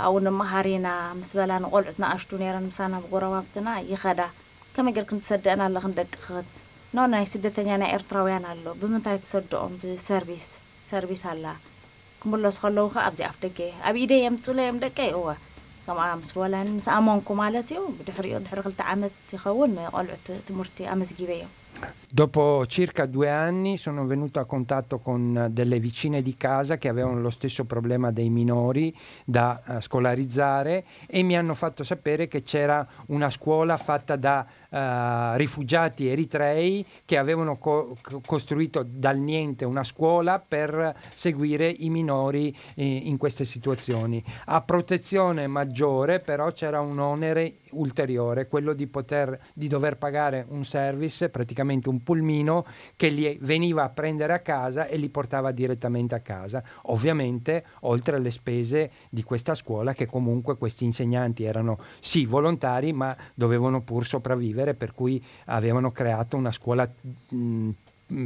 ኣብኡ 0.05 0.15
ንመሃሪና 0.25 0.87
ምስ 1.19 1.31
በላ 1.37 1.51
ንቆልዑት 1.63 1.97
ንኣሽቱ 2.03 2.31
ነረን 2.41 2.65
ምሳና 2.69 2.93
ብጎረባብትና 3.03 3.69
ይኸዳ። 3.91 4.21
ከመይ 4.75 4.93
ጌር 4.97 5.05
ክንትሰደአና 5.09 5.61
ኣለ 5.69 5.77
ክንደቅኽን 5.85 6.45
ኖ 6.95 7.05
ናይ 7.13 7.25
ስደተኛ 7.33 7.69
ናይ 7.81 7.91
ኤርትራውያን 7.97 8.45
ኣሎ። 8.51 8.65
ብምንታይ 8.81 9.17
ትሰድኦም 9.23 9.73
ብሰርቪስ? 9.81 10.47
ሰርቪስ 10.89 11.23
ኣላ። 11.33 11.45
ክምለሱ 12.21 12.57
ከለዉ 12.63 12.87
ኸ 12.93 12.97
ኣብዚ 13.07 13.19
ኣፍ 13.29 13.37
ደገ 13.45 13.59
ኣብ 13.87 13.95
ኢደ 14.03 14.13
የምፅለ 14.25 14.57
እዮም 14.65 14.77
ደቀ 14.85 14.99
እወ 15.17 15.27
ከምኣ 15.86 16.08
ምስ 16.20 16.30
በላኒ 16.38 16.68
ምስ 16.78 16.86
ኣመንኩ 16.96 17.36
ማለት 17.42 17.68
እዩ 17.74 17.82
ብድሕሪኡ 17.98 18.40
ድሕሪ 18.46 18.60
ክልተ 18.66 18.82
ዓመት 18.94 19.16
ይኸውን 19.36 19.74
ቆልዑት 19.94 20.26
ትምህርቲ 20.48 20.88
ኣመዝጊበ 20.94 21.30
እዮም 21.38 21.54
Dopo 22.10 22.64
circa 22.66 23.04
due 23.06 23.28
anni 23.28 23.76
sono 23.76 24.06
venuto 24.06 24.40
a 24.40 24.46
contatto 24.46 24.98
con 24.98 25.48
delle 25.50 25.78
vicine 25.78 26.22
di 26.22 26.34
casa 26.36 26.78
che 26.78 26.88
avevano 26.88 27.20
lo 27.20 27.28
stesso 27.28 27.66
problema 27.66 28.10
dei 28.10 28.30
minori 28.30 28.96
da 29.24 29.60
uh, 29.64 29.78
scolarizzare 29.78 30.84
e 31.06 31.22
mi 31.22 31.36
hanno 31.36 31.54
fatto 31.54 31.84
sapere 31.84 32.26
che 32.26 32.42
c'era 32.42 32.86
una 33.06 33.28
scuola 33.28 33.76
fatta 33.76 34.16
da 34.16 34.46
uh, 34.73 35.35
rifugiati 35.35 36.07
eritrei 36.07 36.85
che 37.05 37.17
avevano 37.17 37.57
co- 37.57 37.95
costruito 38.25 38.83
dal 38.85 39.17
niente 39.17 39.65
una 39.65 39.83
scuola 39.83 40.39
per 40.39 40.95
seguire 41.13 41.69
i 41.69 41.89
minori 41.89 42.55
eh, 42.75 42.83
in 42.85 43.17
queste 43.17 43.45
situazioni. 43.45 44.23
A 44.45 44.61
protezione 44.61 45.47
maggiore 45.47 46.19
però 46.19 46.51
c'era 46.51 46.81
un 46.81 46.99
onere 46.99 47.57
ulteriore, 47.71 48.47
quello 48.47 48.73
di, 48.73 48.87
poter, 48.87 49.39
di 49.53 49.67
dover 49.67 49.97
pagare 49.97 50.45
un 50.49 50.65
service, 50.65 51.29
praticamente 51.29 51.89
un 51.89 52.01
pulmino, 52.03 52.65
che 52.95 53.09
li 53.09 53.37
veniva 53.41 53.83
a 53.83 53.89
prendere 53.89 54.33
a 54.33 54.39
casa 54.39 54.87
e 54.87 54.97
li 54.97 55.09
portava 55.09 55.51
direttamente 55.51 56.15
a 56.15 56.19
casa. 56.19 56.63
Ovviamente 56.83 57.65
oltre 57.81 58.15
alle 58.15 58.31
spese 58.31 58.91
di 59.09 59.23
questa 59.23 59.53
scuola 59.55 59.93
che 59.93 60.05
comunque 60.05 60.57
questi 60.57 60.85
insegnanti 60.85 61.43
erano 61.43 61.79
sì 61.99 62.25
volontari 62.25 62.93
ma 62.93 63.15
dovevano 63.33 63.81
pur 63.81 64.05
sopravvivere 64.05 64.62
per 64.73 64.93
cui 64.93 65.21
avevano 65.45 65.91
creato 65.91 66.37
una 66.37 66.51
scuola 66.53 66.89
mh, 67.29 67.69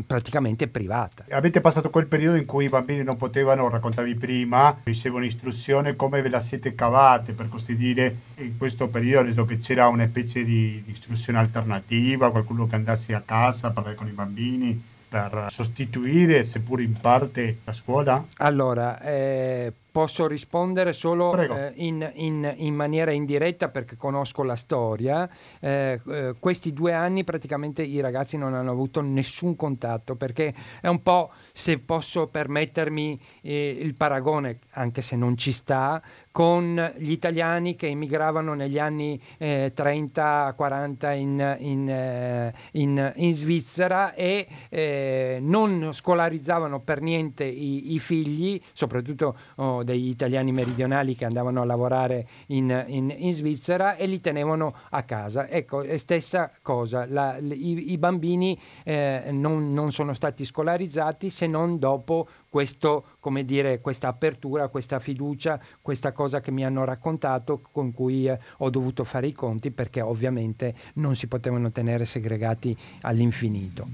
praticamente 0.05 0.67
privata. 0.67 1.25
Avete 1.29 1.61
passato 1.61 1.89
quel 1.89 2.07
periodo 2.07 2.37
in 2.37 2.45
cui 2.45 2.65
i 2.65 2.69
bambini 2.69 3.03
non 3.03 3.17
potevano, 3.17 3.69
raccontavi 3.69 4.15
prima, 4.15 4.77
ricevono 4.83 5.25
istruzione, 5.25 5.95
come 5.95 6.21
ve 6.21 6.29
la 6.29 6.39
siete 6.39 6.75
cavate 6.75 7.33
per 7.33 7.49
così 7.49 7.75
dire 7.75 8.15
in 8.37 8.57
questo 8.57 8.87
periodo, 8.87 9.25
visto 9.25 9.45
che 9.45 9.57
c'era 9.57 9.87
una 9.87 10.07
specie 10.07 10.43
di, 10.43 10.81
di 10.85 10.91
istruzione 10.91 11.39
alternativa, 11.39 12.31
qualcuno 12.31 12.67
che 12.67 12.75
andasse 12.75 13.13
a 13.13 13.21
casa 13.21 13.67
a 13.67 13.71
parlare 13.71 13.95
con 13.95 14.07
i 14.07 14.11
bambini 14.11 14.95
per 15.07 15.47
sostituire, 15.49 16.43
seppur 16.43 16.81
in 16.81 16.93
parte, 16.99 17.59
la 17.63 17.73
scuola? 17.73 18.25
Allora, 18.37 18.99
eh, 19.01 19.71
posso 19.97 20.27
rispondere 20.27 20.93
solo 20.93 21.35
eh, 21.35 21.71
in, 21.77 22.07
in, 22.13 22.53
in, 22.57 22.75
maniera 22.75 23.09
indiretta 23.09 23.69
perché 23.69 23.95
conosco 23.95 24.43
la 24.43 24.55
storia. 24.55 25.27
Eh, 25.59 25.99
eh, 26.07 26.35
questi 26.37 26.71
due 26.71 26.93
anni 26.93 27.23
praticamente 27.23 27.81
i 27.81 27.99
ragazzi 27.99 28.37
non 28.37 28.53
hanno 28.53 28.69
avuto 28.69 29.01
nessun 29.01 29.55
contatto 29.55 30.13
perché 30.13 30.53
è 30.81 30.87
un 30.87 31.01
po', 31.01 31.31
se 31.51 31.79
posso 31.79 32.27
permettermi 32.27 33.19
eh, 33.41 33.77
il 33.81 33.95
paragone, 33.95 34.59
anche 34.73 35.01
se 35.01 35.15
non 35.15 35.35
ci 35.35 35.51
sta, 35.51 35.99
con 36.37 36.93
gli 36.97 37.09
italiani 37.09 37.75
che 37.75 37.87
emigravano 37.87 38.53
negli 38.53 38.77
anni 38.77 39.19
eh, 39.39 39.73
30-40 39.75 41.17
in, 41.17 41.57
in, 41.61 41.89
eh, 41.89 42.53
in, 42.73 43.11
in, 43.15 43.33
Svizzera 43.33 44.13
e 44.13 44.45
eh, 44.69 45.39
non 45.41 45.89
scolarizzavano 45.93 46.81
per 46.81 47.01
niente 47.01 47.43
i, 47.43 47.95
i 47.95 47.97
figli, 47.97 48.61
soprattutto 48.71 49.35
oh, 49.55 49.81
degli 49.81 50.09
italiani 50.09 50.51
meridionali 50.51 51.15
che 51.15 51.25
andavano 51.25 51.63
a 51.63 51.65
lavorare 51.65 52.27
in, 52.49 53.15
Svizzera 53.31 53.95
e 53.95 54.05
li 54.05 54.21
tenevano 54.21 54.75
a 54.91 55.01
casa. 55.01 55.47
Ecco, 55.47 55.83
stessa 55.97 56.51
cosa, 56.61 57.07
la, 57.07 57.37
i, 57.37 57.93
i, 57.93 57.97
bambini 57.97 58.55
eh, 58.83 59.29
non, 59.31 59.73
non 59.73 59.91
sono 59.91 60.13
stati 60.13 60.45
scolarizzati 60.45 61.31
se 61.31 61.47
non 61.47 61.79
dopo 61.79 62.27
questo, 62.56 63.16
come 63.20 63.44
dire, 63.44 63.80
questa 63.80 64.08
apertura, 64.08 64.68
questa 64.68 64.98
fiducia, 64.98 65.58
questa 65.80 66.12
cosa 66.12 66.40
che 66.40 66.50
mi 66.50 66.64
hanno 66.64 66.84
raccontato 66.84 67.62
con 67.72 67.92
cui 67.92 68.28
eh, 68.28 68.38
ho 68.58 68.68
dovuto 68.68 69.04
fare 69.04 69.26
i 69.26 69.32
conti 69.32 69.70
perché 69.70 70.00
ovviamente 70.00 70.74
non 70.94 71.16
si 71.16 71.26
potevano 71.26 71.70
tenere 71.72 72.04
segregati 72.04 72.76
all'infinito. 73.02 73.86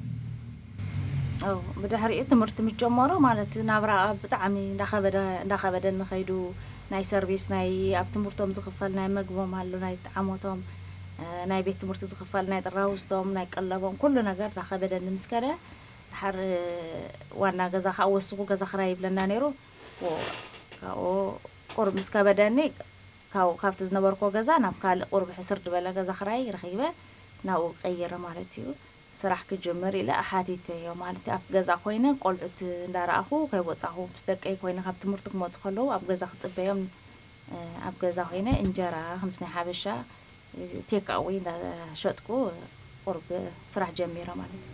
ብድሕሪኡ 1.82 2.22
ትምህርቲ 2.30 2.58
ምስ 2.66 2.74
ጀመሮ 2.80 3.10
ማለት 3.26 3.52
ናብራ 3.68 3.92
ብጣዕሚ 4.22 4.54
እንዳኸበደ 4.72 5.86
ንኸይዱ 5.98 6.30
ናይ 6.92 7.02
ሰርቪስ 7.10 7.44
ናይ 7.52 7.68
ኣብ 8.00 8.08
ትምህርቶም 8.14 8.54
ዝኽፈል 8.56 8.92
ናይ 8.98 9.08
መግቦም 9.16 9.52
ኣሎ 9.60 9.72
ናይ 9.84 9.94
ጣዕሞቶም 10.06 10.60
ናይ 11.50 11.60
ቤት 11.66 11.78
ትምህርቲ 11.82 12.04
ዝኽፈል 12.12 12.46
ናይ 12.52 12.60
ጥራውስቶም 12.68 13.28
ናይ 13.36 13.46
ቀለቦም 13.54 13.94
ኩሉ 14.02 14.16
ነገር 14.30 14.48
እንዳኸበደኒ 14.50 15.06
ምስ 15.16 15.26
ከደ 15.32 15.46
ድሓር 16.12 16.36
ዋና 17.42 17.60
ገዛ 17.74 17.86
ከዓ 17.96 18.06
ወስኹ 18.14 18.38
ገዛ 18.50 18.62
ክራይ 18.72 18.90
ይብለና 18.92 19.18
ነይሩ 19.32 19.44
ካብኡ 20.80 21.04
ቁርብ 21.76 21.94
ምስ 22.00 22.08
ከበደኒ 22.14 22.58
ካብኡ 23.32 23.50
ካብቲ 23.62 23.80
ዝነበርኮ 23.88 24.22
ገዛ 24.36 24.50
ናብ 24.64 24.76
ካልእ 24.82 25.08
ቁርቢ 25.12 25.30
ሕስር 25.38 25.58
ድበለ 25.64 25.86
ገዛ 25.98 26.10
ክራይ 26.20 26.42
ረኺበ 26.54 26.82
ናብኡ 27.48 27.66
ቀይረ 27.82 28.12
ማለት 28.26 28.52
እዩ 28.60 28.68
ስራሕ 29.20 29.42
ክጅምር 29.50 29.94
ኢለ 30.00 30.10
ኣሓቲተዮ 30.22 30.88
ማለት 31.02 31.24
እዩ 31.26 31.34
ኣብ 31.36 31.44
ገዛ 31.54 31.70
ኮይነ 31.84 32.06
ቆልዑት 32.24 32.58
እንዳረኣኹ 32.86 33.30
ከይወፃኹ 33.52 33.96
ምስ 34.14 34.24
ደቀይ 34.28 34.56
ኮይነ 34.62 34.78
ካብ 34.86 34.96
ትምህርቲ 35.02 35.26
ክመፁ 35.34 35.54
ከለዉ 35.64 35.86
ኣብ 35.96 36.04
ገዛ 36.10 36.24
ክፅበዮም 36.32 36.80
ኣብ 37.88 37.94
ገዛ 38.02 38.18
ኮይነ 38.32 38.48
እንጀራ 38.64 38.96
ከምስ 39.20 39.38
ናይ 39.42 39.52
ሓበሻ 39.56 39.84
ቴካዊ 40.90 41.28
እንዳሸጥኩ 41.40 42.28
ቁርብ 43.06 43.28
ስራሕ 43.74 43.92
ጀሚረ 44.00 44.30
ማለት 44.42 44.60
እዩ 44.66 44.71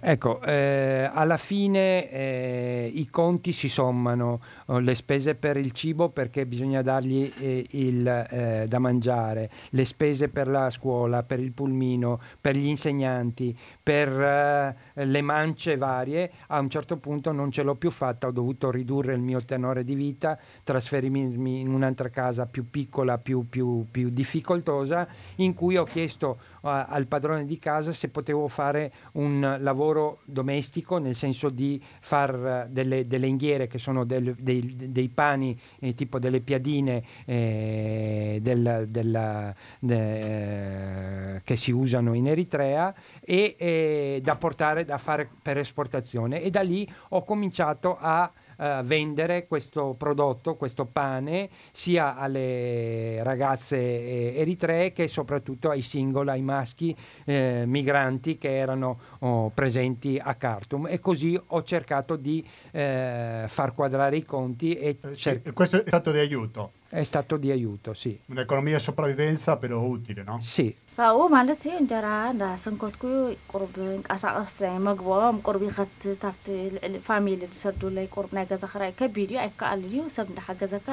Ecco, 0.00 0.42
eh, 0.42 1.10
alla 1.12 1.36
fine 1.36 2.10
eh, 2.10 2.90
i 2.94 3.08
conti 3.08 3.52
si 3.52 3.68
sommano, 3.68 4.40
le 4.66 4.94
spese 4.94 5.34
per 5.34 5.56
il 5.56 5.72
cibo 5.72 6.08
perché 6.08 6.46
bisogna 6.46 6.82
dargli 6.82 7.30
eh, 7.38 7.66
il, 7.70 8.06
eh, 8.06 8.66
da 8.68 8.78
mangiare, 8.78 9.50
le 9.70 9.84
spese 9.84 10.28
per 10.28 10.48
la 10.48 10.70
scuola, 10.70 11.22
per 11.22 11.40
il 11.40 11.52
pulmino, 11.52 12.20
per 12.40 12.56
gli 12.56 12.66
insegnanti, 12.66 13.56
per 13.82 14.08
eh, 14.08 15.04
le 15.04 15.22
mance 15.22 15.76
varie, 15.76 16.30
a 16.48 16.58
un 16.58 16.70
certo 16.70 16.96
punto 16.96 17.32
non 17.32 17.50
ce 17.50 17.62
l'ho 17.62 17.74
più 17.74 17.90
fatta, 17.90 18.28
ho 18.28 18.32
dovuto 18.32 18.70
ridurre 18.70 19.14
il 19.14 19.20
mio 19.20 19.44
tenore 19.44 19.84
di 19.84 19.94
vita, 19.94 20.38
trasferirmi 20.62 21.60
in 21.60 21.72
un'altra 21.72 22.08
casa 22.08 22.46
più 22.46 22.70
piccola, 22.70 23.18
più, 23.18 23.48
più, 23.48 23.86
più 23.90 24.08
difficoltosa, 24.10 25.06
in 25.36 25.54
cui 25.54 25.76
ho 25.76 25.84
chiesto 25.84 26.38
al 26.62 27.06
padrone 27.06 27.44
di 27.44 27.58
casa 27.58 27.92
se 27.92 28.08
potevo 28.08 28.48
fare 28.48 28.92
un 29.12 29.58
lavoro 29.60 30.20
domestico, 30.24 30.98
nel 30.98 31.14
senso 31.14 31.50
di 31.50 31.82
fare 32.00 32.68
delle, 32.70 33.06
delle, 33.06 33.26
inghiere 33.26 33.66
che 33.66 33.78
sono 33.78 34.04
del, 34.04 34.34
dei, 34.38 34.53
dei, 34.62 35.08
pani 35.08 35.58
eh, 35.80 35.94
tipo 35.94 36.18
delle 36.18 36.40
piadine 36.40 37.02
eh, 37.24 38.38
del, 38.40 38.86
della, 38.88 39.54
de, 39.78 41.40
che 41.44 41.56
si 41.56 41.70
usano 41.70 42.14
in 42.14 42.26
Eritrea 42.28 42.94
e 43.20 43.54
eh, 43.58 44.20
da 44.22 44.36
portare 44.36 44.84
da 44.84 44.98
fare 44.98 45.28
per 45.42 45.58
esportazione. 45.58 46.42
E 46.42 46.50
da 46.50 46.62
lì 46.62 46.88
ho 47.10 47.22
cominciato 47.24 47.96
a 47.98 48.30
uh, 48.56 48.82
vendere 48.82 49.46
questo 49.46 49.94
prodotto, 49.96 50.56
questo 50.56 50.84
pane, 50.84 51.48
sia 51.72 52.16
alle 52.16 53.22
ragazze 53.22 53.76
eh, 53.76 54.34
eritree 54.36 54.92
che 54.92 55.08
soprattutto 55.08 55.70
ai 55.70 55.80
single, 55.80 56.30
ai 56.30 56.42
maschi 56.42 56.96
eh, 57.24 57.64
migranti 57.66 58.38
che 58.38 58.56
erano 58.56 58.98
oh, 59.20 59.50
presenti 59.50 60.20
a 60.22 60.34
Khartoum 60.34 60.86
e 60.88 61.00
così 61.00 61.40
ho 61.44 61.62
cercato 61.62 62.16
di 62.16 62.46
eh, 62.70 63.44
far 63.46 63.74
quadrare 63.74 64.16
i 64.16 64.24
conti. 64.24 64.74
E 64.74 64.98
cer- 65.14 65.52
questo 65.52 65.82
è 65.82 65.84
stato 65.86 66.10
di 66.10 66.18
aiuto? 66.18 66.72
È 66.93 67.03
stato 67.03 67.37
di 67.37 67.51
aiuto, 67.51 67.93
sì. 67.93 68.19
Un'economia 68.33 68.77
di 68.77 68.83
sopravvivenza 68.83 69.57
però 69.57 69.79
utile, 69.95 70.23
no? 70.23 70.39
Sì. 70.41 70.67
ካብኡ 70.99 71.19
ማለት 71.33 71.61
እዩ 71.65 71.73
እንጀራ 71.81 72.07
እንዳሰንከትኩ 72.31 73.03
ቁርብ 73.51 73.75
ንቀሳቀስ 73.99 74.55
መግቦም 74.87 75.37
ቁርቢ 75.47 75.63
ከት 75.75 75.99
ታብቲ 76.23 76.47
ልዕሊ 76.73 76.95
ፋሚሊ 77.05 77.39
ዝሰዱለይ 77.51 78.07
ቁርብ 78.15 78.31
ናይ 78.37 78.45
ገዛ 78.49 78.63
ክራይ 78.71 78.91
ከቢድ 78.99 79.29
እዩ 79.33 79.37
ኣይከኣልን 79.43 79.85
እዩ 79.91 80.01
ሰብ 80.15 80.27
እንዳሓገዘካ 80.31 80.87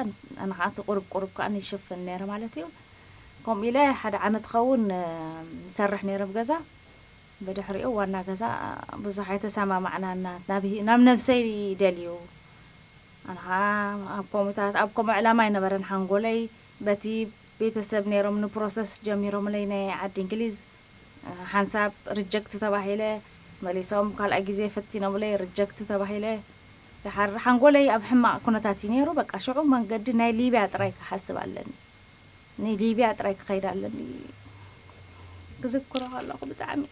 ንከዓ 0.51 0.69
እቲ 0.71 0.85
ቁርብ 0.87 1.05
ቁርብ 1.13 1.31
ከዓ 1.37 1.47
ይሽፍን 1.59 1.99
ነይረ 2.07 2.21
ማለት 2.31 2.55
እዩ 2.59 2.65
ከምኡ 3.47 3.67
ኢለ 3.71 3.77
ሓደ 4.03 4.15
ዓመት 4.29 4.47
ኸውን 4.53 4.85
ይሰርሕ 5.67 6.03
ነይረ 6.09 6.23
ብገዛ 6.29 6.53
ብድሕሪኡ 7.47 7.91
ዋና 7.97 8.23
ገዛ 8.29 8.43
ብዙሕ 9.07 9.27
ኣይተሰማማዕናና 9.35 10.27
ናብ 10.89 10.99
ነብሰይ 11.09 11.43
ደልዩ 11.83 12.09
ኣነ 13.29 13.37
ከዓ 13.43 13.59
ኣብ 14.17 14.25
ከምኡታት 14.31 14.75
ኣብ 14.81 14.89
ከምኡ 14.97 15.15
ዕላማ 15.21 15.39
ኣይነበረን 15.45 15.87
ሓንጎለይ 15.89 16.39
በቲ 16.85 17.05
ቤተሰብ 17.59 18.03
ነይሮም 18.11 18.37
ንፕሮሰስ 18.43 18.91
ጀሚሮምለይ 19.07 19.63
ናይ 19.71 19.85
ዓዲ 20.03 20.15
እንግሊዝ 20.25 20.57
ሓንሳብ 21.53 21.91
ሪጀክት 22.19 22.53
ተባሂለ 22.63 23.03
መሊሶም 23.65 24.09
ካልኣይ 24.17 24.43
ግዜ 24.49 24.61
ፈቲኖምለይ 24.75 25.33
ሪጀክት 25.43 25.79
ተባሂለ 25.91 26.25
ድሓር 27.03 27.31
ሓንጎለይ 27.45 27.85
ኣብ 27.95 28.03
ሕማቅ 28.09 28.37
ኩነታት 28.45 28.79
እዩ 28.83 28.89
ነይሩ 28.93 29.09
በቃ 29.19 29.31
ሽዑ 29.45 29.63
መንገዲ 29.73 30.15
ናይ 30.21 30.31
ሊብያ 30.39 30.63
ጥራይ 30.73 30.91
ክሓስብ 30.99 31.37
ኣለኒ 31.43 31.71
ናይ 32.63 32.75
ሊብያ 32.83 33.09
ጥራይ 33.19 33.35
ክኸይድ 33.41 33.65
ኣለኒ 33.73 33.99
ክዝክሮ 35.63 36.03
ከለኹ 36.13 36.39
ብጣዕሚ 36.51 36.83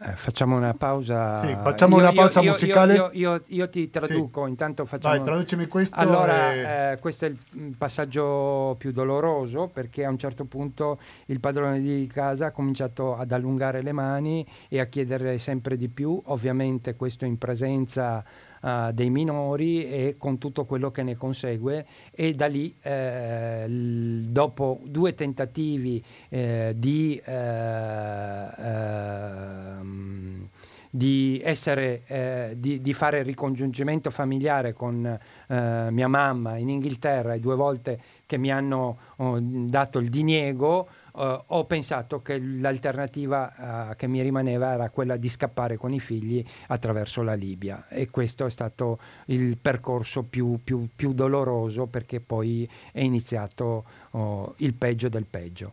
Eh, 0.00 0.12
facciamo 0.14 0.56
una 0.56 0.74
pausa. 0.74 1.38
Sì, 1.38 1.56
facciamo 1.60 1.96
una 1.96 2.12
pausa 2.12 2.40
io, 2.40 2.52
musicale. 2.52 2.94
Io, 2.94 3.10
io- 3.14 3.42
io 3.46 3.68
ti 3.68 3.90
traduco, 3.90 4.46
intanto 4.46 4.84
facciamo... 4.84 5.16
Vai, 5.16 5.24
traducimi 5.24 5.66
questo. 5.66 5.96
Allora, 5.96 6.52
e- 6.52 6.92
eh, 6.92 6.98
questo 6.98 7.24
è 7.24 7.28
il 7.28 7.38
mm, 7.56 7.70
passaggio 7.72 8.76
più 8.78 8.92
doloroso 8.92 9.68
perché 9.72 10.04
a 10.04 10.10
un 10.10 10.18
certo 10.18 10.44
punto 10.44 10.98
il 11.26 11.40
padrone 11.40 11.80
di 11.80 12.08
casa 12.12 12.46
ha 12.46 12.50
cominciato 12.52 13.16
ad 13.16 13.32
allungare 13.32 13.82
le 13.82 13.92
mani 13.92 14.46
e 14.68 14.78
a 14.78 14.86
chiedere 14.86 15.38
sempre 15.38 15.76
di 15.76 15.88
più, 15.88 16.20
ovviamente 16.26 16.94
questo 16.94 17.24
in 17.24 17.36
presenza 17.36 18.24
eh, 18.62 18.90
dei 18.92 19.10
minori 19.10 19.86
e 19.86 20.16
con 20.18 20.38
tutto 20.38 20.64
quello 20.64 20.90
che 20.90 21.02
ne 21.02 21.16
consegue. 21.16 21.86
E 22.10 22.34
da 22.34 22.46
lì 22.46 22.74
eh, 22.80 23.66
dopo 23.68 24.80
due 24.84 25.14
tentativi 25.14 26.02
eh, 26.28 26.74
di 26.76 27.20
eh, 27.24 28.48
ehm, 28.58 30.48
di, 30.90 31.40
essere, 31.44 32.02
eh, 32.06 32.54
di, 32.56 32.80
di 32.80 32.92
fare 32.94 33.22
ricongiungimento 33.22 34.10
familiare 34.10 34.72
con 34.72 35.18
mia 35.48 36.08
mamma 36.08 36.56
in 36.56 36.68
Inghilterra 36.68 37.34
e 37.34 37.40
due 37.40 37.54
volte 37.54 38.00
che 38.26 38.36
mi 38.36 38.50
hanno 38.50 38.98
oh, 39.16 39.38
dato 39.40 39.98
il 39.98 40.10
diniego, 40.10 40.88
eh, 41.18 41.42
ho 41.46 41.64
pensato 41.64 42.22
che 42.22 42.38
l'alternativa 42.38 43.90
eh, 43.90 43.96
che 43.96 44.06
mi 44.06 44.22
rimaneva 44.22 44.72
era 44.72 44.88
quella 44.90 45.16
di 45.16 45.28
scappare 45.28 45.76
con 45.76 45.92
i 45.92 46.00
figli 46.00 46.44
attraverso 46.68 47.22
la 47.22 47.34
Libia 47.34 47.86
e 47.88 48.08
questo 48.10 48.46
è 48.46 48.50
stato 48.50 48.98
il 49.26 49.56
percorso 49.56 50.22
più, 50.22 50.60
più- 50.62 50.88
più 50.94 51.12
doloroso 51.12 51.86
perché 51.86 52.20
poi 52.20 52.68
è 52.92 53.00
iniziato 53.00 53.84
oh, 54.12 54.54
il 54.58 54.72
peggio 54.74 55.08
del 55.08 55.24
peggio. 55.24 55.72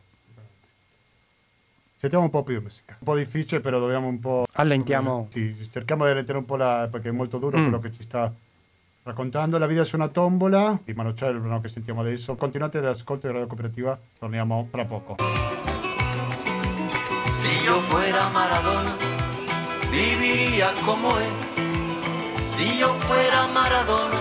Sentiamo 1.98 2.26
un 2.26 2.32
po' 2.32 2.44
più 2.44 2.62
musica. 2.62 2.96
Un 3.00 3.06
po' 3.06 3.16
difficile, 3.16 3.62
però 3.62 3.80
dobbiamo 3.80 4.08
un 4.08 4.20
po'. 4.20 4.46
Allentiamo. 4.54 5.28
Sì, 5.32 5.68
cerchiamo 5.72 6.04
di 6.04 6.10
rallentare 6.10 6.38
un 6.38 6.46
po' 6.46 6.56
la. 6.56 6.88
perché 6.92 7.10
è 7.10 7.12
molto 7.12 7.38
duro 7.40 7.58
Mm. 7.58 7.62
quello 7.64 7.80
che 7.80 7.92
ci 7.92 8.04
sta 8.04 8.32
raccontando. 9.06 9.58
La 9.60 9.68
vita 9.68 9.86
su 9.86 9.96
una 9.96 10.10
tombola. 10.10 10.80
Di 10.84 10.94
Mano 10.94 11.14
Cielo, 11.14 11.34
il 11.34 11.40
brano 11.40 11.62
che 11.62 11.70
sentiamo 11.70 12.02
adesso. 12.02 12.36
Continuate 12.36 12.82
l'ascolto 12.82 13.28
di 13.28 13.34
Radio 13.34 13.48
Cooperativa. 13.48 13.98
Torniamo 14.20 14.68
tra 14.72 14.86
poco. 14.86 15.16
Si 17.24 17.64
yo 17.64 17.76
fuera 17.82 18.28
Maradona, 18.30 18.96
viviría 19.92 20.72
como 20.84 21.18
él. 21.18 21.32
Si 22.38 22.80
yo 22.80 22.88
fuera 22.94 23.48
Maradona, 23.48 24.18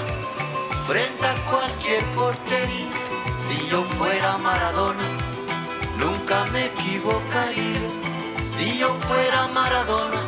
frente 0.87 1.27
a 1.27 1.35
cualquier 1.51 2.05
portería. 2.15 2.93
Si 3.47 3.69
yo 3.69 3.83
fuera 3.83 4.37
Maradona, 4.37 5.05
nunca 5.99 6.45
me 6.53 6.67
equivocaría. 6.67 7.81
Si 8.43 8.79
yo 8.79 8.93
fuera 8.95 9.49
Maradona, 9.49 10.21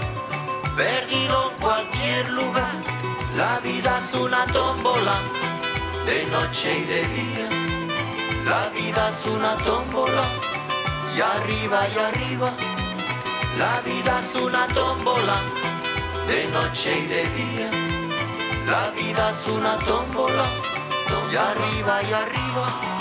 perdido 0.77 1.51
en 1.51 1.61
cualquier 1.61 2.29
lugar. 2.31 2.96
La 3.37 3.59
vida 3.61 3.99
es 3.99 4.15
una 4.15 4.47
tómbola, 4.47 5.21
de 6.07 6.25
noche 6.31 6.79
y 6.79 6.85
de 6.85 7.07
día. 7.07 7.49
La 8.47 8.71
vida 8.71 9.09
es 9.09 9.27
una 9.27 9.55
tómbola, 9.59 10.23
y 11.15 11.21
arriba 11.21 11.87
y 11.95 11.99
arriba. 11.99 12.51
La 13.59 13.81
vida 13.83 14.21
es 14.21 14.35
una 14.37 14.67
tómbola, 14.69 15.37
de 16.27 16.49
noche 16.49 16.99
y 16.99 17.07
de 17.09 17.23
día. 17.39 17.71
La 18.65 18.89
vida 18.93 19.29
es 19.29 19.47
una 19.49 19.77
tómbola, 19.79 20.47
y 21.31 21.37
arriba 21.37 22.03
y 22.09 22.13
arriba. 22.15 22.96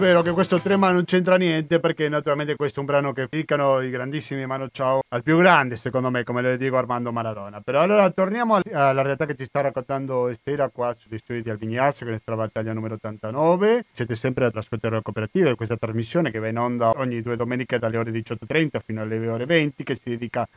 Vero 0.00 0.22
che 0.22 0.30
questo 0.30 0.58
trema 0.58 0.90
non 0.92 1.04
c'entra 1.04 1.36
niente 1.36 1.78
perché 1.78 2.08
naturalmente 2.08 2.56
questo 2.56 2.78
è 2.78 2.80
un 2.80 2.86
brano 2.86 3.12
che 3.12 3.26
dedicano 3.28 3.82
i 3.82 3.90
grandissimi 3.90 4.46
Mano 4.46 4.68
Ciao 4.72 5.02
al 5.08 5.22
più 5.22 5.36
grande 5.36 5.76
secondo 5.76 6.08
me 6.08 6.24
come 6.24 6.40
le 6.40 6.56
dico 6.56 6.78
Armando 6.78 7.12
Maradona. 7.12 7.60
Però 7.60 7.82
allora 7.82 8.08
torniamo 8.08 8.54
al- 8.54 8.62
alla 8.72 9.02
realtà 9.02 9.26
che 9.26 9.36
ci 9.36 9.44
sta 9.44 9.60
raccontando 9.60 10.28
Estera 10.28 10.70
qua 10.70 10.94
sugli 10.98 11.18
studi 11.18 11.42
di 11.42 11.50
Alvignazzo 11.50 12.06
che 12.06 12.14
è 12.14 12.20
la 12.24 12.34
battaglia 12.34 12.72
numero 12.72 12.94
89. 12.94 13.84
Siete 13.92 14.14
sempre 14.14 14.46
all'ascolto 14.46 14.88
della 14.88 15.02
cooperativa 15.02 15.54
questa 15.54 15.76
trasmissione 15.76 16.30
che 16.30 16.38
va 16.38 16.48
in 16.48 16.58
onda 16.58 16.92
ogni 16.96 17.20
due 17.20 17.36
domeniche 17.36 17.78
dalle 17.78 17.98
ore 17.98 18.10
18.30 18.10 18.80
fino 18.82 19.02
alle 19.02 19.28
ore 19.28 19.44
20 19.44 19.84
che 19.84 19.96
si 19.96 20.08
dedica 20.08 20.48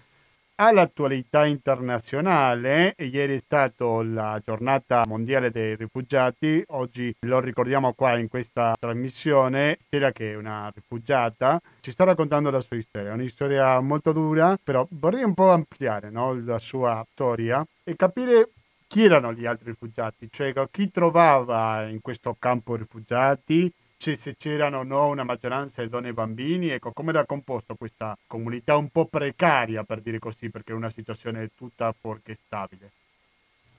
all'attualità 0.56 1.46
internazionale 1.46 2.94
e 2.96 3.06
ieri 3.06 3.38
è 3.38 3.42
stata 3.44 3.86
la 4.04 4.40
giornata 4.44 5.04
mondiale 5.08 5.50
dei 5.50 5.76
rifugiati, 5.76 6.64
oggi 6.68 7.14
lo 7.22 7.40
ricordiamo 7.40 7.94
qua 7.94 8.18
in 8.18 8.28
questa 8.28 8.76
trasmissione, 8.80 9.78
Stella 9.88 10.12
che 10.12 10.32
è 10.32 10.36
una 10.36 10.72
rifugiata, 10.74 11.60
ci 11.80 11.92
sta 11.92 12.04
raccontando 12.04 12.52
la 12.52 12.62
sua 12.62 12.80
storia, 12.82 13.10
è 13.10 13.14
una 13.14 13.28
storia 13.28 13.80
molto 13.80 14.12
dura, 14.12 14.58
però 14.62 14.86
vorrei 14.92 15.24
un 15.24 15.34
po' 15.34 15.52
ampliare 15.52 16.10
no, 16.10 16.40
la 16.44 16.60
sua 16.60 17.06
storia 17.12 17.66
e 17.84 17.96
capire 17.96 18.50
chi 18.88 19.06
erano 19.06 19.34
gli 19.34 19.48
altri 19.48 19.72
rifugiati, 19.72 20.30
cioè 20.30 20.54
chi 20.70 20.92
trovava 20.92 21.88
in 21.88 22.00
questo 22.00 22.36
campo 22.38 22.76
rifugiati, 22.76 23.74
se, 24.04 24.18
se 24.18 24.36
c'erano 24.36 24.80
o 24.80 24.84
no 24.84 25.08
una 25.08 25.24
maggioranza 25.24 25.82
di 25.82 25.88
donne 25.88 26.10
e 26.10 26.14
bambini, 26.14 26.70
ecco, 26.70 26.92
come 26.92 27.12
era 27.12 27.26
composto 27.26 27.76
questa 27.76 28.18
comunità 28.28 28.76
un 28.76 28.90
po' 28.90 29.06
precaria, 29.06 29.84
per 29.86 30.02
dire 30.02 30.20
così, 30.20 30.50
perché 30.50 30.74
è 30.74 30.76
una 30.76 30.90
situazione 30.90 31.52
tutta 31.56 31.96
fuorché 31.98 32.38
stabile. 32.46 32.92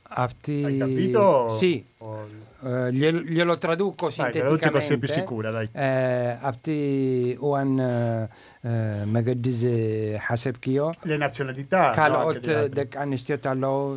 Apti... 0.06 0.62
Hai 0.64 0.76
capito? 0.76 1.48
Sì, 1.56 1.84
o... 1.98 2.26
Eh, 2.62 2.68
uh, 2.68 2.88
glielo, 2.88 3.20
glielo, 3.20 3.58
traduco 3.58 4.06
dai, 4.06 4.32
sinteticamente. 4.32 4.88
Dai, 4.88 4.98
più 4.98 5.08
sicura, 5.08 5.50
dai. 5.50 5.68
Eh, 5.72 6.32
uh, 6.32 6.36
apti 6.40 7.36
Uan 7.40 7.78
eh, 7.78 8.28
uh, 8.60 9.08
Magadise 9.08 10.22
Hasebkio. 10.26 10.92
Le 11.02 11.16
nazionalità. 11.16 11.90
Kalot 11.90 12.46
no, 12.46 12.68
dek 12.68 12.96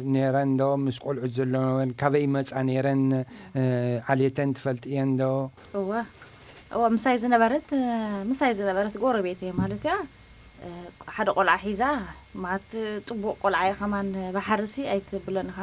nerendo, 0.04 0.78
muscol 0.78 1.20
uzzollo, 1.24 1.86
cavei 1.96 2.30
aneren, 2.52 3.26
alietentfeld 4.06 4.86
iendo. 4.86 5.52
Oh, 5.72 5.80
wow. 5.80 6.04
ምሳይ 6.95 7.17
ዝነበረት 7.23 7.69
እ፣ 7.79 7.85
ምሳይ 8.31 8.53
ዝነበረት 8.59 8.95
ጎረቤት 9.03 9.41
እየ 9.45 9.53
ማለት 9.61 9.83
እያ 9.87 9.95
እ፣ 10.65 10.69
ሓደ 11.15 11.29
ቆልዓ 11.39 11.55
ሒዛ 11.65 11.83
ማለት 12.45 12.71
ፅቡቅ 13.09 13.35
ቆልዓ 13.45 13.61
እዩ 13.69 13.75
ከማን 13.81 14.07
ባሕርሲ 14.37 14.75
ኣይትብሎን 14.93 15.49
ኢኻ 15.53 15.59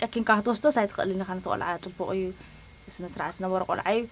ጨኪንካ 0.00 0.30
ክትወስዶስ 0.38 0.76
ኣይትኽእልን 0.82 1.20
ኢኻ 1.24 1.30
ነቲ 1.38 1.46
ቆልዓ 1.52 1.68
ፅቡቅ 1.86 2.08
እዩ 2.16 2.24
ስነ 2.94 3.04
ስርዓት 3.14 3.34
ዝነበረ 3.38 3.62
ቆልዓ 3.70 3.86
እዩ 3.96 4.02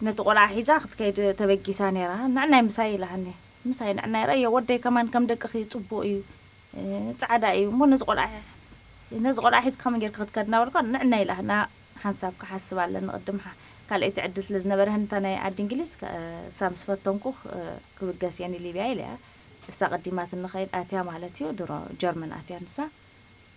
ነቲ 0.00 0.18
ቆልዓ 0.28 0.44
ሒዛ 0.56 0.70
ክትከይድ 0.84 1.18
ተበጊሳ 1.40 1.80
ነራ 1.96 2.12
ንዕናይ 2.36 2.62
ምሳይ 2.68 2.90
ኢላሃኒ 2.96 3.26
ምሳይ 3.70 3.90
ንዕናይ 3.98 4.24
ረእዮ 4.30 4.46
ወደይ 4.56 4.78
ከማን 4.86 5.06
ከም 5.14 5.26
ደቅኺ 5.32 5.52
ፅቡቅ 5.74 6.00
እዩ 6.08 6.16
እ፣ 6.72 6.82
ፃዕዳ 7.22 7.44
እዩ 7.58 7.66
እሞ 7.74 7.80
ነዚ 7.92 8.02
ቆልዓ 8.10 8.26
ነዚ 9.26 9.36
ቆልዓ 9.44 9.58
ሒዝ 9.66 9.76
ከመይ 9.82 10.00
ጌርካ 10.04 10.18
ክትከድ 10.22 10.46
እናበልካ 10.50 10.76
ንዕና 10.94 11.14
ኢላህና 11.24 11.52
ሓንሳብ 12.04 12.32
ክሓስብ 12.40 12.78
ኣለኒ 12.84 13.06
ቅድም 13.18 13.38
ሓ- 13.88 13.88
ካልአይቲ 13.88 14.16
ዕድል 14.26 14.44
ስለ 14.46 14.56
ዝነበረ 14.64 14.88
ህንታ 14.96 15.12
ናይ 15.24 15.34
ዓዲ 15.46 15.58
እንግሊዝ 15.64 15.90
ከ- 16.00 16.12
እሳ 16.50 16.60
ምስ 16.74 16.82
ፈተንኩ 16.88 17.24
እ፣ 17.54 17.58
ክብገስ 17.96 18.36
እየኒ 18.40 18.54
ሊብያ 18.66 18.84
ኢለ 18.92 19.00
እያ 19.06 19.12
እሳ 19.72 19.80
ቀዲማት 19.94 20.30
ንኸይድ 20.42 20.70
ኣትያ 20.80 20.98
ማለት 21.10 21.34
እዩ 21.40 21.46
ድሮ 21.58 21.70
ጀርመን 22.02 22.32
ኣትያ 22.38 22.56
ንሳ 22.64 22.76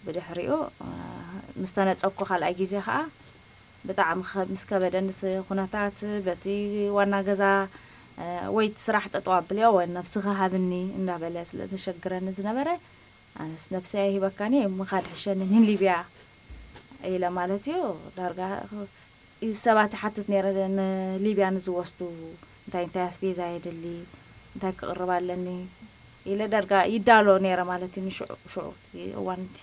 ብድሕሪኡ 0.06 0.52
እ፣ 0.86 0.90
ምስ 1.62 1.72
ተነፀኩ 1.78 2.20
ካልኣይ 2.30 2.54
ግዜ 2.62 2.74
ከዓ 2.88 2.98
ብጣዕሚ 3.88 4.22
ከ- 4.30 4.48
ምስ 4.52 4.64
ከበደን 4.70 5.08
እቲ 5.14 5.22
ኩነታት 5.50 5.98
በቲ 6.26 6.46
ዋና 6.98 7.14
ገዛ 7.28 7.44
እ፣ 8.22 8.26
ወይ 8.56 8.66
እቲ 8.70 8.78
ስራሕ 8.88 9.06
ጠጠው 9.14 9.34
ኣቢልዮ 9.40 9.68
ወይ 9.78 9.86
ነብስኻ 9.98 10.26
ሃብኒ 10.42 10.72
እንዳበለ 11.00 11.36
ስለ 11.52 11.60
ተሸግረኒ 11.74 12.28
ዝነበረ 12.40 12.70
ኣነስ 13.44 13.66
ነብሰይ 13.76 14.08
ሂበካኒ 14.16 14.54
ምኻድ 14.80 15.06
ሕሸኒ 15.14 15.42
ኒን 15.52 15.66
ሊብያ 15.70 15.94
ኢለ 17.12 17.24
ማለት 17.40 17.66
እዩ 17.72 17.80
ዳርጋ 18.18 18.40
ሰባት 19.66 19.92
ይሓትት 19.98 20.28
ነረ 20.34 20.46
ንሊብያ 20.78 21.48
ንዝወስዱ 21.56 22.00
እንታይ 22.66 22.84
እንታይ 22.88 23.06
ኣስቤዛ 23.10 23.40
የድሊ 23.54 23.84
እንታይ 24.56 24.74
ክቅርብ 24.80 25.12
ኣለኒ 25.18 25.48
ኢለ 26.32 26.42
ዳርጋ 26.54 26.74
ይዳሎ 26.96 27.28
ነረ 27.46 27.60
ማለት 27.72 27.94
እዩ 28.00 28.04
ንሽዑ 28.08 28.30
ሽዑ 28.54 28.68
እቲ 28.76 28.94
እዋን 29.22 29.42
እቲ 29.48 29.58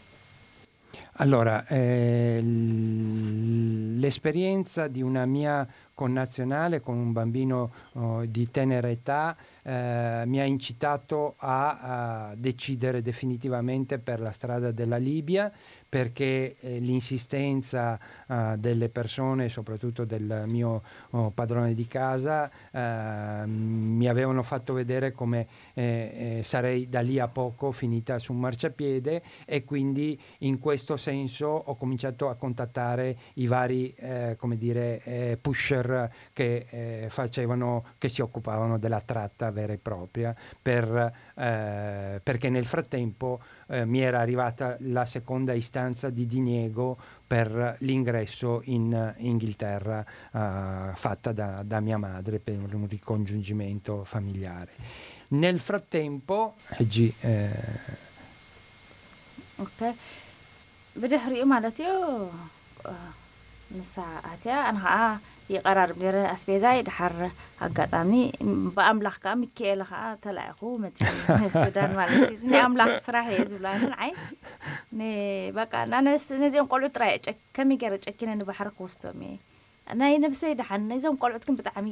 Allora, 1.24 1.56
eh, 1.68 2.38
l- 2.42 3.98
l'esperienza 4.02 4.88
di 4.88 5.00
una 5.10 5.24
mia 5.26 5.56
connazionale 5.94 6.80
con 6.80 6.96
un 6.96 7.12
bambino 7.12 7.58
oh, 7.92 8.24
di 8.24 8.50
tenera 8.50 8.88
età 8.88 9.36
eh, 9.62 10.22
mi 10.26 10.40
ha 10.40 10.44
incitato 10.44 11.34
a, 11.38 11.60
a 11.92 12.34
decidere 12.36 13.00
definitivamente 13.00 13.98
per 13.98 14.18
la 14.20 14.32
strada 14.32 14.72
della 14.72 14.96
Libia 14.96 15.44
perché 15.88 16.56
eh, 16.58 16.80
l'insistenza 16.80 17.96
eh, 18.29 18.57
delle 18.57 18.89
persone, 18.89 19.49
soprattutto 19.49 20.05
del 20.05 20.43
mio 20.45 20.83
oh, 21.09 21.31
padrone 21.31 21.73
di 21.73 21.87
casa, 21.87 22.47
eh, 22.71 23.47
mi 23.47 24.07
avevano 24.07 24.43
fatto 24.43 24.73
vedere 24.73 25.13
come 25.13 25.47
eh, 25.73 26.37
eh, 26.37 26.43
sarei 26.43 26.87
da 26.89 26.99
lì 27.01 27.17
a 27.17 27.27
poco 27.27 27.71
finita 27.71 28.19
su 28.19 28.33
un 28.33 28.39
marciapiede 28.39 29.23
e 29.45 29.63
quindi 29.63 30.19
in 30.39 30.59
questo 30.59 30.95
senso 30.95 31.47
ho 31.47 31.75
cominciato 31.75 32.29
a 32.29 32.35
contattare 32.35 33.17
i 33.35 33.47
vari 33.47 33.95
eh, 33.95 34.37
dire, 34.57 35.01
eh, 35.03 35.37
pusher 35.41 36.11
che, 36.31 36.67
eh, 36.69 37.07
facevano, 37.09 37.83
che 37.97 38.09
si 38.09 38.21
occupavano 38.21 38.77
della 38.77 39.01
tratta 39.01 39.49
vera 39.49 39.73
e 39.73 39.79
propria, 39.79 40.35
per, 40.61 41.13
perché 41.33 42.49
nel 42.49 42.65
frattempo 42.65 43.41
mi 43.85 44.01
era 44.01 44.19
arrivata 44.19 44.77
la 44.81 45.05
seconda 45.05 45.53
istanza 45.53 46.09
di 46.09 46.25
diniego 46.25 46.97
per 47.29 47.75
l'ingresso 47.81 48.61
in 48.63 48.91
eh, 48.91 49.13
Inghilterra 49.17 50.03
uh, 50.31 50.95
fatta 50.95 51.31
da, 51.31 51.61
da 51.63 51.79
mia 51.79 51.97
madre 51.99 52.39
per 52.39 52.73
un 52.73 52.87
ricongiungimento 52.87 54.03
familiare. 54.03 54.71
Nel 55.27 55.59
frattempo, 55.59 56.55
oggi, 56.79 57.13
eh, 57.19 57.49
okay. 59.57 59.93
بدحريقوا 60.95 61.45
معناتها 61.45 62.31
እዩ 63.70 63.78
ንሳኣት 63.80 64.42
እያ 64.46 64.56
ኣነ 64.68 64.78
ከዓ 64.84 64.96
ይቀራርብ 65.52 65.96
ነረ 66.02 66.16
ኣስቤዛይ 66.34 66.78
ድሓር 66.88 67.14
ኣጋጣሚ 67.66 68.12
ብኣምላኽ 68.76 69.16
ከዓ 69.24 69.32
ሚካኤለ 69.40 69.82
ከዓ 69.90 70.02
ተላኢኹ 70.24 70.60
መፅእ 70.84 71.10
ሱዳን 71.62 71.92
ማለት 71.98 72.22
እዩ 72.34 72.40
ናይ 72.52 72.62
ኣምላኽ 72.68 72.92
ስራሕ 73.06 73.26
እየ 73.34 73.42
ዝብላንን 73.50 73.92
ዓይ 74.04 74.12
በቃ 75.58 75.72
ነዚኦም 76.44 76.70
ቆልዑ 76.72 76.90
ጥራይ 76.96 77.12
ከመይ 77.58 77.78
ገይረ 77.82 78.00
ጨኪነ 78.06 78.30
ንባሕሪ 78.40 78.70
ክወስዶም 78.78 79.20
እየ 79.28 79.36
ናይ 80.02 80.18
ነብሰይ 80.26 80.54
ድሓን 80.62 80.88
ነዞም 80.92 81.20
ቆልዑት 81.22 81.46
ግን 81.48 81.56
ብጣዕሚ 81.60 81.88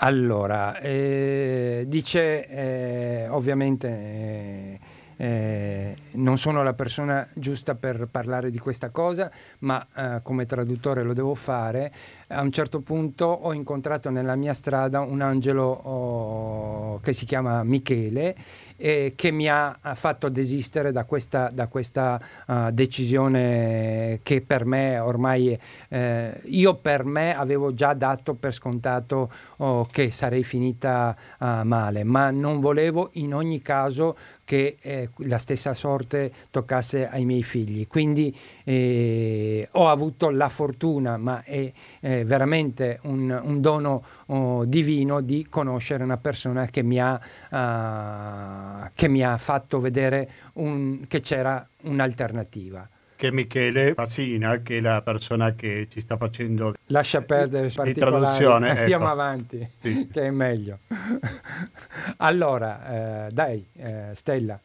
Allora, 0.00 0.62
eh, 0.82 1.86
dice 1.88 2.46
eh, 2.50 3.28
ovviamente 3.30 3.86
eh, 3.88 4.80
eh, 5.21 5.95
non 6.13 6.39
sono 6.39 6.63
la 6.63 6.73
persona 6.73 7.27
giusta 7.35 7.75
per 7.75 8.07
parlare 8.09 8.49
di 8.49 8.57
questa 8.57 8.89
cosa, 8.89 9.29
ma 9.59 9.85
eh, 9.95 10.19
come 10.23 10.47
traduttore 10.47 11.03
lo 11.03 11.13
devo 11.13 11.35
fare. 11.35 11.91
A 12.29 12.41
un 12.41 12.51
certo 12.51 12.79
punto 12.79 13.25
ho 13.25 13.53
incontrato 13.53 14.09
nella 14.09 14.35
mia 14.35 14.55
strada 14.55 15.01
un 15.01 15.21
angelo 15.21 15.63
oh, 15.65 16.99
che 17.01 17.13
si 17.13 17.25
chiama 17.25 17.61
Michele 17.63 18.35
e 18.77 19.13
che 19.15 19.29
mi 19.29 19.47
ha 19.47 19.77
fatto 19.93 20.27
desistere 20.27 20.91
da 20.91 21.05
questa, 21.05 21.51
da 21.53 21.67
questa 21.67 22.19
uh, 22.47 22.71
decisione 22.71 24.21
che 24.23 24.41
per 24.41 24.65
me 24.65 24.97
ormai 24.97 25.55
eh, 25.89 26.41
io 26.45 26.73
per 26.73 27.03
me 27.05 27.35
avevo 27.35 27.75
già 27.75 27.93
dato 27.93 28.33
per 28.33 28.53
scontato 28.53 29.31
oh, 29.57 29.85
che 29.85 30.09
sarei 30.09 30.43
finita 30.43 31.15
uh, 31.37 31.61
male, 31.61 32.03
ma 32.03 32.31
non 32.31 32.59
volevo 32.59 33.09
in 33.13 33.35
ogni 33.35 33.61
caso 33.61 34.17
che 34.51 34.75
eh, 34.81 35.09
la 35.19 35.37
stessa 35.37 35.73
sorte 35.73 36.29
toccasse 36.51 37.07
ai 37.07 37.23
miei 37.23 37.41
figli. 37.41 37.87
Quindi 37.87 38.37
eh, 38.65 39.65
ho 39.71 39.87
avuto 39.87 40.29
la 40.29 40.49
fortuna, 40.49 41.15
ma 41.15 41.41
è 41.41 41.71
eh, 42.01 42.25
veramente 42.25 42.99
un, 43.03 43.39
un 43.41 43.61
dono 43.61 44.03
oh, 44.25 44.65
divino 44.65 45.21
di 45.21 45.47
conoscere 45.49 46.03
una 46.03 46.17
persona 46.17 46.65
che 46.65 46.83
mi 46.83 46.99
ha, 46.99 47.13
uh, 47.49 48.89
che 48.93 49.07
mi 49.07 49.23
ha 49.23 49.37
fatto 49.37 49.79
vedere 49.79 50.29
un, 50.55 51.07
che 51.07 51.21
c'era 51.21 51.65
un'alternativa 51.83 52.85
che 53.20 53.32
Michele 53.32 53.94
Fassina, 53.94 54.60
che 54.62 54.76
è 54.76 54.80
la 54.80 55.00
persona 55.00 55.54
che 55.54 55.88
ci 55.90 56.00
sta 56.00 56.16
facendo 56.18 56.74
lascia 56.86 57.22
perdere 57.22 57.72
di 57.82 57.94
traduzione 57.94 58.78
andiamo 58.78 59.04
ecco. 59.04 59.12
avanti 59.12 59.70
sì. 59.80 60.08
che 60.12 60.22
è 60.22 60.30
meglio 60.30 60.80
allora 62.18 63.26
eh, 63.26 63.32
dai 63.32 63.64
eh, 63.76 64.10
Stella 64.14 64.60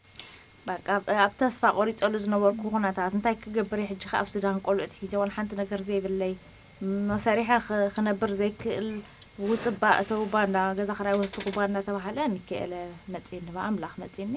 ኣብ 1.21 1.31
ተስፋ 1.39 1.61
ቆሪፀሉ 1.77 2.13
ዝነበርኩ 2.23 2.61
ኩነታት 2.73 3.13
እንታይ 3.17 3.35
ክገብር 3.43 3.79
ሕጂ 3.89 4.03
ከ 4.11 4.13
ኣብ 4.19 4.27
ሱዳን 4.33 4.57
ቆልዑት 4.65 4.91
ሒዘ 4.99 5.13
ዋላ 5.21 5.31
ሓንቲ 5.35 5.51
ነገር 5.61 5.79
ዘይብለይ 5.87 6.33
መሰሪሐ 7.09 7.49
ክነብር 7.95 8.31
ዘይክእል 8.39 8.87
ውፅባእ 9.47 9.95
እተው 10.01 10.21
ባንዳ 10.33 10.57
ገዛ 10.77 10.91
ክራይ 10.99 11.15
ወስኹ 11.21 11.45
ባንዳ 11.57 11.77
ተባሃለ 11.87 12.17
ሚካኤለ 12.35 12.73
መፂኒ 13.13 13.45
ብኣምላኽ 13.55 13.93
መፂኒ 14.03 14.33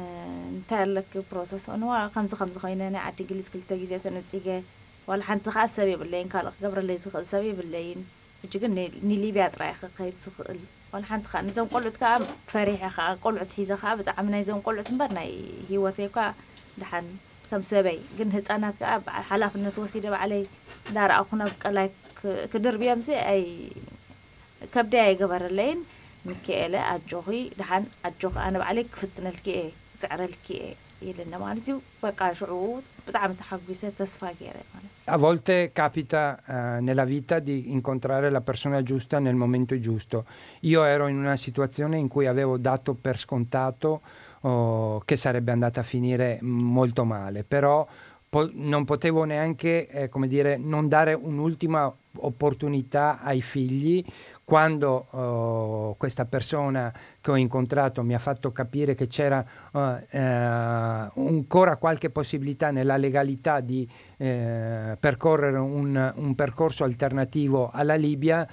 እንታይ 0.00 0.80
ኣለክ 0.86 1.12
ፕሮሰስ 1.30 1.64
ንዋ 1.82 1.92
ከምዚ 2.14 2.32
ከምዚ 2.40 2.56
ኮይነ 2.64 2.82
ናይ 2.94 3.02
ዓዲ 3.08 3.20
ግሊፅ 3.30 3.48
ክልተ 3.52 3.70
ግዜ 3.82 3.92
ተነፂገ 4.04 4.48
ዋላ 5.08 5.20
ሓንቲ 5.28 5.46
ከዓ 5.54 5.64
ሰብ 5.76 5.88
የብለይን 5.92 6.28
ካልእ 6.32 6.52
ክገብረለይ 6.56 6.98
ዝኽእል 7.04 7.26
ሰብ 7.32 7.42
የብለይን 7.50 8.00
ሕጂ 8.42 8.54
ግን 8.62 8.72
ንሊብያ 9.08 9.46
ጥራይ 9.54 9.72
ክኸይድ 9.80 10.16
ዝኽእል 10.24 10.60
ዋላ 10.92 11.02
ሓንቲ 11.10 11.26
ከዓ 11.32 11.40
ነዞም 11.48 11.68
ቆልዑት 11.72 11.96
ከዓ 12.02 12.12
ፈሪሐ 12.52 12.82
ከዓ 12.96 13.08
ቆልዑት 13.24 13.50
ሒዘ 13.58 13.72
ከዓ 13.82 13.92
ብጣዕሚ 14.00 14.26
ናይዞም 14.34 14.62
ቆልዑት 14.66 14.88
እምበር 14.92 15.10
ናይ 15.18 15.30
ሂወተይ 15.70 16.08
ኳ 16.14 16.28
ድሓን 16.80 17.08
ከም 17.50 17.62
ሰበይ 17.70 17.98
ግን 18.18 18.28
ህፃናት 18.36 18.76
ከዓ 18.80 18.92
ሓላፍነት 19.30 19.76
ወሲደ 19.82 20.06
ባዕለይ 20.14 20.44
እንዳረኣኹ 20.88 21.28
ናብ 21.40 21.52
ቀላይ 21.62 21.88
ክድርብዮምሲ 22.52 23.08
ኣይ 23.32 23.42
ከብደይ 24.74 25.02
ኣይገበረለይን 25.08 25.80
ሚካኤለ 26.28 26.74
ኣጆኺ 26.94 27.28
ድሓን 27.60 27.84
አጆኺ 28.08 28.34
ኣነ 28.46 28.56
ባዕለይ 28.62 28.84
ክፍትነልኪ 28.94 29.46
እየ 29.60 29.68
ክፅዕረልኪ 29.94 30.46
እየ 30.58 31.10
ኢልና 31.10 31.34
ማለት 31.42 31.66
እዩ 31.70 31.76
በቃ 32.04 32.20
ሽዑ 32.38 32.62
በጣም 33.06 33.30
ተሐጉሰ 33.40 33.82
ተስፋ 34.00 34.22
ገይረ 34.40 34.58
ማለት 34.72 34.88
A 35.14 35.16
volte 35.16 35.54
capita 35.78 36.20
uh, 36.38 36.78
nella 36.86 37.04
vita 37.12 37.36
di 37.46 37.56
incontrare 37.76 38.28
la 38.30 38.42
persona 38.48 38.78
giusta 38.90 39.18
nel 39.18 39.34
momento 39.42 39.74
giusto. 39.86 40.18
Io 40.72 40.80
ero 40.84 41.08
in 41.12 41.16
una 41.24 41.34
situazione 41.46 41.96
in 42.02 42.06
cui 42.12 42.26
avevo 42.32 42.54
dato 42.68 42.90
per 42.94 43.16
scontato 43.24 43.88
oh, 44.42 45.00
che 45.08 45.16
sarebbe 45.16 45.50
andata 45.50 45.80
a 45.80 45.82
finire 45.94 46.38
molto 46.42 47.04
male, 47.04 47.42
però 47.42 47.76
po- 48.28 48.50
non 48.52 48.84
potevo 48.84 49.24
neanche, 49.24 49.88
eh, 49.88 50.08
come 50.08 50.28
dire, 50.28 50.56
non 50.56 50.88
dare 50.88 51.14
un'ultima 51.14 51.92
opportunità 52.18 53.20
ai 53.20 53.42
figli 53.42 54.04
quando 54.45 55.07
uh, 55.09 55.97
questa 55.97 56.25
persona 56.25 56.93
che 57.19 57.31
ho 57.31 57.35
incontrato 57.35 58.03
mi 58.03 58.13
ha 58.13 58.19
fatto 58.19 58.51
capire 58.51 58.93
che 58.93 59.07
c'era 59.07 59.43
uh, 59.71 59.79
uh, 59.79 59.97
ancora 60.11 61.77
qualche 61.77 62.11
possibilità 62.11 62.69
nella 62.69 62.95
legalità 62.95 63.59
di 63.59 63.89
percorrere 64.17 65.57
un, 65.57 66.13
un, 66.15 66.35
percorso 66.35 66.85
alternativo 66.85 67.69
alla 67.69 67.95
Libia, 67.95 68.47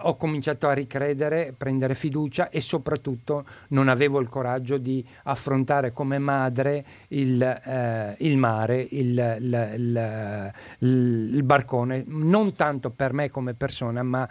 ho 0.00 0.16
cominciato 0.16 0.68
a 0.68 0.74
ricredere, 0.74 1.54
prendere 1.56 1.94
fiducia 1.94 2.50
e 2.50 2.60
soprattutto 2.60 3.46
non 3.68 3.88
avevo 3.88 4.20
il 4.20 4.28
coraggio 4.28 4.76
di 4.76 5.02
affrontare 5.22 5.92
come 5.92 6.18
madre 6.18 6.84
il, 7.08 8.14
il 8.18 8.36
mare, 8.36 8.86
il, 8.90 9.36
il, 9.40 10.52
il 10.80 11.42
barcone, 11.42 12.04
non 12.06 12.54
tanto 12.54 12.90
per 12.90 13.14
me 13.14 13.30
come 13.30 13.54
persona, 13.54 14.02
ma 14.02 14.28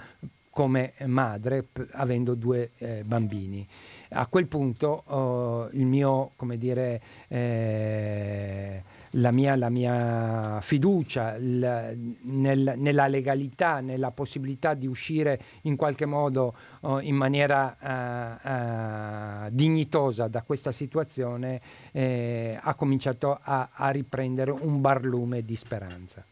come 0.51 0.93
madre 1.05 1.65
avendo 1.93 2.35
due 2.35 2.71
eh, 2.77 3.03
bambini. 3.03 3.67
A 4.13 4.27
quel 4.27 4.45
punto 4.47 5.69
il 5.71 5.85
mio, 5.85 6.31
dire, 6.57 7.01
eh, 7.29 8.83
la, 9.11 9.31
mia, 9.31 9.55
la, 9.55 9.69
mia, 9.69 10.59
fiducia 10.61 11.35
il, 11.35 12.17
nel, 12.23 12.73
nella 12.75 13.07
legalità, 13.07 13.79
nella 13.79 14.11
possibilità 14.11 14.73
di 14.73 14.87
uscire 14.87 15.41
in 15.61 15.77
qualche 15.77 16.05
modo 16.05 16.53
oh, 16.81 16.99
in 16.99 17.15
maniera 17.15 17.77
uh, 17.79 19.45
uh, 19.45 19.49
dignitosa 19.51 20.27
da 20.27 20.41
questa 20.43 20.71
situazione 20.71 21.61
eh, 21.91 22.59
ha 22.61 22.73
cominciato 22.75 23.39
a, 23.41 23.69
a, 23.71 23.89
riprendere 23.89 24.51
un 24.51 24.81
barlume 24.81 25.43
di 25.43 25.55
speranza. 25.55 26.23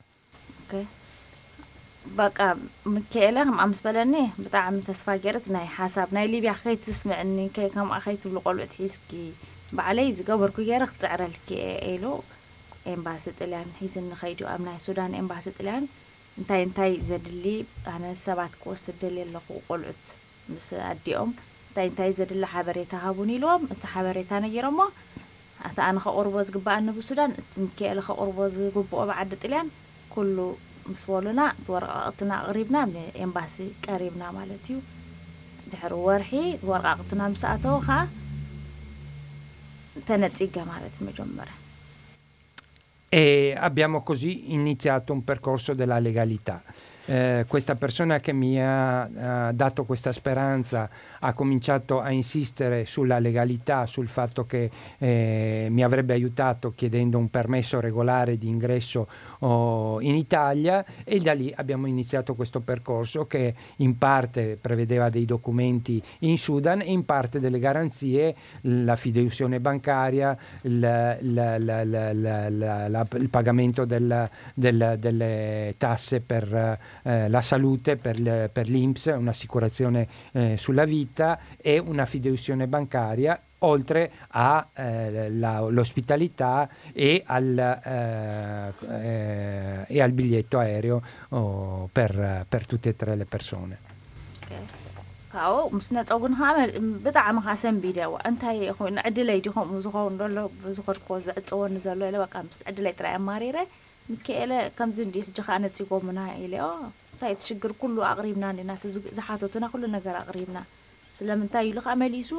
Okay. 0.66 0.88
በቃ 2.20 2.40
ምክኤለ 2.96 3.38
ከምኣ 3.48 3.64
ምስ 3.72 3.80
በለኒ 3.86 4.16
ብጣዕሚ 4.44 4.76
ተስፋ 4.90 5.08
ገይረት 5.24 5.46
ናይ 5.56 5.66
ሓሳብ 5.78 6.10
ናይ 6.18 6.28
ሊብያ 6.34 6.52
ከይትስምዕኒ 6.62 7.38
ከምኣ 7.56 7.98
ከይትብሉ 8.06 8.38
ቆልዑት 8.46 8.74
ሒዝኪ 8.82 9.12
ባዕለይ 9.78 10.08
ዝገበርኩ 10.18 10.58
ገይረ 10.70 10.84
ክፅዕረልኪ 10.92 11.50
ኢሉ 11.92 12.06
ኤምባሲ 12.94 13.24
ጥልያን 13.40 13.70
ሒዝኒ 13.82 14.12
ከይዱ 14.22 14.42
ኣብ 14.54 14.62
ናይ 14.68 14.78
ሱዳን 14.86 15.18
ኤምባሲ 15.22 15.46
ጥልያን 15.58 15.84
እንታይ 16.40 16.62
እንታይ 16.68 16.94
ዘድሊ 17.10 17.46
ኣነ 17.94 18.06
ሰባት 18.26 18.54
ክወስድ 18.62 18.96
ደልየ 19.02 19.26
ኣለኹ 19.28 19.48
ቆልዑት 19.68 20.04
ምስ 20.54 20.68
ኣዲኦም 20.90 21.32
እንታይ 21.70 21.88
እንታይ 21.92 22.12
ዘድሊ 22.20 22.44
ሓበሬታ 22.54 22.94
ሃቡን 23.06 23.32
ኢልዎም 23.36 23.64
እቲ 23.74 23.84
ሓበሬታ 23.94 24.32
ነጊሮሞ 24.46 24.80
እቲ 25.70 25.78
ኣነ 25.88 25.98
ከቅርቦ 26.06 26.36
ዝግባአኒ 26.48 26.88
ብሱዳን 26.98 27.32
ምክኤለ 27.64 28.00
ከቅርቦ 28.08 28.40
ዝግብኦ 28.56 29.02
ብዓዲ 29.12 29.32
ጥልያን 29.44 29.70
ኩሉ 30.16 30.38
ምስ 30.93 31.03
በሉና 31.11 31.43
ብወረቃቅትና 31.67 32.33
ኣቅሪብና 32.45 32.79
ንኤምባሲ 32.95 33.67
ቀሪብና 33.87 34.25
ማለት 34.39 34.65
እዩ 34.71 34.79
ድሕሪ 35.73 35.93
ወርሒ 36.07 36.33
ወረቃቅትና 36.71 37.23
ምስ 37.35 37.45
ኣተው 37.53 37.77
ከዓ 37.89 38.01
ተነፂገ 40.09 40.57
ማለት 40.73 40.97
መጀመርያ 41.09 41.55
E 43.17 43.55
abbiamo 43.67 43.99
così 44.03 44.31
iniziato 44.55 45.13
un 45.13 45.23
percorso 45.23 45.73
della 45.73 45.99
legalità. 46.01 46.57
eh, 47.10 47.46
questa 47.48 47.74
persona 47.76 48.20
che 48.20 48.34
mi 48.34 48.62
ha, 48.62 49.48
ha 49.48 49.52
dato 49.52 49.84
questa 49.84 50.12
speranza 50.12 50.88
ha 51.22 51.34
cominciato 51.34 52.00
a 52.00 52.12
insistere 52.12 52.86
sulla 52.86 53.18
legalità, 53.18 53.88
sul 53.88 54.08
fatto 54.08 54.46
che 54.46 54.70
eh, 55.00 55.68
mi 55.72 55.84
avrebbe 55.84 56.14
aiutato 56.14 56.74
chiedendo 56.76 57.18
un 57.18 57.30
permesso 57.30 57.80
regolare 57.80 58.38
di 58.38 58.48
ingresso 58.48 59.08
oh, 59.40 60.00
in 60.02 60.16
Italia 60.16 60.86
e 61.04 61.18
da 61.20 61.34
lì 61.34 61.52
abbiamo 61.56 61.88
iniziato 61.88 62.36
questo 62.36 62.60
percorso 62.60 63.26
che 63.26 63.56
in 63.78 63.98
parte 63.98 64.58
prevedeva 64.62 65.10
dei 65.10 65.26
documenti 65.26 66.02
in 66.20 66.38
Sudan 66.38 66.82
e 66.82 66.92
in 66.92 67.06
parte 67.06 67.40
delle 67.40 67.58
garanzie, 67.58 68.36
la 68.62 68.96
fideiussione 68.96 69.60
bancaria, 69.60 70.38
la, 70.62 71.18
la, 71.22 71.58
la, 71.58 73.08
il 73.14 73.30
pagamento 73.30 73.86
del, 73.86 74.30
del, 74.54 74.96
delle 75.00 75.74
tasse 75.78 76.22
per 76.22 76.78
eh, 77.03 77.29
la 77.29 77.43
salute, 77.43 77.97
per, 77.97 78.51
per 78.53 78.69
l'Inps, 78.69 79.07
un'assicurazione 79.07 80.09
eh, 80.33 80.57
sulla 80.57 80.85
vita 80.85 81.39
e 81.57 81.79
una 81.79 82.07
fideiussione 82.07 82.67
bancaria 82.67 83.41
oltre 83.65 84.11
all'ospitalità 84.29 86.69
eh, 86.93 87.15
e, 87.15 87.23
al, 87.27 87.59
eh, 87.59 88.73
eh, 88.91 89.87
e 89.89 90.03
al 90.03 90.13
biglietto 90.13 90.59
aereo 90.59 91.01
oh, 91.31 91.89
per, 91.91 92.45
per 92.49 92.67
tutte 92.67 92.91
e 92.91 92.97
tre 92.97 93.17
le 93.17 93.25
persone. 93.25 93.79
ካብኡ 95.35 95.63
ምስ 95.77 95.87
ነፀጉን 95.95 96.35
ከዓ 96.39 96.51
ብጣዕሚ 97.05 97.39
ከዓ 97.45 97.55
ሰንቢደ 97.63 97.99
እንታይ 98.29 98.59
ኮይኑ 98.79 98.97
ዕድለይ 99.09 99.39
ዲ 99.45 99.47
ከምኡ 99.55 99.79
ዝኸውን 99.87 100.15
ደሎ 100.21 100.39
ዝኸድክዎ 100.77 101.17
ዘዕፅወኒ 101.27 101.75
ዘሎ 101.87 102.01
ኢለ 102.09 102.17
በቃ 102.25 102.35
ምስ 102.49 102.59
ዕድለይ 102.71 102.95
ጥራይ 102.99 103.15
ኣማሪረ 103.21 103.57
ሚካኤለ 104.12 104.52
ከምዚ 104.78 104.98
እንዲ 105.08 105.16
ሕጂ 105.26 105.38
ከዓ 105.48 105.56
ነፂጎምና 105.66 106.20
ኢለ 106.44 106.56
እንታይ 107.14 107.32
እቲ 107.36 107.42
ሽግር 107.50 107.72
ኩሉ 107.82 107.96
ኣቕሪብና 108.12 108.46
ኒና 108.58 108.72
ዝሓተቱና 109.18 109.66
ኩሉ 109.74 109.84
ነገር 109.98 110.16
ኣቕሪብና። 110.22 110.60
ስለምንታይ 111.18 111.66
ኢሉ 111.70 111.78
ከዓ 111.86 111.94
መሊሱ 112.04 112.32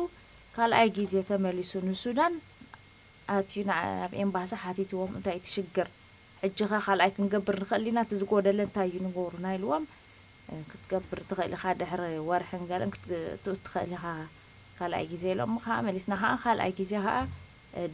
ካልኣይ 0.57 0.89
ግዜ 0.99 1.15
ተመሊሱ 1.31 1.73
ንሱዳን 1.89 2.35
ኣትዩ 3.35 3.63
ኣብ 4.05 4.13
ኤምባሲ 4.23 4.51
ሓቲትዎም 4.63 5.11
እንታይ 5.19 5.37
እቲ 5.41 5.47
ሽግር? 5.57 5.89
ሕጂ 6.43 6.59
ኸ 6.71 6.81
ካልኣይ 6.87 7.11
ክንገብር 7.17 7.57
ንኽእል 7.63 7.85
ኢና? 7.91 7.99
እቲ 8.07 8.13
ዝጎደለ 8.21 8.59
እንታይ 8.69 8.89
እዩ 8.91 8.97
ንገብሩና 9.07 9.47
ኢልዎም? 9.57 9.85
ክትገብር 10.71 11.19
ትኽእል 11.29 11.53
ኢኻ 11.57 11.65
ድሕሪ 11.81 12.03
ወርሕን 12.29 12.63
ገለን 12.71 12.91
ትኽእል 13.45 13.93
ኢኻ 13.99 14.05
ካልኣይ 14.79 15.05
ግዜ 15.13 15.25
ኢሎም 15.35 15.53
ከዓ 15.65 15.77
መሊስና 15.87 16.13
ከዓ 16.23 16.33
ካልኣይ 16.45 16.73
ግዜ 16.81 16.93
ከዓ 17.05 17.17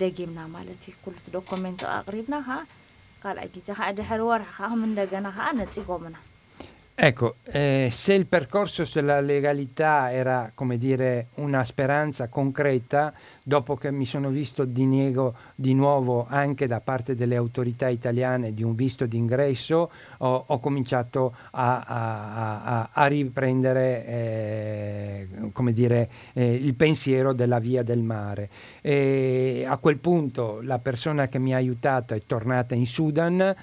ደጊምና 0.00 0.38
ማለት 0.56 0.82
እዩ። 0.88 0.94
ኩሉ 1.04 1.14
እቲ 1.20 1.26
ዶኩሜንት 1.36 1.80
ኣቕሪብና 1.98 2.34
ከዓ 2.46 2.58
ካልኣይ 3.25 3.49
ግዜ 3.55 3.67
ከዓ 3.77 3.87
ድሕሪ 3.99 4.21
ወርሒ 4.29 4.49
ከዓ 4.57 4.69
እንደገና 4.89 5.27
ከዓ 5.37 5.47
ነፂጎምና 5.61 6.17
Ecco, 7.03 7.37
eh, 7.45 7.89
se 7.91 8.13
il 8.13 8.27
percorso 8.27 8.85
sulla 8.85 9.19
legalità 9.21 10.11
era, 10.11 10.51
come 10.53 10.77
dire, 10.77 11.27
una 11.35 11.63
speranza 11.63 12.27
concreta, 12.27 13.11
dopo 13.48 13.76
che 13.76 13.92
mi 13.92 14.04
sono 14.04 14.30
visto 14.30 14.64
diniego 14.64 15.34
di 15.54 15.72
nuovo 15.72 16.26
anche 16.28 16.66
da 16.66 16.80
parte 16.80 17.14
delle 17.14 17.36
autorità 17.36 17.86
italiane 17.88 18.50
di 18.50 18.64
un 18.64 18.74
visto 18.74 19.06
d'ingresso, 19.06 19.88
ho, 20.18 20.44
ho 20.48 20.58
cominciato 20.58 21.32
a, 21.52 21.78
a, 21.78 22.62
a, 22.64 22.88
a 22.92 23.06
riprendere 23.06 24.06
eh, 24.06 25.28
dire, 25.72 26.10
eh, 26.32 26.54
il 26.54 26.74
pensiero 26.74 27.32
della 27.34 27.60
via 27.60 27.84
del 27.84 28.02
mare. 28.02 28.48
E 28.80 29.64
a 29.64 29.76
quel 29.76 29.98
punto 29.98 30.58
la 30.62 30.80
persona 30.80 31.28
che 31.28 31.38
mi 31.38 31.54
ha 31.54 31.56
aiutato 31.56 32.14
è 32.14 32.22
tornata 32.26 32.74
in 32.74 32.86
Sudan, 32.86 33.40
eh, 33.40 33.54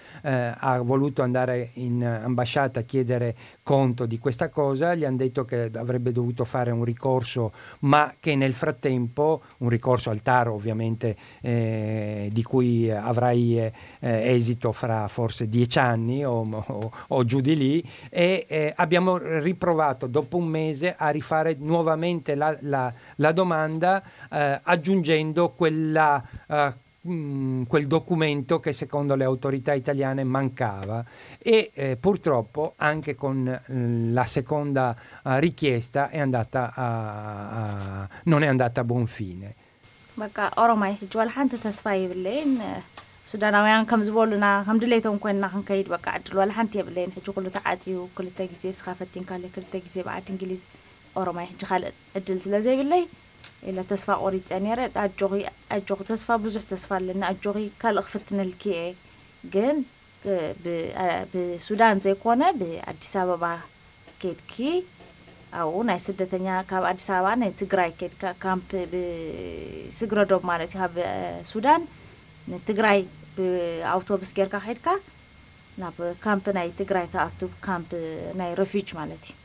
ha 0.58 0.80
voluto 0.80 1.24
andare 1.24 1.72
in 1.74 2.06
ambasciata 2.06 2.80
a 2.80 2.84
chiedere 2.84 3.36
conto 3.64 4.06
di 4.06 4.20
questa 4.20 4.50
cosa, 4.50 4.94
gli 4.94 5.06
hanno 5.06 5.18
detto 5.18 5.46
che 5.46 5.72
avrebbe 5.74 6.12
dovuto 6.12 6.44
fare 6.44 6.70
un 6.70 6.84
ricorso, 6.84 7.54
ma 7.80 8.14
che 8.20 8.36
nel 8.36 8.54
frattempo, 8.54 9.42
un 9.60 9.70
ricorso 9.70 10.10
al 10.10 10.22
TAR 10.22 10.50
ovviamente, 10.50 11.16
eh, 11.42 12.30
di 12.32 12.44
cui 12.44 12.92
avrai 12.92 13.58
eh, 13.58 13.72
esito 14.00 14.72
fra 14.74 15.08
forse 15.08 15.48
dieci 15.48 15.80
anni 15.80 16.26
o, 16.26 16.46
o, 16.52 16.92
o 17.08 17.26
giù 17.26 17.40
di 17.40 17.56
lì, 17.56 17.90
e 18.10 18.46
eh, 18.48 18.74
abbiamo 18.76 19.18
riprovato 19.18 20.08
dopo 20.08 20.38
un 20.38 20.48
mese 20.48 20.94
a 20.98 21.10
rifare 21.10 21.56
nuovamente 21.58 22.36
la, 22.36 22.56
la, 22.62 22.94
la 23.16 23.32
domanda 23.32 24.04
eh, 24.30 24.60
aggiungendo 24.62 25.52
quella 25.52 26.82
eh, 27.03 27.03
Mm, 27.07 27.63
quel 27.63 27.87
documento 27.87 28.59
che 28.59 28.73
secondo 28.73 29.15
le 29.15 29.25
autorità 29.25 29.73
italiane 29.73 30.25
mancava 30.25 31.05
e 31.39 31.71
eh, 31.73 31.97
purtroppo 31.97 32.75
anche 32.77 33.15
con 33.15 33.49
eh, 33.49 34.13
la 34.13 34.25
seconda 34.25 34.97
uh, 35.23 35.37
richiesta 35.37 36.11
è 36.11 36.19
andata 36.19 36.73
a, 36.75 36.89
a, 37.51 38.09
non 38.25 38.43
è 38.43 38.47
andata 38.47 38.81
a 38.81 38.85
buon 38.85 39.07
fine. 39.07 39.49
በቃ 40.23 40.39
ኦሮማይ 40.61 40.93
ሕጂ 41.01 41.13
ዋላ 41.19 41.31
ሓንቲ 41.35 41.55
ተስፋ 41.65 41.85
የብለይን 41.97 42.53
ሱዳናውያን 43.31 43.85
ከም 43.91 44.01
ዝበሉና 44.07 44.47
ከም 44.67 44.79
ድሌቶም 44.83 45.19
ኮይንና 45.25 45.47
ክንከይድ 45.53 45.89
በቃ 45.95 46.07
ዕድል 46.19 46.35
ዋላ 46.41 46.51
ሓንቲ 46.57 46.73
የብለይን 46.81 47.13
ሕጂ 47.17 47.27
ኩሉ 47.37 47.47
ተዓፅዩ 47.57 47.97
ክልተ 48.17 48.49
ግዜ 48.53 48.73
ስኻ 48.79 48.95
ፈቲንካለ 49.01 49.45
ክልተ 49.57 49.73
ግዜ 49.85 49.97
በዓድ 50.07 50.27
እንግሊዝ 50.35 50.63
ኦሮማይ 51.21 51.47
ሕጂ 51.53 51.63
ካልእ 51.71 51.95
ዕድል 52.21 52.41
ስለ 52.47 52.55
ዘይብለይ 52.67 53.05
ኢለ 53.70 53.80
ተስፋ 53.92 54.08
ቆሪፀ 54.24 54.50
ነረ 54.66 54.80
ኣጆኺ 55.04 55.34
ኣጆኺ 55.76 56.00
ተስፋ 56.12 56.30
ብዙሕ 56.46 56.64
ተስፋ 56.72 56.90
ኣለና። 57.00 57.22
ኣጆኺ 57.34 57.58
ካልእ 57.82 58.06
ክፍትነልኪ 58.08 58.64
እየ 58.80 58.90
ግን 59.54 59.78
ብሱዳን 61.34 61.98
ዘይኮነ 62.06 62.42
ብኣዲስ 62.60 63.14
ኣበባ 63.22 63.46
ከድኪ 64.22 64.56
ኣብኡ 65.62 65.76
ናይ 65.90 66.00
ስደተኛ 66.06 66.48
ካብ 66.70 66.84
ኣዲስ 66.92 67.08
ኣበባ 67.16 67.34
ናይ 67.42 67.52
ትግራይ 67.62 67.92
ከድካ 68.00 68.24
ካምፕ 68.46 68.70
ብስግረዶም 68.94 70.46
ማለት 70.52 70.72
እዩ። 70.76 70.80
ካብ 70.82 70.96
ሱዳን 71.52 71.82
ንትግራይ 72.54 73.00
ብኣውቶቡስ 73.38 74.32
ጌርካ 74.40 74.56
ከድካ 74.68 74.88
ናብ 75.82 75.98
ካምፕ 76.26 76.46
ናይ 76.58 76.68
ትግራይ 76.82 77.08
ተኣቱ። 77.16 77.42
ካምፕ 77.68 77.92
ናይ 78.42 78.52
ሬፊጅ 78.62 78.90
ማለት 79.00 79.24
እዩ 79.30 79.43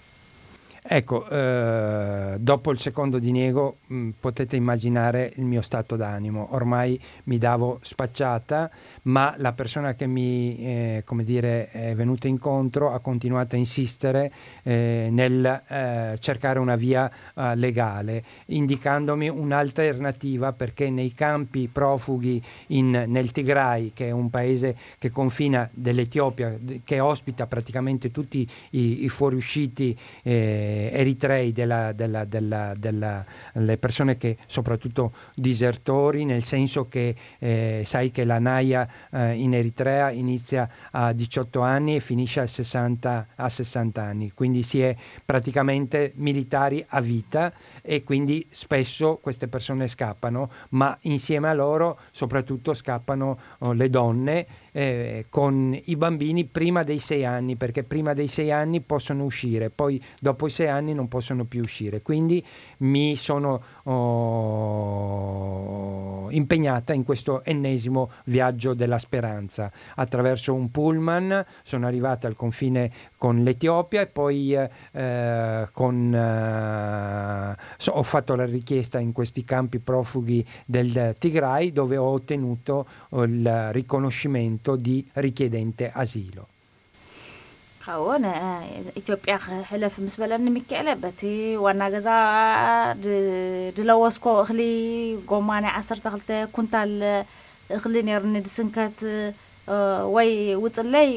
Ecco, 0.83 1.29
eh, 1.29 2.37
dopo 2.39 2.71
il 2.71 2.79
secondo 2.79 3.19
diniego 3.19 3.79
mh, 3.87 3.97
mm, 3.97 4.11
potete 4.21 4.57
immaginare 4.57 5.33
il 5.37 5.45
mio 5.45 5.63
stato 5.63 5.97
d'animo. 5.97 6.49
Ormai 6.53 7.01
mi 7.25 7.39
davo 7.39 7.79
spacciata, 7.83 8.71
ma 9.09 9.35
la 9.39 9.53
persona 9.53 9.95
che 9.95 10.07
mi 10.07 10.57
eh, 10.59 11.05
dire, 11.23 11.71
è 11.71 11.95
venuta 11.95 12.29
incontro 12.29 12.93
ha 12.93 13.01
continuato 13.01 13.55
a 13.55 13.59
insistere 13.59 14.31
eh, 14.63 15.09
nel 15.11 15.63
eh, 15.69 16.17
cercare 16.19 16.59
una 16.59 16.77
via 16.77 17.11
eh, 17.35 17.57
legale, 17.57 18.23
indicandomi 18.47 19.29
un'alternativa 19.29 20.53
perché 20.53 20.91
nei 20.91 21.13
campi 21.13 21.69
profughi 21.69 22.43
in, 22.69 23.05
nel 23.07 23.31
Tigray, 23.31 23.93
che 23.95 24.09
è 24.09 24.11
un 24.11 24.29
paese 24.31 24.77
che 24.99 25.11
confina 25.11 25.69
dell'Etiopia, 25.73 26.57
che 26.85 27.01
ospita 27.01 27.47
praticamente 27.47 28.11
tutti 28.11 28.49
i, 28.71 29.05
i 29.05 29.09
fuoriusciti 29.09 29.99
eh, 30.23 30.91
eritrei, 30.93 31.53
della, 31.53 31.93
della, 31.93 32.25
della, 32.27 32.75
delle 32.75 33.77
persone 33.79 34.19
che 34.19 34.37
soprattutto 34.47 35.13
disertori, 35.35 36.25
nel 36.25 36.45
senso 36.45 36.89
che 36.89 37.15
eh, 37.39 37.83
sai 37.85 38.11
che 38.11 38.25
la 38.25 38.39
NAIA 38.39 38.89
eh, 39.11 39.35
in 39.35 39.55
Eritrea 39.55 40.11
inizia 40.11 40.69
a 40.91 41.13
18 41.13 41.61
anni 41.61 41.97
e 41.97 42.01
finisce 42.01 42.41
a 42.41 42.47
60, 42.47 43.27
a 43.37 43.49
60 43.49 44.03
anni, 44.03 44.33
quindi 44.33 44.63
si 44.63 44.81
è 44.81 44.95
praticamente 45.25 46.13
militari 46.17 46.85
a 46.89 47.01
vita 47.01 47.53
e 47.83 48.03
quindi 48.03 48.47
spesso 48.51 49.19
queste 49.21 49.49
persone 49.49 49.89
scappano, 49.89 50.51
ma 50.71 50.97
insieme 51.03 51.49
a 51.49 51.55
loro 51.55 51.99
soprattutto 52.11 52.75
scappano 52.75 53.39
oh, 53.59 53.73
le 53.73 53.91
donne 53.91 54.47
eh, 54.79 55.27
con 55.29 55.77
i 55.87 55.97
bambini 55.97 56.45
prima 56.45 56.85
dei 56.85 57.01
sei 57.01 57.25
anni, 57.25 57.57
perché 57.57 57.83
prima 57.83 58.13
dei 58.13 58.29
sei 58.29 58.53
anni 58.53 58.81
possono 58.81 59.25
uscire, 59.25 59.71
poi 59.71 60.01
dopo 60.21 60.47
i 60.47 60.51
sei 60.51 60.69
anni 60.69 60.95
non 60.95 61.09
possono 61.09 61.47
più 61.47 61.63
uscire. 61.63 62.01
Quindi 62.01 62.47
mi 62.79 63.17
sono 63.17 63.61
oh, 63.83 64.69
impegnata 66.31 66.93
in 66.93 67.03
questo 67.03 67.43
ennesimo 67.43 68.13
viaggio 68.27 68.73
della 68.75 68.99
speranza. 68.99 69.73
Attraverso 69.97 70.55
un 70.55 70.71
pullman 70.71 71.45
sono 71.65 71.89
arrivata 71.89 72.29
al 72.29 72.37
confine 72.37 72.93
con 73.18 73.44
l'Etiopia 73.44 74.02
e 74.02 74.08
poi 74.08 74.54
eh, 74.54 75.68
con, 75.72 76.14
eh, 76.14 77.56
so, 77.78 77.92
ho 77.92 78.04
fatto 78.04 78.36
la 78.36 78.46
richiesta 78.46 79.00
in 79.00 79.12
questi 79.12 79.44
campi 79.44 79.80
profughi 79.80 80.46
del 80.66 81.16
Tigray 81.18 81.72
dove 81.72 81.98
ho 81.98 82.10
ottenuto 82.12 82.86
il 83.12 83.72
riconoscimento 83.72 84.76
di 84.76 85.06
richiedente 85.14 85.92
asilo. 85.94 86.48
ካብኡ 87.86 88.10
ኢትዮጵያ 89.00 89.34
ክሕለፍ 89.44 89.96
ምስ 90.04 90.14
በለኒ 90.20 90.46
ሚካኤለ 90.58 90.90
በቲ 91.02 91.22
ዋና 91.64 91.82
ገዛ 91.94 92.10
ድለወስኮ 93.78 94.26
እኽሊ 94.44 94.62
ጎማ 95.32 95.58
ናይ 95.64 95.74
ዓሰርተ 95.80 96.06
ክልተ 96.14 96.38
ኩንታል 96.56 96.94
እኽሊ 97.78 98.04
ነርኒ 98.10 98.36
ድስንከት 98.46 99.02
ወይ 100.16 100.32
ውፅለይ 100.64 101.12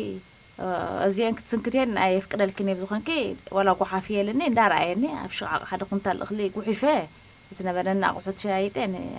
እዚአን 1.06 1.34
ክትስንክትየን 1.38 1.90
ኣይፍቅደልክን 2.04 2.68
እየ 2.70 2.76
ብዝኮንኪ 2.78 3.08
ዋላ 3.56 3.70
ጓሓፍ 3.80 4.06
የልኒ 4.14 4.40
እንዳረኣየኒ 4.50 5.04
ኣብ 5.22 5.32
ሽቃቅ 5.38 5.62
ሓደ 5.70 5.82
ኩንታል 5.90 6.18
እኽሊ 6.24 6.40
ጉሒፈ 6.56 6.82
ዝነበረኒ 7.56 8.02
ኣቑሑት 8.08 8.38
ሸያይጠ 8.42 8.76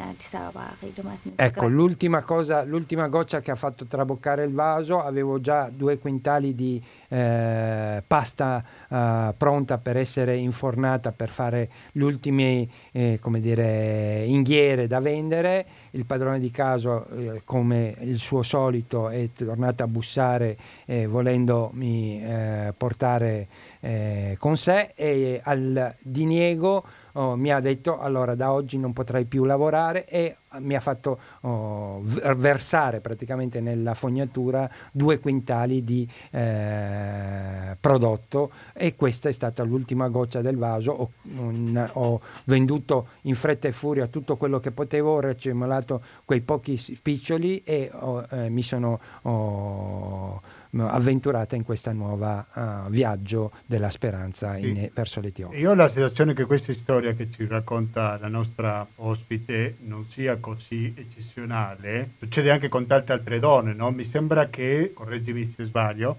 ኣዲስ 0.08 0.32
ኣበባ 0.40 0.58
ከይደ 0.80 1.00
ማለት 1.08 1.24
Ecco, 1.48 1.66
l'ultima 1.78 2.20
cosa, 2.32 2.58
l'ultima 2.72 3.06
goccia 3.16 3.40
che 3.46 3.52
ha 3.54 3.60
fatto 3.64 3.84
traboccare 3.94 4.44
il 4.50 4.54
vaso, 4.54 4.96
avevo 5.10 5.36
già 5.48 5.60
due 5.82 5.96
quintali 6.04 6.50
di 6.62 6.74
eh, 7.10 8.04
pasta 8.06 8.50
eh, 8.64 9.34
pronta 9.44 9.78
per 9.86 9.96
essere 10.06 10.36
infornata 10.50 11.12
per 11.12 11.30
fare 11.30 11.62
le 11.94 12.04
ultime, 12.04 12.68
eh, 12.92 13.18
come 13.22 13.40
dire, 13.40 14.26
inghiere 14.26 14.88
da 14.88 15.00
vendere. 15.00 15.54
Il 15.92 16.06
padrone 16.06 16.40
di 16.40 16.52
casa, 16.52 17.06
eh, 17.06 17.42
come 17.46 17.96
il 18.02 18.18
suo 18.18 18.44
solito, 18.44 19.10
è 19.10 19.30
tornato 19.34 19.84
a 19.84 19.88
bussare 19.88 20.58
eh, 20.86 21.08
volendomi 21.08 22.22
eh, 22.22 22.74
portare 22.76 23.48
eh, 23.80 24.36
con 24.38 24.58
sé 24.58 24.92
e 24.96 25.40
al 25.44 25.96
diniego 26.02 26.84
oh, 27.13 27.37
mi 27.37 27.51
ha 27.53 27.61
detto 27.61 28.01
allora 28.01 28.35
da 28.35 28.53
oggi 28.53 28.79
non 28.79 28.93
potrai 28.93 29.25
più 29.25 29.45
lavorare 29.45 30.07
e 30.07 30.37
mi 30.59 30.75
ha 30.75 30.81
fatto 30.81 31.19
oh, 31.41 32.03
versare 32.37 33.01
praticamente 33.01 33.61
nella 33.61 33.95
fognatura 33.95 34.69
due 34.93 35.19
quintali 35.19 35.83
di 35.83 36.07
eh, 36.31 37.77
prodotto 37.81 38.51
e 38.75 38.95
questa 38.97 39.29
è 39.29 39.33
stata 39.33 39.63
l'ultima 39.63 40.09
goccia 40.09 40.41
del 40.41 40.57
vaso. 40.57 40.93
Ho, 40.93 41.11
un- 41.39 41.91
ho 41.95 42.21
venduto 42.45 43.09
in 43.23 43.35
fretta 43.35 43.69
e 43.69 43.73
furia 43.73 44.07
tutto 44.09 44.37
quello 44.37 44.61
che 44.61 44.71
potevo, 44.73 45.15
ho 45.15 45.21
racimolato 45.21 46.03
quei 46.25 46.41
pochi 46.41 46.77
spiccioli 46.77 47.63
e 47.65 47.91
ho- 47.93 48.27
eh, 48.31 48.49
mi 48.49 48.63
sono 48.63 49.01
ho- 49.23 50.41
avventurata 50.79 51.55
in 51.55 51.65
questo 51.65 51.93
nuovo 51.93 52.45
viaggio 52.89 53.53
della 53.67 53.91
speranza 53.91 54.57
in- 54.57 54.75
Sì. 54.77 54.91
verso 54.95 55.21
l'Etiopia. 55.21 55.59
Io 55.59 55.71
ho 55.71 55.75
la 55.75 55.89
sensazione 55.89 56.33
che 56.35 56.45
questa 56.45 56.73
storia 56.73 57.13
che 57.13 57.29
ci 57.31 57.47
racconta 57.47 58.19
la 58.21 58.29
nostra 58.29 58.87
ospite 58.97 59.77
non 59.83 60.07
sia 60.07 60.37
così 60.37 60.93
eccezionale. 60.97 62.13
Succede 62.19 62.51
anche 62.51 62.69
con 62.69 62.87
tante 62.87 63.13
altre 63.13 63.39
donne, 63.39 63.75
no? 63.75 63.91
Mi 63.91 64.05
sembra 64.05 64.49
che, 64.49 64.93
correggimi 64.95 65.53
se 65.55 65.65
sbaglio, 65.65 66.19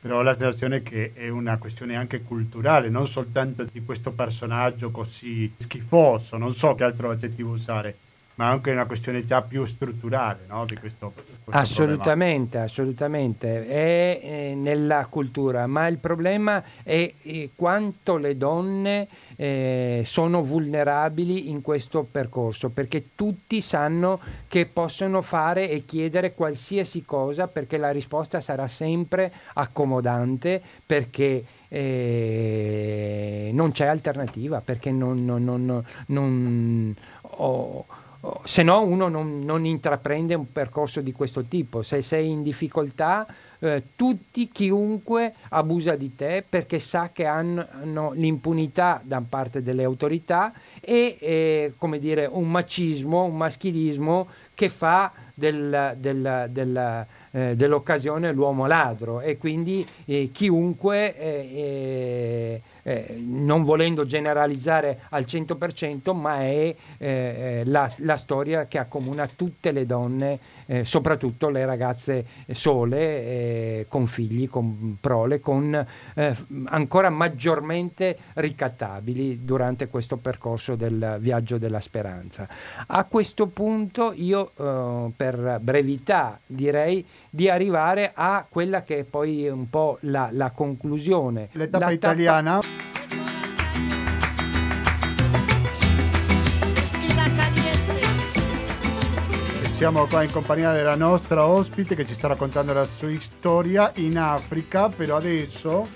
però 0.00 0.18
ho 0.18 0.22
la 0.22 0.36
sensazione 0.36 0.82
che 0.82 1.12
è 1.14 1.28
una 1.28 1.56
questione 1.56 1.96
anche 1.96 2.22
culturale, 2.22 2.88
non 2.90 3.08
soltanto 3.08 3.64
di 3.64 3.82
questo 3.84 4.10
personaggio 4.12 4.90
così 4.90 5.52
schifoso, 5.58 6.36
non 6.36 6.52
so 6.52 6.74
che 6.74 6.84
altro 6.84 7.10
aggettivo 7.10 7.52
usare, 7.52 7.96
ma 8.36 8.48
anche 8.50 8.70
una 8.70 8.84
questione 8.84 9.24
già 9.24 9.40
più 9.42 9.64
strutturale, 9.64 10.40
no? 10.48 10.64
Di 10.66 10.76
questo, 10.76 11.12
questo. 11.14 11.40
Assolutamente, 11.50 12.58
assolutamente, 12.58 13.66
è 13.66 14.20
eh, 14.22 14.54
nella 14.54 15.06
cultura, 15.06 15.66
ma 15.66 15.86
il 15.86 15.96
problema 15.96 16.62
è 16.82 17.12
eh, 17.22 17.50
quanto 17.54 18.18
le 18.18 18.36
donne 18.36 19.08
eh, 19.36 20.02
sono 20.04 20.42
vulnerabili 20.42 21.48
in 21.48 21.62
questo 21.62 22.06
percorso, 22.10 22.68
perché 22.68 23.10
tutti 23.14 23.62
sanno 23.62 24.20
che 24.48 24.66
possono 24.66 25.22
fare 25.22 25.70
e 25.70 25.84
chiedere 25.86 26.34
qualsiasi 26.34 27.04
cosa 27.06 27.48
perché 27.48 27.78
la 27.78 27.90
risposta 27.90 28.40
sarà 28.40 28.68
sempre 28.68 29.32
accomodante, 29.54 30.60
perché 30.84 31.42
eh, 31.68 33.50
non 33.52 33.72
c'è 33.72 33.86
alternativa, 33.86 34.60
perché 34.60 34.90
non, 34.90 35.24
non- 35.24 35.42
non- 35.42 35.84
non- 36.08 36.96
oh, 37.22 37.86
se 38.44 38.62
no 38.62 38.82
uno 38.82 39.08
non, 39.08 39.40
non 39.40 39.64
intraprende 39.64 40.34
un 40.34 40.50
percorso 40.52 41.00
di 41.00 41.12
questo 41.12 41.44
tipo. 41.44 41.82
Se 41.82 42.02
sei 42.02 42.28
in 42.28 42.42
difficoltà, 42.42 43.26
eh, 43.58 43.82
tutti, 43.96 44.48
chiunque 44.52 45.34
abusa 45.50 45.94
di 45.96 46.14
te 46.14 46.44
perché 46.48 46.78
sa 46.78 47.10
che 47.12 47.24
hanno, 47.26 47.66
hanno 47.82 48.12
l'impunità 48.12 49.00
da 49.02 49.22
parte 49.26 49.62
delle 49.62 49.84
autorità 49.84 50.52
e 50.80 51.16
eh, 51.18 51.72
come 51.78 51.98
dire, 51.98 52.28
un 52.30 52.50
macismo, 52.50 53.24
un 53.24 53.36
maschilismo 53.36 54.28
che 54.54 54.68
fa 54.68 55.10
del- 55.34 55.94
del- 55.98 56.46
del- 56.50 57.06
eh, 57.32 57.54
dell'occasione 57.56 58.32
l'uomo 58.32 58.66
ladro 58.66 59.20
e 59.20 59.36
quindi 59.36 59.86
eh, 60.06 60.30
chiunque, 60.32 61.14
eh, 62.86 63.16
non 63.18 63.64
volendo 63.64 64.06
generalizzare 64.06 65.00
al 65.08 65.24
100%, 65.24 66.14
ma 66.14 66.42
è 66.42 66.46
eh, 66.46 66.76
eh, 66.98 67.62
la, 67.64 67.92
la 67.98 68.16
storia 68.16 68.66
che 68.66 68.78
accomuna 68.78 69.28
tutte 69.34 69.72
le 69.72 69.86
donne, 69.86 70.38
eh, 70.66 70.84
soprattutto 70.84 71.48
le 71.48 71.64
ragazze 71.64 72.24
sole, 72.50 72.98
eh, 72.98 73.86
con 73.88 74.06
figli, 74.06 74.48
con 74.48 74.98
prole, 75.00 75.40
con 75.40 75.86
eh, 76.14 76.36
ancora 76.66 77.10
maggiormente 77.10 78.16
ricattabili 78.34 79.44
durante 79.44 79.88
questo 79.88 80.16
percorso 80.16 80.76
del 80.76 81.16
viaggio 81.20 81.58
della 81.58 81.80
speranza. 81.80 82.48
A 82.86 83.04
questo 83.04 83.46
punto 83.46 84.12
io 84.14 84.52
eh, 84.56 85.10
per 85.16 85.58
brevità 85.60 86.38
direi 86.46 87.04
di 87.30 87.48
arrivare 87.48 88.12
a 88.14 88.44
quella 88.48 88.82
che 88.82 88.98
è 88.98 89.04
poi 89.04 89.48
un 89.48 89.68
po' 89.68 89.98
la, 90.00 90.28
la 90.32 90.50
conclusione. 90.50 91.48
L'etapa 91.52 91.90
La 91.90 91.96
tappa- 91.96 92.60
Siamo 99.75 100.05
qua 100.05 100.21
in 100.23 100.31
compagnia 100.31 100.71
della 100.73 100.95
nostra 100.95 101.45
ospite 101.47 101.95
che 101.95 102.05
ci 102.05 102.13
sta 102.13 102.27
raccontando 102.27 102.73
la 102.73 102.85
sua 102.85 103.09
storia 103.19 103.91
in 103.95 104.17
Africa, 104.17 104.89
però 104.89 105.17
adesso 105.17 105.87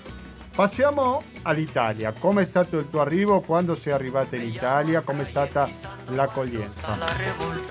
passiamo 0.54 1.22
all'Italia. 1.42 2.12
Com'è 2.18 2.44
stato 2.44 2.78
il 2.78 2.86
tuo 2.90 3.00
arrivo? 3.00 3.40
Quando 3.40 3.74
sei 3.76 3.92
arrivata 3.92 4.34
in 4.36 4.42
Italia? 4.48 5.00
Com'è 5.02 5.24
stata 5.24 5.68
l'accoglienza? 6.10 6.98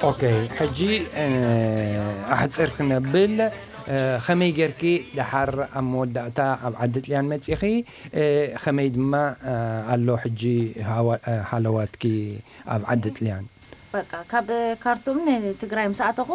اوكي 0.03 0.49
حجي 0.49 1.03
آه، 1.15 2.33
احصر 2.33 2.69
كنبل 2.69 3.49
آه، 3.89 4.17
خمي 4.17 4.51
جركي 4.51 5.03
دحر 5.15 5.67
ام 5.77 5.95
ودعتا 5.95 6.59
اب 6.63 6.73
عدت 6.75 7.09
ليان 7.09 7.25
متسيخي 7.29 7.83
آه، 8.15 8.55
خمي 8.57 8.89
دما 8.89 9.35
آه، 9.43 9.93
الو 9.95 10.17
حجي 10.17 10.71
هوا- 10.79 11.17
آه، 11.29 11.43
حلواتكي 11.43 12.37
اب 12.67 12.81
عدت 12.85 13.21
ليان 13.21 13.45
በቃ 13.94 14.12
ካብ 14.30 14.48
ካርቱም 14.82 15.18
ንትግራይ 15.28 15.86
ምስ 15.92 16.00
ኣተኹ 16.08 16.28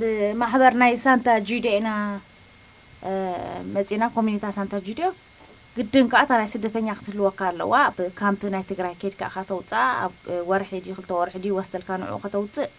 ብማሕበር 0.00 0.74
ናይ 0.82 0.92
ሳንታ 1.04 1.28
ጁድዮ 1.48 1.72
ኢና 1.78 1.88
መፂና 3.76 4.04
ኮሚኒታ 4.16 4.46
ሳንታ 4.56 4.74
ጁድዮ 4.86 5.08
ግድን 5.78 6.06
ከዓ 6.12 6.20
እታ 6.24 6.32
ናይ 6.40 6.48
ስደተኛ 6.52 6.88
ክትህልወካ 6.98 7.40
ኣለዋ። 7.50 7.72
ኣብ 7.88 7.98
ካምፕ 8.20 8.42
ናይ 8.54 8.62
ትግራይ 8.70 8.94
ኢኻ 9.08 9.34
ተውፅኣ 9.50 9.80
ኣብ 10.04 10.14
ወርሒ 10.50 10.70
ድዩ 10.84 10.92
ክልተ 10.98 11.10
ወርሒ 11.20 11.34
ድዩ 11.44 11.52
ወስደልካ 11.58 11.88
ንዑ 12.02 12.14
ከተውፅእ 12.24 12.70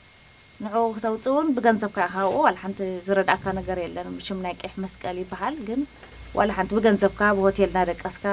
ንዑ 0.65 0.84
ክተውፅእ 0.95 1.32
እውን 1.34 1.49
ብገንዘብካ 1.57 1.97
ኣብኡ 2.21 2.34
ዋላ 2.45 2.55
ሓንቲ 2.63 2.80
ዝረዳእካ 3.07 3.45
ነገር 3.59 3.80
የለን። 3.84 4.09
ብሽም 4.19 4.39
ናይ 4.45 4.55
ቀይሕ 4.61 4.73
መስቀል 4.86 5.19
ይበሃል። 5.23 5.57
ግን 5.67 5.82
ዋላ 6.39 6.49
ሓንቲ 6.59 6.71
ብገንዘብካ 6.80 7.21
ብሆቴል 7.39 7.69
እናደቀስካ 7.71 8.25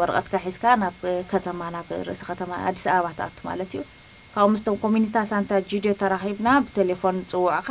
ወረቐትካ 0.00 0.34
ሒዝካ 0.48 0.64
ናብ 0.82 0.98
ከተማ 1.32 1.70
ናብ 1.76 1.88
ርእሲ 2.08 2.22
ከተማ 2.32 2.52
ኣዲስ 2.68 2.84
ኣበባ 2.96 3.08
ትኣቱ 3.20 3.38
ማለት 3.48 3.72
እዩ 3.78 3.82
ካብኡ 4.33 4.47
ምስቶም 4.53 4.77
ኮሚኒታ 4.83 5.17
ሳንታ 5.31 5.51
ጁድዮ 5.71 5.91
ተራኺብና 6.01 6.47
ብቴሌፎን 6.65 7.17
ፅውዕኻ 7.33 7.69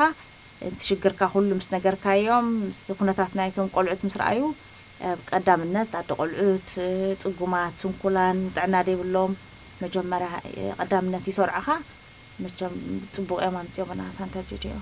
ትሽግርካ 0.78 1.22
ኩሉ 1.32 1.50
ምስ 1.58 1.68
ነገርካዮም 1.74 2.46
ምስ 2.68 2.78
ኩነታት 3.00 3.32
ናይቶም 3.38 3.68
ቆልዑት 3.76 4.02
ምስ 4.06 4.14
ረኣዩ 4.20 4.40
ኣብ 5.10 5.20
ቀዳምነት 5.30 5.90
ኣደ 6.00 6.10
ቆልዑት 6.20 6.68
እ፣ 6.84 6.90
ፅጉማት 7.22 7.74
ስንኩላን 7.80 8.38
ጥዕና 8.56 8.74
ዘይብሎም 8.88 9.32
መጀመርያ 9.82 10.30
እ፣ 10.52 10.70
ቀዳምነት 10.78 11.24
ይሰርዓኻ 11.30 11.68
መቸም 12.44 12.72
ፅቡቅ 13.16 13.38
እዮም 13.42 13.56
ኣምፅኦምና 13.62 14.02
ሳንታ 14.18 14.36
ጁድዮ 14.50 14.74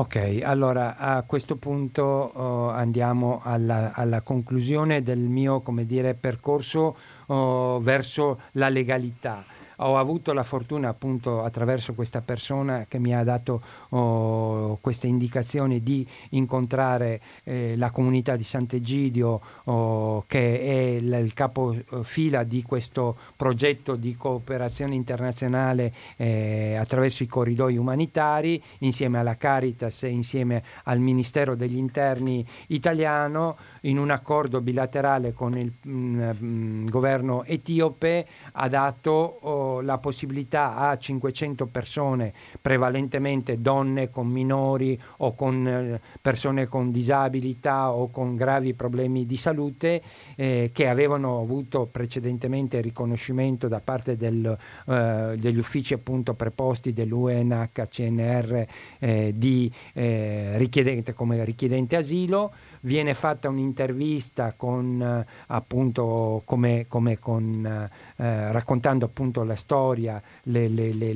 Ok, 0.00 0.14
allora 0.44 0.84
a 1.02 1.12
questo 1.24 1.54
punto 1.58 2.04
oh, 2.36 2.68
andiamo 2.74 3.30
alla, 3.44 3.78
alla 3.94 4.20
conclusione 4.22 4.96
del 5.02 5.22
mio, 5.36 5.54
come 5.60 5.84
dire, 5.86 6.10
percorso 6.16 6.82
oh, 7.28 7.72
verso 7.82 8.24
la 8.54 8.68
legalità. 8.70 9.34
Ho 9.81 9.97
avuto 9.97 10.33
la 10.33 10.43
fortuna 10.43 10.89
appunto 10.89 11.41
attraverso 11.41 11.93
questa 11.93 12.19
persona 12.19 12.85
che 12.87 12.99
mi 12.99 13.15
ha 13.15 13.23
dato 13.23 13.61
oh, 13.89 14.77
queste 14.81 15.07
indicazioni 15.07 15.81
di 15.81 16.05
incontrare 16.31 17.21
eh, 17.45 17.75
la 17.77 17.89
comunità 17.89 18.35
di 18.35 18.43
Sant'Egidio 18.43 19.41
oh, 19.63 20.23
che 20.27 20.59
è 20.59 20.97
il, 20.97 21.13
il 21.23 21.33
capofila 21.33 22.43
di 22.43 22.61
questo 22.61 23.15
progetto 23.37 23.95
di 23.95 24.17
cooperazione 24.17 24.95
internazionale 24.95 25.93
eh, 26.17 26.75
attraverso 26.75 27.23
i 27.23 27.27
corridoi 27.27 27.77
umanitari 27.77 28.61
insieme 28.79 29.17
alla 29.17 29.37
Caritas 29.37 30.03
e 30.03 30.09
insieme 30.09 30.61
al 30.83 30.99
Ministero 30.99 31.55
degli 31.55 31.77
Interni 31.77 32.45
italiano 32.67 33.55
in 33.81 33.97
un 33.97 34.09
accordo 34.09 34.59
bilaterale 34.59 35.31
con 35.33 35.53
il 35.53 35.71
mm, 35.87 36.29
mm, 36.43 36.87
governo 36.89 37.45
etiope 37.45 38.27
ha 38.51 38.67
dato 38.67 39.11
oh, 39.11 39.68
la 39.81 39.97
possibilità 39.97 40.75
a 40.75 40.97
500 40.97 41.67
persone, 41.67 42.33
prevalentemente 42.61 43.61
donne 43.61 44.09
con 44.09 44.27
minori 44.27 44.99
o 45.17 45.35
con 45.35 45.67
eh, 45.67 46.01
persone 46.21 46.67
con 46.67 46.91
disabilità 46.91 47.91
o 47.91 48.09
con 48.09 48.35
gravi 48.35 48.73
problemi 48.73 49.25
di 49.25 49.37
salute, 49.37 50.01
eh, 50.35 50.71
che 50.73 50.87
avevano 50.87 51.39
avuto 51.39 51.87
precedentemente 51.91 52.81
riconoscimento 52.81 53.67
da 53.67 53.79
parte 53.79 54.17
del, 54.17 54.57
eh, 54.87 55.35
degli 55.37 55.57
uffici 55.57 55.93
appunto 55.93 56.33
preposti 56.33 56.93
dell'UNHCNR 56.93 58.65
eh, 58.99 59.33
di 59.35 59.71
eh, 59.93 60.57
richiedente 60.57 61.13
come 61.13 61.43
richiedente 61.43 61.95
asilo 61.95 62.51
viene 62.81 63.13
fatta 63.13 63.49
un'intervista 63.49 64.53
con 64.55 65.01
eh, 65.01 65.31
appunto 65.47 66.41
come, 66.45 66.85
come 66.87 67.19
con, 67.19 67.65
eh, 67.65 68.51
raccontando 68.51 69.05
appunto 69.05 69.43
la 69.43 69.55
storia, 69.55 70.21
le, 70.43 70.67
le, 70.67 70.93
le, 70.93 71.13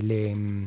le 0.00 0.34
mm, 0.34 0.64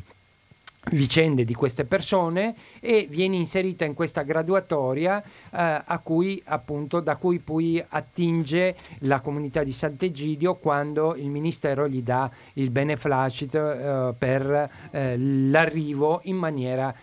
vicende 0.90 1.46
di 1.46 1.54
queste 1.54 1.86
persone 1.86 2.56
e 2.80 3.08
viene 3.10 3.36
inserita 3.36 3.86
in 3.86 3.94
questa 3.94 4.24
graduatoria 4.24 5.24
eh, 5.52 5.84
cui, 6.04 6.42
appunto, 6.46 7.00
da 7.00 7.16
cui 7.16 7.40
poi 7.40 7.84
attinge 7.88 8.76
la 9.00 9.20
comunità 9.20 9.64
di 9.64 9.72
Sant'Egidio 9.72 10.56
quando 10.56 11.16
il 11.16 11.30
Ministero 11.30 11.88
gli 11.88 12.02
dà 12.02 12.30
il 12.54 12.72
beneflacit 12.72 13.56
eh, 13.56 14.14
per 14.18 14.70
eh, 14.92 15.18
l'arrivo 15.18 16.22
in 16.24 16.36
maniera 16.36 16.94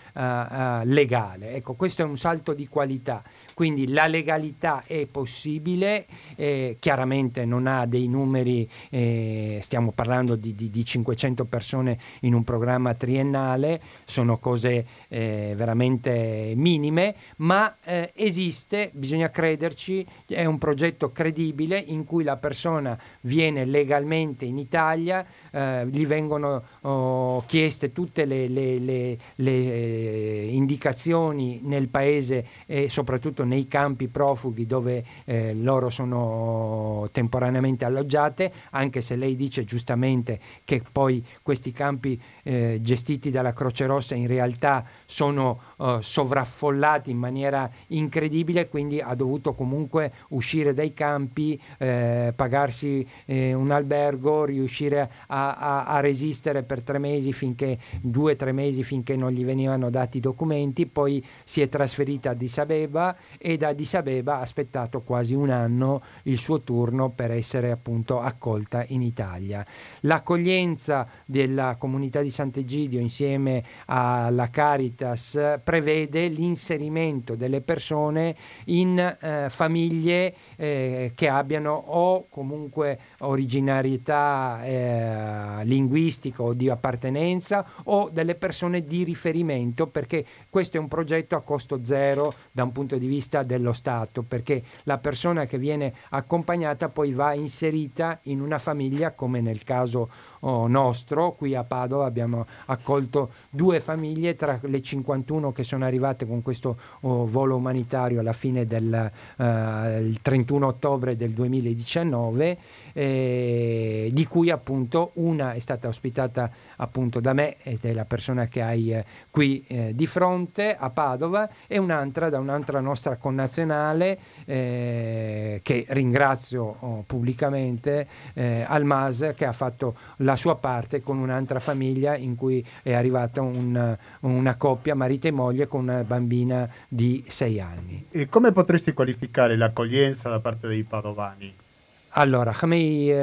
legale. 0.84 1.54
Ecco, 1.54 1.74
questo 1.74 2.02
è 2.02 2.04
un 2.04 2.16
salto 2.16 2.52
di 2.52 2.66
qualità. 2.66 3.22
Quindi 3.54 3.88
la 3.88 4.06
legalità 4.06 4.84
è 4.86 5.06
possibile, 5.06 6.06
eh, 6.36 6.76
chiaramente 6.78 7.44
non 7.44 7.66
ha 7.66 7.86
dei 7.86 8.06
numeri, 8.06 8.68
eh, 8.88 9.58
stiamo 9.62 9.90
parlando 9.90 10.36
di, 10.36 10.54
di, 10.54 10.70
di, 10.70 10.84
500 10.84 11.44
persone 11.44 11.98
in 12.20 12.34
un 12.34 12.44
programma 12.44 12.94
triennale, 12.94 13.80
sono 14.04 14.38
cose 14.38 14.86
eh, 15.08 15.54
veramente 15.56 16.52
minime, 16.54 17.16
ma 17.38 17.78
eh, 17.82 18.12
esiste, 18.38 18.90
bisogna 18.94 19.30
crederci, 19.30 20.06
è 20.26 20.44
un 20.44 20.58
progetto 20.58 21.10
credibile 21.10 21.76
in 21.76 22.04
cui 22.04 22.22
la 22.22 22.36
persona 22.36 22.96
viene 23.22 23.64
legalmente 23.64 24.44
in 24.44 24.58
Italia, 24.58 25.26
eh, 25.50 25.86
gli 25.88 26.06
vengono 26.06 26.62
oh, 26.82 27.42
chieste 27.46 27.90
tutte 27.90 28.24
le, 28.24 28.46
le, 28.46 28.78
le, 28.78 29.18
le 29.34 29.50
eh, 29.50 30.48
indicazioni 30.52 31.60
nel 31.64 31.88
paese 31.88 32.46
e 32.66 32.88
soprattutto 32.88 33.42
nei 33.42 33.66
campi 33.66 34.06
profughi 34.06 34.66
dove 34.66 35.04
eh, 35.24 35.52
loro 35.54 35.88
sono 35.88 37.08
temporaneamente 37.10 37.84
alloggiate, 37.84 38.52
anche 38.70 39.00
se 39.00 39.16
lei 39.16 39.34
dice 39.34 39.64
giustamente 39.64 40.38
che 40.64 40.82
poi 40.92 41.24
questi 41.42 41.72
campi 41.72 42.20
eh, 42.44 42.78
gestiti 42.80 43.30
dalla 43.30 43.52
Croce 43.52 43.86
Rossa 43.86 44.14
in 44.14 44.28
realtà 44.28 44.84
sono 45.06 45.67
uh, 45.78 46.00
sovraffollati 46.00 47.10
in 47.10 47.18
maniera 47.18 47.70
incredibile, 47.88 48.68
quindi 48.68 49.00
ha 49.00 49.14
dovuto 49.14 49.54
comunque 49.54 50.12
uscire 50.28 50.74
dai 50.74 50.92
campi, 50.92 51.60
eh, 51.78 52.32
pagarsi 52.34 53.06
eh, 53.24 53.52
un 53.54 53.70
albergo, 53.70 54.44
riuscire 54.44 55.10
a, 55.26 55.54
a, 55.56 55.84
a, 55.84 56.00
resistere 56.00 56.62
per 56.62 56.82
tre 56.82 56.98
mesi 56.98 57.32
finché, 57.32 57.78
due 58.00 58.32
o 58.32 58.36
tre 58.36 58.52
mesi 58.52 58.82
finché 58.82 59.16
non 59.16 59.30
gli 59.30 59.44
venivano 59.44 59.90
dati 59.90 60.18
i 60.18 60.20
documenti, 60.20 60.86
poi 60.86 61.24
si 61.44 61.60
è 61.60 61.68
trasferita 61.68 62.30
a 62.30 62.32
Addis 62.32 62.58
Abeba 62.58 63.16
e 63.38 63.56
da 63.56 63.68
Addis 63.68 63.94
Abeba 63.94 64.36
ha 64.36 64.40
aspettato 64.40 65.00
quasi 65.00 65.34
un 65.34 65.50
anno 65.50 66.02
il 66.24 66.38
suo 66.38 66.62
turno 66.62 67.10
per 67.10 67.30
essere 67.30 67.70
appunto 67.70 68.20
accolta 68.20 68.84
in 68.88 69.02
Italia. 69.02 69.64
L'accoglienza 70.00 71.06
della 71.24 71.76
comunità 71.78 72.20
di 72.20 72.30
Sant'Egidio 72.30 73.00
insieme 73.00 73.64
alla 73.86 74.50
Caritas 74.50 75.60
prevede 75.68 76.28
l'inserimento 76.28 77.34
delle 77.34 77.60
persone 77.60 78.34
in 78.68 78.98
eh, 78.98 79.48
famiglie 79.50 80.34
eh, 80.58 81.12
che 81.14 81.28
abbiano 81.28 81.72
o 81.72 82.26
comunque 82.28 82.98
originarietà 83.20 84.60
eh, 84.64 85.64
linguistica 85.64 86.42
o 86.42 86.52
di 86.52 86.68
appartenenza 86.68 87.64
o 87.84 88.10
delle 88.12 88.34
persone 88.34 88.84
di 88.84 89.04
riferimento 89.04 89.86
perché 89.86 90.24
questo 90.50 90.76
è 90.76 90.80
un 90.80 90.88
progetto 90.88 91.36
a 91.36 91.42
costo 91.42 91.80
zero 91.84 92.34
da 92.50 92.64
un 92.64 92.72
punto 92.72 92.98
di 92.98 93.06
vista 93.06 93.44
dello 93.44 93.72
Stato 93.72 94.22
perché 94.22 94.62
la 94.82 94.98
persona 94.98 95.46
che 95.46 95.58
viene 95.58 95.94
accompagnata 96.10 96.88
poi 96.88 97.12
va 97.12 97.34
inserita 97.34 98.18
in 98.22 98.40
una 98.40 98.58
famiglia 98.58 99.12
come 99.12 99.40
nel 99.40 99.62
caso 99.62 100.10
oh, 100.40 100.66
nostro. 100.66 101.32
Qui 101.32 101.54
a 101.54 101.62
Padova 101.62 102.06
abbiamo 102.06 102.46
accolto 102.66 103.30
due 103.48 103.78
famiglie 103.78 104.34
tra 104.34 104.58
le 104.60 104.82
51 104.82 105.52
che 105.52 105.62
sono 105.62 105.84
arrivate 105.84 106.26
con 106.26 106.42
questo 106.42 106.76
oh, 107.02 107.26
volo 107.26 107.56
umanitario 107.56 108.20
alla 108.20 108.32
fine 108.32 108.64
del 108.64 109.10
uh, 109.36 110.12
31 110.20 110.46
ottobre 110.50 111.16
del 111.16 111.34
2019 111.34 112.58
eh, 112.98 114.10
di 114.12 114.26
cui 114.26 114.50
appunto 114.50 115.12
una 115.14 115.52
è 115.52 115.60
stata 115.60 115.86
ospitata 115.86 116.50
appunto 116.76 117.20
da 117.20 117.32
me 117.32 117.54
ed 117.62 117.84
è 117.84 117.92
la 117.92 118.04
persona 118.04 118.46
che 118.48 118.60
hai 118.60 118.92
eh, 118.92 119.04
qui 119.30 119.64
eh, 119.68 119.92
di 119.94 120.04
fronte 120.06 120.74
a 120.76 120.90
Padova 120.90 121.48
e 121.68 121.78
un'altra 121.78 122.28
da 122.28 122.40
un'altra 122.40 122.80
nostra 122.80 123.14
connazionale 123.14 124.18
eh, 124.46 125.60
che 125.62 125.84
ringrazio 125.90 126.76
oh, 126.80 127.04
pubblicamente 127.06 128.08
eh, 128.34 128.64
al 128.66 128.82
MAS 128.82 129.32
che 129.36 129.44
ha 129.44 129.52
fatto 129.52 129.94
la 130.18 130.34
sua 130.34 130.56
parte 130.56 131.00
con 131.00 131.18
un'altra 131.18 131.60
famiglia 131.60 132.16
in 132.16 132.34
cui 132.34 132.66
è 132.82 132.94
arrivata 132.94 133.40
un, 133.42 133.96
una 134.20 134.56
coppia 134.56 134.96
marito 134.96 135.28
e 135.28 135.30
moglie 135.30 135.68
con 135.68 135.82
una 135.82 136.02
bambina 136.02 136.68
di 136.88 137.24
sei 137.28 137.60
anni. 137.60 138.06
E 138.10 138.26
come 138.26 138.50
potresti 138.50 138.92
qualificare 138.92 139.56
l'accoglienza 139.56 140.28
da 140.28 140.40
parte 140.40 140.66
dei 140.66 140.82
padovani? 140.82 141.66
Allora, 142.15 142.51
خمي 142.51 143.13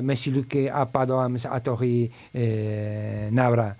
مسلوك 0.00 0.56
أبادو 0.56 1.26
أمس 1.26 1.46
أتوغي 1.46 2.10
نابرا 3.32 3.74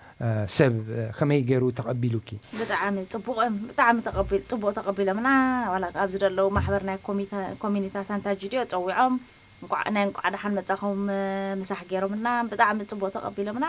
ሰብ 0.56 0.74
ከመይ 1.18 1.40
ገይሩ 1.48 1.64
ተቐቢሉኪ 1.76 2.28
ብጣዕሚ 2.60 2.96
ፅቡቅ 3.12 3.36
ብጣዕሚ 3.68 3.96
ተቐቢል 4.06 4.42
ፅቡቅ 4.50 4.72
ተቐቢሎምና 4.78 5.28
ዋላ 5.72 5.84
ኣብዚ 6.02 6.14
ዘለው 6.22 6.48
ማሕበር 6.56 6.82
ናይ 6.88 6.98
ኮሚኒታ 7.62 8.02
ሳንታ 8.08 8.34
ጁድዮ 8.42 8.60
ፀዊዖም 8.72 9.14
ናይ 9.94 10.04
እንቋዕ 10.08 10.26
ደሓን 10.34 10.52
መፃኹም 10.58 11.00
ምሳሕ 11.60 11.80
ገይሮምና 11.92 12.26
ብጣዕሚ 12.50 12.78
ፅቡቅ 12.92 13.10
ተቐቢሎምና 13.16 13.66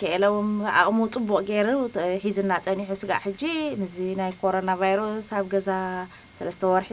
ክእለዎም 0.00 0.50
ዓቕሙ 0.80 0.98
ፅቡቅ 1.16 1.42
ገይሩ 1.50 1.68
ሒዝና 2.24 2.52
ፀኒሑ 2.66 2.90
ስጋዕ 3.02 3.20
ሕጂ 3.26 3.42
ምዚ 3.82 3.96
ናይ 4.20 4.32
ኮሮና 4.42 4.70
ቫይረስ 4.82 5.28
ኣብ 5.38 5.46
ገዛ 5.54 5.70
ሰለስተ 6.38 6.62
ወርሒ 6.72 6.92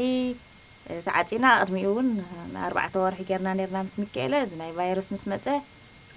ተዓፂና 1.07 1.45
ቅድሚኡ 1.63 1.87
እውን 1.93 2.07
ንኣርባዕተ 2.53 2.95
ወርሒ 3.03 3.21
ጌርና 3.29 3.49
ነርና 3.59 3.79
ምስ 3.87 3.95
ሚካኤለ 4.01 4.33
እዚ 4.45 4.53
ናይ 4.61 4.71
ቫይረስ 4.79 5.09
ምስ 5.15 5.23
መፀ 5.31 5.45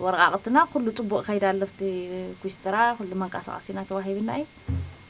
ወረቃቅትና 0.04 0.58
ኩሉ 0.72 0.86
ፅቡቅ 0.98 1.20
ከይዳ 1.26 1.44
ኣለፍቲ 1.52 1.80
ኩስትራ 2.42 2.76
ኩሉ 2.98 3.10
መንቀሳቀሲና 3.22 3.80
ተዋሂብና 3.90 4.30
እዩ 4.40 4.46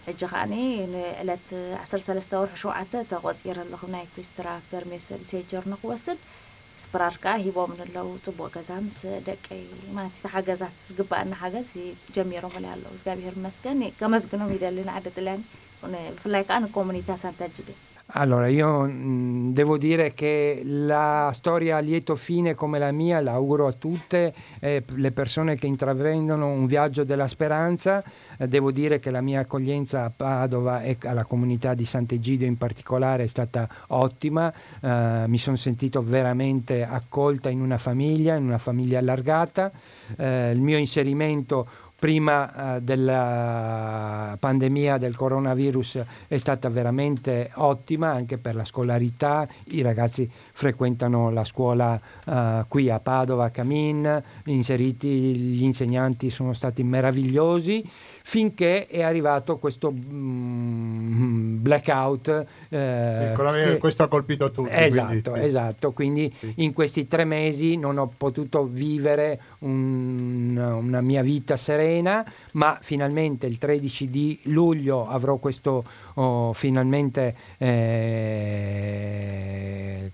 ሕጂ 0.07 0.21
ከዓኒ 0.31 0.55
ንዕለት 0.93 1.49
ዓሰርተ 1.83 2.05
ሰለስተ 2.09 2.33
ወርሒ 2.43 2.55
ሸውዓተ 2.63 2.93
ተቆፂረ 3.11 3.59
ኣለኹ 3.65 3.83
ናይ 3.95 4.05
ኩስትራ 4.15 4.49
ፐርሜሰ 4.71 5.09
ሴጀር 5.31 5.67
ንክወስድ 5.73 6.19
ስፕራር 6.85 7.15
ከዓ 7.23 7.35
ሂቦም 7.45 7.73
ንለው 7.81 8.09
ፅቡቅ 8.27 8.51
ገዛ 8.57 8.71
ምስ 8.87 8.99
ደቀይ 9.29 9.63
ማለት 9.97 10.17
ተሓገዛት 10.25 10.77
ዝግባአና 10.89 11.33
ሓገዝ 11.43 11.71
ጀሚሮም 12.17 12.57
ለ 12.65 12.67
ኣለዉ 12.75 12.93
እግዚኣብሔር 12.97 13.37
መስገን 13.47 13.81
ከመስግኖም 14.01 14.53
ይደሊ 14.57 14.79
ንዓዲ 14.91 15.07
ጥልያን 15.17 15.43
ብፍላይ 16.17 16.45
ከዓ 16.49 16.59
ንኮሙኒታ 16.65 17.11
ሳንታጅድ 17.23 17.71
Allora, 18.12 18.48
io 18.48 18.84
mh, 18.84 19.52
devo 19.52 19.78
dire 19.78 20.14
che 20.14 20.62
la 20.64 21.30
storia 21.34 21.76
a 21.76 21.80
lieto 21.80 22.16
fine 22.16 22.56
come 22.56 22.80
la 22.80 22.92
mia 22.92 23.20
la 23.20 23.34
auguro 23.34 23.68
a 23.68 23.74
tutte 23.74 24.34
eh, 24.62 24.82
le 24.96 25.12
persone 25.12 25.58
che 25.58 25.68
intravendono 25.68 26.48
un 26.48 26.68
viaggio 26.68 27.04
della 27.04 27.28
speranza. 27.28 28.02
Eh, 28.38 28.48
devo 28.48 28.72
dire 28.72 29.00
che 29.00 29.12
la 29.12 29.20
mia 29.20 29.42
accoglienza 29.42 30.06
a 30.06 30.12
Padova 30.16 30.84
e 30.84 30.96
alla 31.04 31.26
comunità 31.26 31.74
di 31.74 31.84
Sant'Egidio 31.84 32.48
in 32.48 32.58
particolare 32.58 33.24
è 33.24 33.28
stata 33.28 33.68
ottima. 33.88 34.54
Eh, 34.80 35.26
mi 35.28 35.38
sono 35.38 35.58
sentito 35.58 36.02
veramente 36.02 36.86
accolta 36.86 37.50
in 37.50 37.60
una 37.60 37.78
famiglia, 37.78 38.36
in 38.36 38.46
una 38.46 38.58
famiglia 38.58 39.00
allargata. 39.00 39.70
Eh, 40.16 40.52
il 40.52 40.62
mio 40.62 40.78
inserimento 40.78 41.68
prima 42.00 42.76
eh, 42.76 42.82
della 42.82 44.36
pandemia 44.40 44.98
del 44.98 45.16
coronavirus 45.16 46.04
è 46.28 46.38
stata 46.38 46.70
veramente 46.70 47.52
ottima 47.56 48.12
anche 48.12 48.38
per 48.38 48.56
la 48.56 48.66
scolarità, 48.66 49.48
i 49.72 49.82
ragazzi 49.82 50.30
frequentano 50.30 51.32
la 51.32 51.44
scuola 51.44 52.00
eh, 52.26 52.66
qui 52.68 52.90
a 52.90 53.00
Padova, 53.00 53.50
Camin, 53.50 54.22
inseriti 54.46 55.08
gli 55.08 55.64
insegnanti 55.64 56.30
sono 56.30 56.54
stati 56.54 56.84
meravigliosi 56.84 57.84
finché 58.28 58.88
è 58.88 59.04
arrivato 59.04 59.58
questo 59.58 59.90
mm, 59.90 61.62
blackout. 61.62 62.46
Eh, 62.68 63.32
che, 63.34 63.78
questo 63.78 64.04
ha 64.04 64.10
colpito 64.10 64.52
tutti. 64.52 64.70
Esatto, 64.70 65.32
quindi, 65.32 65.40
sì. 65.40 65.46
esatto. 65.46 65.94
Quindi 65.94 66.36
sì. 66.38 66.54
in 66.58 66.74
questi 66.74 67.08
tre 67.08 67.24
mesi 67.24 67.78
non 67.78 67.98
ho 67.98 68.10
potuto 68.18 68.66
vivere 68.66 69.40
un, 69.60 70.58
una 70.58 71.00
mia 71.00 71.22
vita 71.22 71.56
serena, 71.56 72.30
ma 72.54 72.78
finalmente 72.82 73.48
il 73.48 73.58
13 73.58 74.10
di 74.10 74.38
luglio 74.44 75.08
avrò 75.08 75.38
questo 75.38 75.86
oh, 76.16 76.52
finalmente 76.52 77.34
eh, 77.60 78.92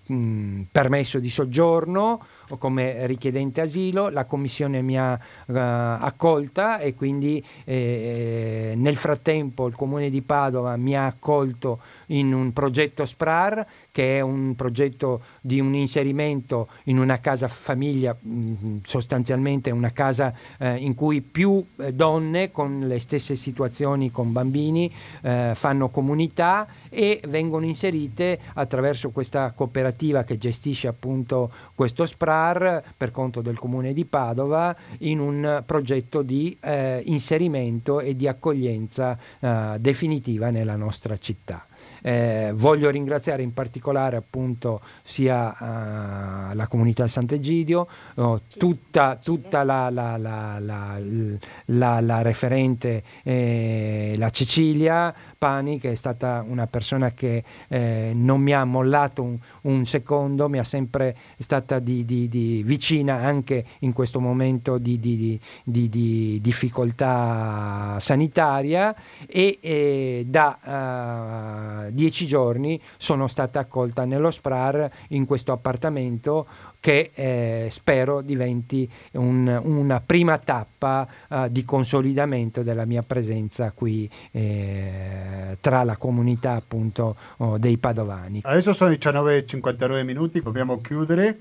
mh, 0.05 0.13
mm, 0.13 0.61
permesso 0.71 1.17
di 1.17 1.31
soggiorno 1.31 2.23
come 2.57 3.07
richiedente 3.07 3.61
asilo, 3.61 4.09
la 4.09 4.25
commissione 4.25 4.81
mi 4.81 4.97
ha 4.97 5.13
uh, 5.13 5.53
accolta 5.55 6.79
e 6.79 6.93
quindi 6.93 7.43
eh, 7.63 8.73
nel 8.75 8.95
frattempo 8.95 9.67
il 9.67 9.75
comune 9.75 10.09
di 10.09 10.21
Padova 10.21 10.75
mi 10.77 10.95
ha 10.95 11.05
accolto 11.05 11.79
in 12.07 12.33
un 12.33 12.53
progetto 12.53 13.05
SPRAR 13.05 13.65
che 13.91 14.17
è 14.17 14.21
un 14.21 14.55
progetto 14.55 15.21
di 15.41 15.59
un 15.59 15.73
inserimento 15.73 16.67
in 16.85 16.99
una 16.99 17.19
casa 17.19 17.47
famiglia, 17.47 18.15
mh, 18.19 18.79
sostanzialmente 18.83 19.71
una 19.71 19.91
casa 19.91 20.33
eh, 20.57 20.75
in 20.77 20.95
cui 20.95 21.21
più 21.21 21.63
eh, 21.77 21.93
donne 21.93 22.51
con 22.51 22.79
le 22.79 22.99
stesse 22.99 23.35
situazioni 23.35 24.11
con 24.11 24.31
bambini 24.31 24.91
eh, 25.21 25.51
fanno 25.55 25.89
comunità 25.89 26.67
e 26.89 27.21
vengono 27.27 27.65
inserite 27.65 28.39
attraverso 28.53 29.11
questa 29.11 29.51
cooperativa 29.51 30.23
che 30.23 30.37
gestisce 30.37 30.87
appunto 30.87 31.51
questo 31.75 32.05
SPRAR 32.05 32.83
per 32.95 33.11
conto 33.11 33.41
del 33.41 33.57
comune 33.57 33.93
di 33.93 34.05
Padova 34.05 34.75
in 34.99 35.19
un 35.19 35.63
progetto 35.65 36.21
di 36.21 36.57
eh, 36.61 37.01
inserimento 37.05 37.99
e 37.99 38.15
di 38.15 38.27
accoglienza 38.27 39.17
eh, 39.39 39.75
definitiva 39.79 40.49
nella 40.49 40.75
nostra 40.75 41.17
città. 41.17 41.65
Eh, 42.05 42.51
voglio 42.53 42.89
ringraziare 42.89 43.43
in 43.43 43.53
particolare 43.53 44.17
appunto 44.17 44.81
sia 45.03 45.55
uh, 45.57 46.53
la 46.53 46.67
comunità 46.67 47.07
Sant'Egidio, 47.07 47.87
oh, 48.15 48.41
tutta, 48.57 49.15
tutta 49.15 49.63
la, 49.63 49.89
la, 49.89 50.17
la, 50.17 51.99
la, 52.01 52.21
referente, 52.21 53.03
eh, 53.23 54.15
la 54.17 54.29
Cecilia, 54.31 55.13
Pani, 55.43 55.77
che 55.77 55.91
è 55.91 55.95
stata 55.95 56.41
una 56.47 56.67
persona 56.67 57.11
che 57.11 57.43
eh, 57.67 58.13
non 58.15 58.39
mi 58.39 58.53
ha 58.53 58.63
mollato 58.63 59.23
un, 59.23 59.37
un, 59.63 59.83
secondo, 59.83 60.47
mi 60.47 60.57
ha 60.57 60.63
sempre 60.63 61.17
stata 61.37 61.79
di, 61.79 62.05
di, 62.05 62.29
di 62.29 62.63
vicina 62.63 63.15
anche 63.15 63.65
in 63.79 63.91
questo 63.91 64.21
momento 64.21 64.77
di, 64.77 64.97
di 65.01 66.39
difficoltà 66.39 67.97
sanitaria 67.99 68.95
e 69.27 69.57
eh, 69.59 70.25
da 70.25 71.87
uh, 71.87 71.91
dieci 71.91 72.25
giorni 72.25 72.81
sono 72.95 73.27
stata 73.27 73.59
accolta 73.59 74.05
nello 74.05 74.31
SPRAR 74.31 74.89
in 75.09 75.25
questo 75.25 75.51
appartamento 75.51 76.47
che 76.83 77.11
eh, 77.13 77.67
spero 77.71 78.19
diventi 78.19 78.91
un, 79.11 79.47
una 79.63 80.01
prima 80.05 80.37
tappa 80.37 81.07
uh, 81.29 81.47
di 81.47 81.63
consolidamento 81.63 82.61
della 82.61 82.83
mia 82.83 83.03
presenza 83.03 83.71
qui 83.71 84.09
eh, 84.31 85.55
tra 85.61 85.85
la 85.85 85.95
comunità 85.95 86.55
appunto 86.55 87.15
oh, 87.37 87.57
dei 87.57 87.77
padovani. 87.77 88.41
Adesso 88.43 88.73
sono 88.73 88.89
19.59 88.89 90.03
minuti, 90.03 90.41
dobbiamo 90.41 90.81
chiudere. 90.81 91.39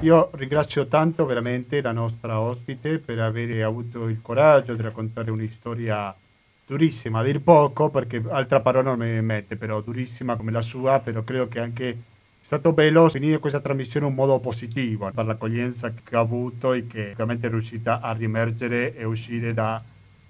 Io 0.00 0.28
ringrazio 0.34 0.84
tanto 0.84 1.24
veramente 1.24 1.80
la 1.80 1.92
nostra 1.92 2.38
ospite 2.38 2.98
per 2.98 3.18
aver 3.18 3.64
avuto 3.64 4.08
il 4.08 4.18
coraggio 4.20 4.74
di 4.74 4.82
raccontare 4.82 5.30
una 5.30 5.48
storia 5.58 6.14
durissima, 6.66 7.20
a 7.20 7.22
dir 7.22 7.40
poco, 7.40 7.88
perché 7.88 8.22
altra 8.28 8.60
parola 8.60 8.94
non 8.94 9.08
mi 9.08 9.22
mette, 9.22 9.56
però 9.56 9.80
durissima 9.80 10.36
come 10.36 10.50
la 10.50 10.60
sua, 10.60 11.00
però 11.00 11.22
credo 11.22 11.48
che 11.48 11.60
anche 11.60 11.96
è 12.42 12.44
stato 12.44 12.72
bello 12.72 13.08
finire 13.08 13.38
questa 13.38 13.60
trasmissione 13.60 14.04
in 14.04 14.10
un 14.12 14.18
modo 14.18 14.40
positivo 14.40 15.08
per 15.14 15.24
l'accoglienza 15.26 15.92
che 15.92 16.16
ha 16.16 16.18
avuto 16.18 16.72
e 16.72 16.88
che 16.88 17.12
veramente 17.16 17.46
è 17.46 17.50
riuscita 17.50 18.00
a 18.00 18.12
riemergere 18.12 18.96
e 18.96 19.04
uscire 19.04 19.54
da 19.54 19.80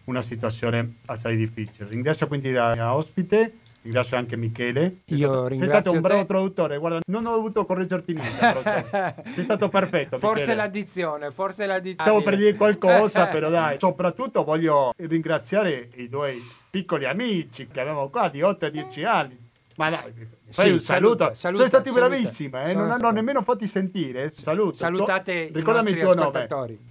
una 0.05 0.21
situazione 0.21 0.97
assai 1.07 1.37
difficile. 1.37 1.89
Ringrazio 1.89 2.27
quindi 2.29 2.51
la 2.53 2.75
mia 2.75 2.95
ospite, 2.95 3.55
ringrazio 3.81 4.19
anche 4.19 4.37
Michele. 4.37 4.97
Io 5.07 5.49
Sei 5.55 5.67
stato 5.67 5.91
un 5.91 6.03
bravo 6.03 6.21
te. 6.21 6.27
traduttore, 6.27 6.77
guarda, 6.77 7.01
non 7.07 7.25
ho 7.25 7.35
dovuto 7.35 7.65
correggerti 7.65 8.13
niente. 8.13 9.23
Sei 9.35 9.45
stato 9.45 9.71
perfetto. 9.71 10.19
Forse 10.19 10.41
Michele. 10.41 10.57
l'addizione, 10.57 11.31
forse 11.31 11.65
l'addizione. 11.65 12.11
Stavo 12.11 12.23
per 12.23 12.37
dire 12.37 12.55
qualcosa, 12.57 13.27
però 13.29 13.49
dai. 13.51 13.79
Soprattutto 13.79 14.45
voglio 14.45 14.93
ringraziare 14.97 15.89
i 15.95 16.11
due 16.11 16.37
piccoli 16.69 17.07
amici 17.07 17.67
che 17.69 17.81
avevamo 17.81 18.11
qua 18.11 18.29
di 18.29 18.43
8 18.43 18.67
e 18.67 18.71
10 18.71 19.05
anni. 19.05 19.42
Ma 19.77 19.91
dai, 19.91 20.13
Fai 20.51 20.67
sì, 20.67 20.73
un 20.73 20.81
saluto. 20.81 21.35
saluta, 21.35 21.35
Sono 21.35 21.67
stati 21.67 21.89
saluta. 21.89 22.09
bravissimi, 22.09 22.63
eh? 22.65 22.75
non 22.75 22.91
hanno 22.91 23.11
nemmeno 23.11 23.43
fatti 23.43 23.67
sentire. 23.67 24.31
Saluto. 24.31 24.75
Salutate 24.75 25.49
tu, 25.51 25.59
Ricordami 25.59 25.91
il 25.91 26.01
tuo 26.01 26.15
nome. 26.15 26.49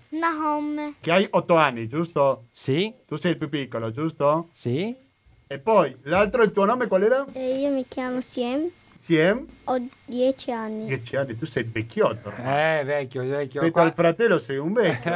Nahom. 0.10 0.96
Che 1.00 1.12
hai 1.12 1.28
otto 1.30 1.56
anni, 1.56 1.88
giusto? 1.88 2.46
Sì. 2.52 2.94
Tu 3.08 3.16
sei 3.16 3.32
il 3.32 3.38
più 3.38 3.50
piccolo, 3.50 3.92
giusto? 3.92 4.50
Sì. 4.54 4.96
E 5.48 5.60
poi, 5.60 5.96
l'altro, 6.04 6.44
il 6.44 6.52
tuo 6.52 6.66
nome 6.66 6.88
qual 6.88 7.04
era? 7.04 7.26
Eh, 7.34 7.60
io 7.60 7.72
mi 7.72 7.86
chiamo 7.88 8.22
Siem. 8.22 8.70
Siem? 9.02 9.46
Ho 9.66 9.78
dieci 10.06 10.52
anni. 10.52 10.86
Dieci 10.86 11.16
anni, 11.16 11.36
tu 11.36 11.46
sei 11.46 11.64
vecchiotto. 11.64 12.32
Eh, 12.38 12.84
vecchio, 12.86 13.24
vecchio. 13.24 13.62
Rispetto 13.62 13.84
al 13.84 13.94
fratello 13.94 14.38
sei 14.38 14.58
un 14.58 14.74
vecchio. 14.74 15.12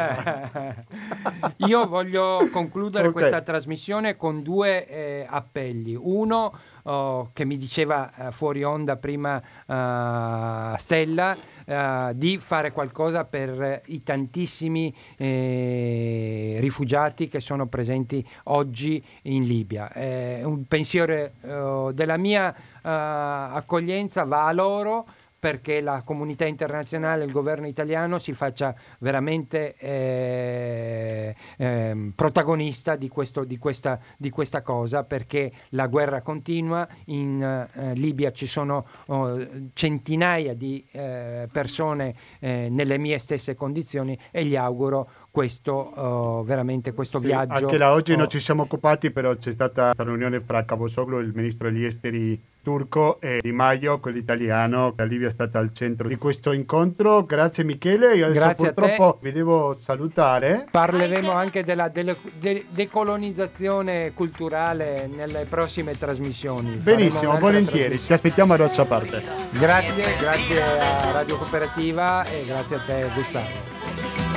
io 1.68 1.88
voglio 1.88 2.50
concludere 2.52 3.08
okay. 3.10 3.22
questa 3.22 3.42
trasmissione 3.42 4.18
con 4.18 4.42
due 4.42 4.88
eh, 4.88 5.28
appelli. 5.30 5.96
Uno 5.96 6.52
oh, 6.86 7.30
che 7.34 7.46
mi 7.46 7.58
diceva 7.58 8.12
uh, 8.16 8.32
fuori 8.32 8.64
onda 8.64 8.98
prima 8.98 9.38
uh, 9.38 10.78
Stella, 10.78 11.36
uh, 11.66 12.14
di 12.14 12.38
fare 12.38 12.72
qualcosa 12.72 13.26
per 13.26 13.82
i 13.86 14.04
tantissimi 14.04 14.94
eh, 15.18 16.58
rifugiati 16.60 17.28
che 17.28 17.40
sono 17.40 17.68
presenti 17.68 18.26
oggi 18.46 19.04
in 19.24 19.44
Libia. 19.44 19.92
Eh, 19.92 20.44
un 20.44 20.66
pensiero 20.66 21.92
della 21.94 22.18
mia 22.18 22.54
accoglienza 22.82 24.24
va 24.24 24.46
a 24.46 24.52
loro 24.52 25.06
perché 25.46 25.80
la 25.80 26.02
comunità 26.04 26.48
internazionale 26.48 27.22
e 27.22 27.28
il 27.28 27.32
governo 27.32 27.68
italiano 27.68 28.18
si 28.18 28.34
faccia 28.34 28.74
veramente 28.98 29.76
eh, 29.78 31.36
eh, 31.58 32.12
protagonista 32.16 32.96
di, 32.96 33.10
questo, 33.10 33.44
di, 33.44 33.60
questa, 33.60 34.00
di, 34.18 34.32
questa, 34.32 34.64
cosa 34.64 35.04
perché 35.04 35.52
la 35.70 35.86
guerra 35.86 36.24
continua, 36.24 36.88
in 37.06 37.44
eh, 37.44 37.94
Libia 37.94 38.32
ci 38.32 38.48
sono 38.48 38.88
oh, 39.06 39.38
centinaia 39.74 40.56
di 40.56 40.84
eh, 40.90 41.48
persone 41.52 42.16
eh, 42.40 42.68
nelle 42.72 42.98
mie 42.98 43.20
stesse 43.20 43.54
condizioni 43.54 44.18
e 44.32 44.46
gli 44.46 44.56
auguro 44.56 45.08
questo, 45.30 46.40
uh, 46.42 46.44
veramente 46.44 46.94
questo 46.94 47.20
sì, 47.20 47.28
viaggio. 47.28 47.54
Anche 47.54 47.78
là 47.78 47.92
oggi 47.92 48.14
oh. 48.14 48.18
non 48.18 48.30
ci 48.30 48.40
siamo 48.40 48.64
occupati, 48.64 49.12
però 49.12 49.36
c'è 49.36 49.52
stata 49.52 49.92
una 49.96 50.10
riunione 50.10 50.40
fra 50.40 50.66
Cavosoglu, 50.66 51.20
il 51.20 51.34
ministro 51.36 51.70
degli 51.70 51.84
esteri 51.84 52.42
turco 52.66 53.22
e 53.22 53.38
Di 53.42 53.52
Maio, 53.52 54.00
quello 54.00 54.18
italiano. 54.18 54.96
La 54.98 55.04
Libia 55.04 55.28
è 55.28 55.32
stata 55.32 55.60
al 55.60 55.70
centro 55.72 56.08
di 56.08 56.16
questo 56.16 56.52
incontro. 56.52 57.24
Grazie 57.24 57.64
Michele, 57.64 58.16
io 58.16 58.26
adesso 58.26 58.40
Grazie 58.40 58.74
purtroppo 58.74 59.20
vi 59.22 59.32
devo 59.32 59.78
salutare. 59.80 60.66
Parleremo 60.72 61.32
anche 61.32 61.64
della 61.64 61.90
delle, 61.90 62.18
de, 62.40 62.66
decolonizzazione 62.70 64.14
culturale 64.16 65.08
nelle 65.14 65.46
prossime 65.48 65.96
trasmissioni. 65.96 66.72
Benissimo, 66.78 67.38
volentieri, 67.38 68.00
ti 68.00 68.12
aspettiamo 68.12 68.54
a 68.54 68.56
roccia 68.56 68.82
a 68.82 68.86
parte. 68.86 69.22
Grazie, 69.52 70.16
grazie 70.20 70.64
a 70.64 71.12
Radio 71.12 71.38
Cooperativa 71.38 72.26
e 72.26 72.44
grazie 72.48 72.78
a 72.78 72.80
te 72.80 73.06
Gustavo. 73.14 73.46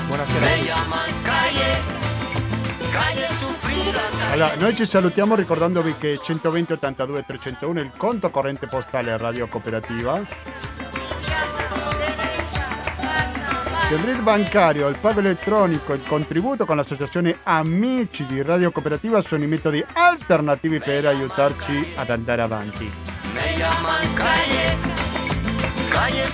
Buonasera. 0.07 0.47
Allora, 4.31 4.55
noi 4.57 4.77
ci 4.77 4.87
salutiamo 4.87 5.35
ricordandovi 5.35 5.97
che 5.99 6.21
120 6.23 6.73
82 6.75 7.25
301 7.27 7.81
è 7.81 7.83
il 7.83 7.91
conto 7.97 8.31
corrente 8.31 8.67
postale 8.67 9.17
Radio 9.17 9.49
Cooperativa. 9.49 10.21
Il 13.91 13.99
RID 14.05 14.21
bancario, 14.21 14.89
il 14.89 14.99
pago 15.01 15.21
elettronico, 15.21 15.95
il 15.95 16.03
contributo 16.07 16.67
con 16.67 16.77
l'associazione 16.77 17.39
Amici 17.45 18.27
di 18.27 18.43
Radio 18.43 18.71
Cooperativa 18.71 19.23
sono 19.23 19.45
i 19.45 19.47
metodi 19.47 19.83
alternativi 19.95 20.79
per 20.79 21.07
aiutarci 21.07 21.95
ad 21.97 22.11
andare 22.11 22.43
avanti. 22.43 22.93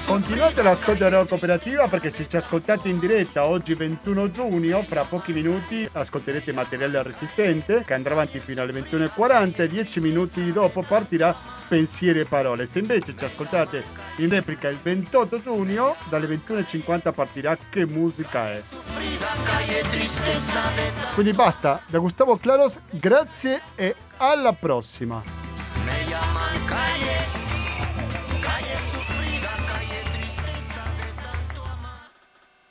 Continuate 0.07 0.63
l'ascolto 0.63 1.05
della 1.05 1.25
cooperativa 1.25 1.89
perché 1.89 2.11
se 2.11 2.29
ci 2.29 2.37
ascoltate 2.37 2.89
in 2.89 2.99
diretta 2.99 3.47
oggi 3.47 3.75
21 3.75 4.31
giugno, 4.31 4.83
fra 4.83 5.05
pochi 5.05 5.33
minuti 5.33 5.89
ascolterete 5.91 6.53
materiale 6.53 7.03
resistente 7.03 7.83
che 7.85 7.95
andrà 7.95 8.13
avanti 8.13 8.39
fino 8.39 8.63
alle 8.63 8.73
21.40 8.73 9.63
e 9.63 9.67
10 9.67 10.01
minuti 10.01 10.53
dopo 10.53 10.83
partirà 10.83 11.35
pensieri 11.67 12.21
e 12.21 12.25
parole. 12.27 12.67
Se 12.67 12.79
invece 12.79 13.17
ci 13.17 13.25
ascoltate 13.25 13.83
in 14.17 14.29
replica 14.29 14.69
il 14.69 14.79
28 14.81 15.41
giugno, 15.41 15.97
dalle 16.09 16.27
21.50 16.27 17.13
partirà 17.13 17.57
che 17.69 17.87
musica 17.87 18.53
è. 18.53 18.63
Quindi 21.15 21.33
basta, 21.33 21.81
da 21.87 21.99
Gustavo 21.99 22.37
Claros, 22.37 22.79
grazie 22.91 23.61
e 23.75 23.95
alla 24.19 24.53
prossima. 24.53 25.23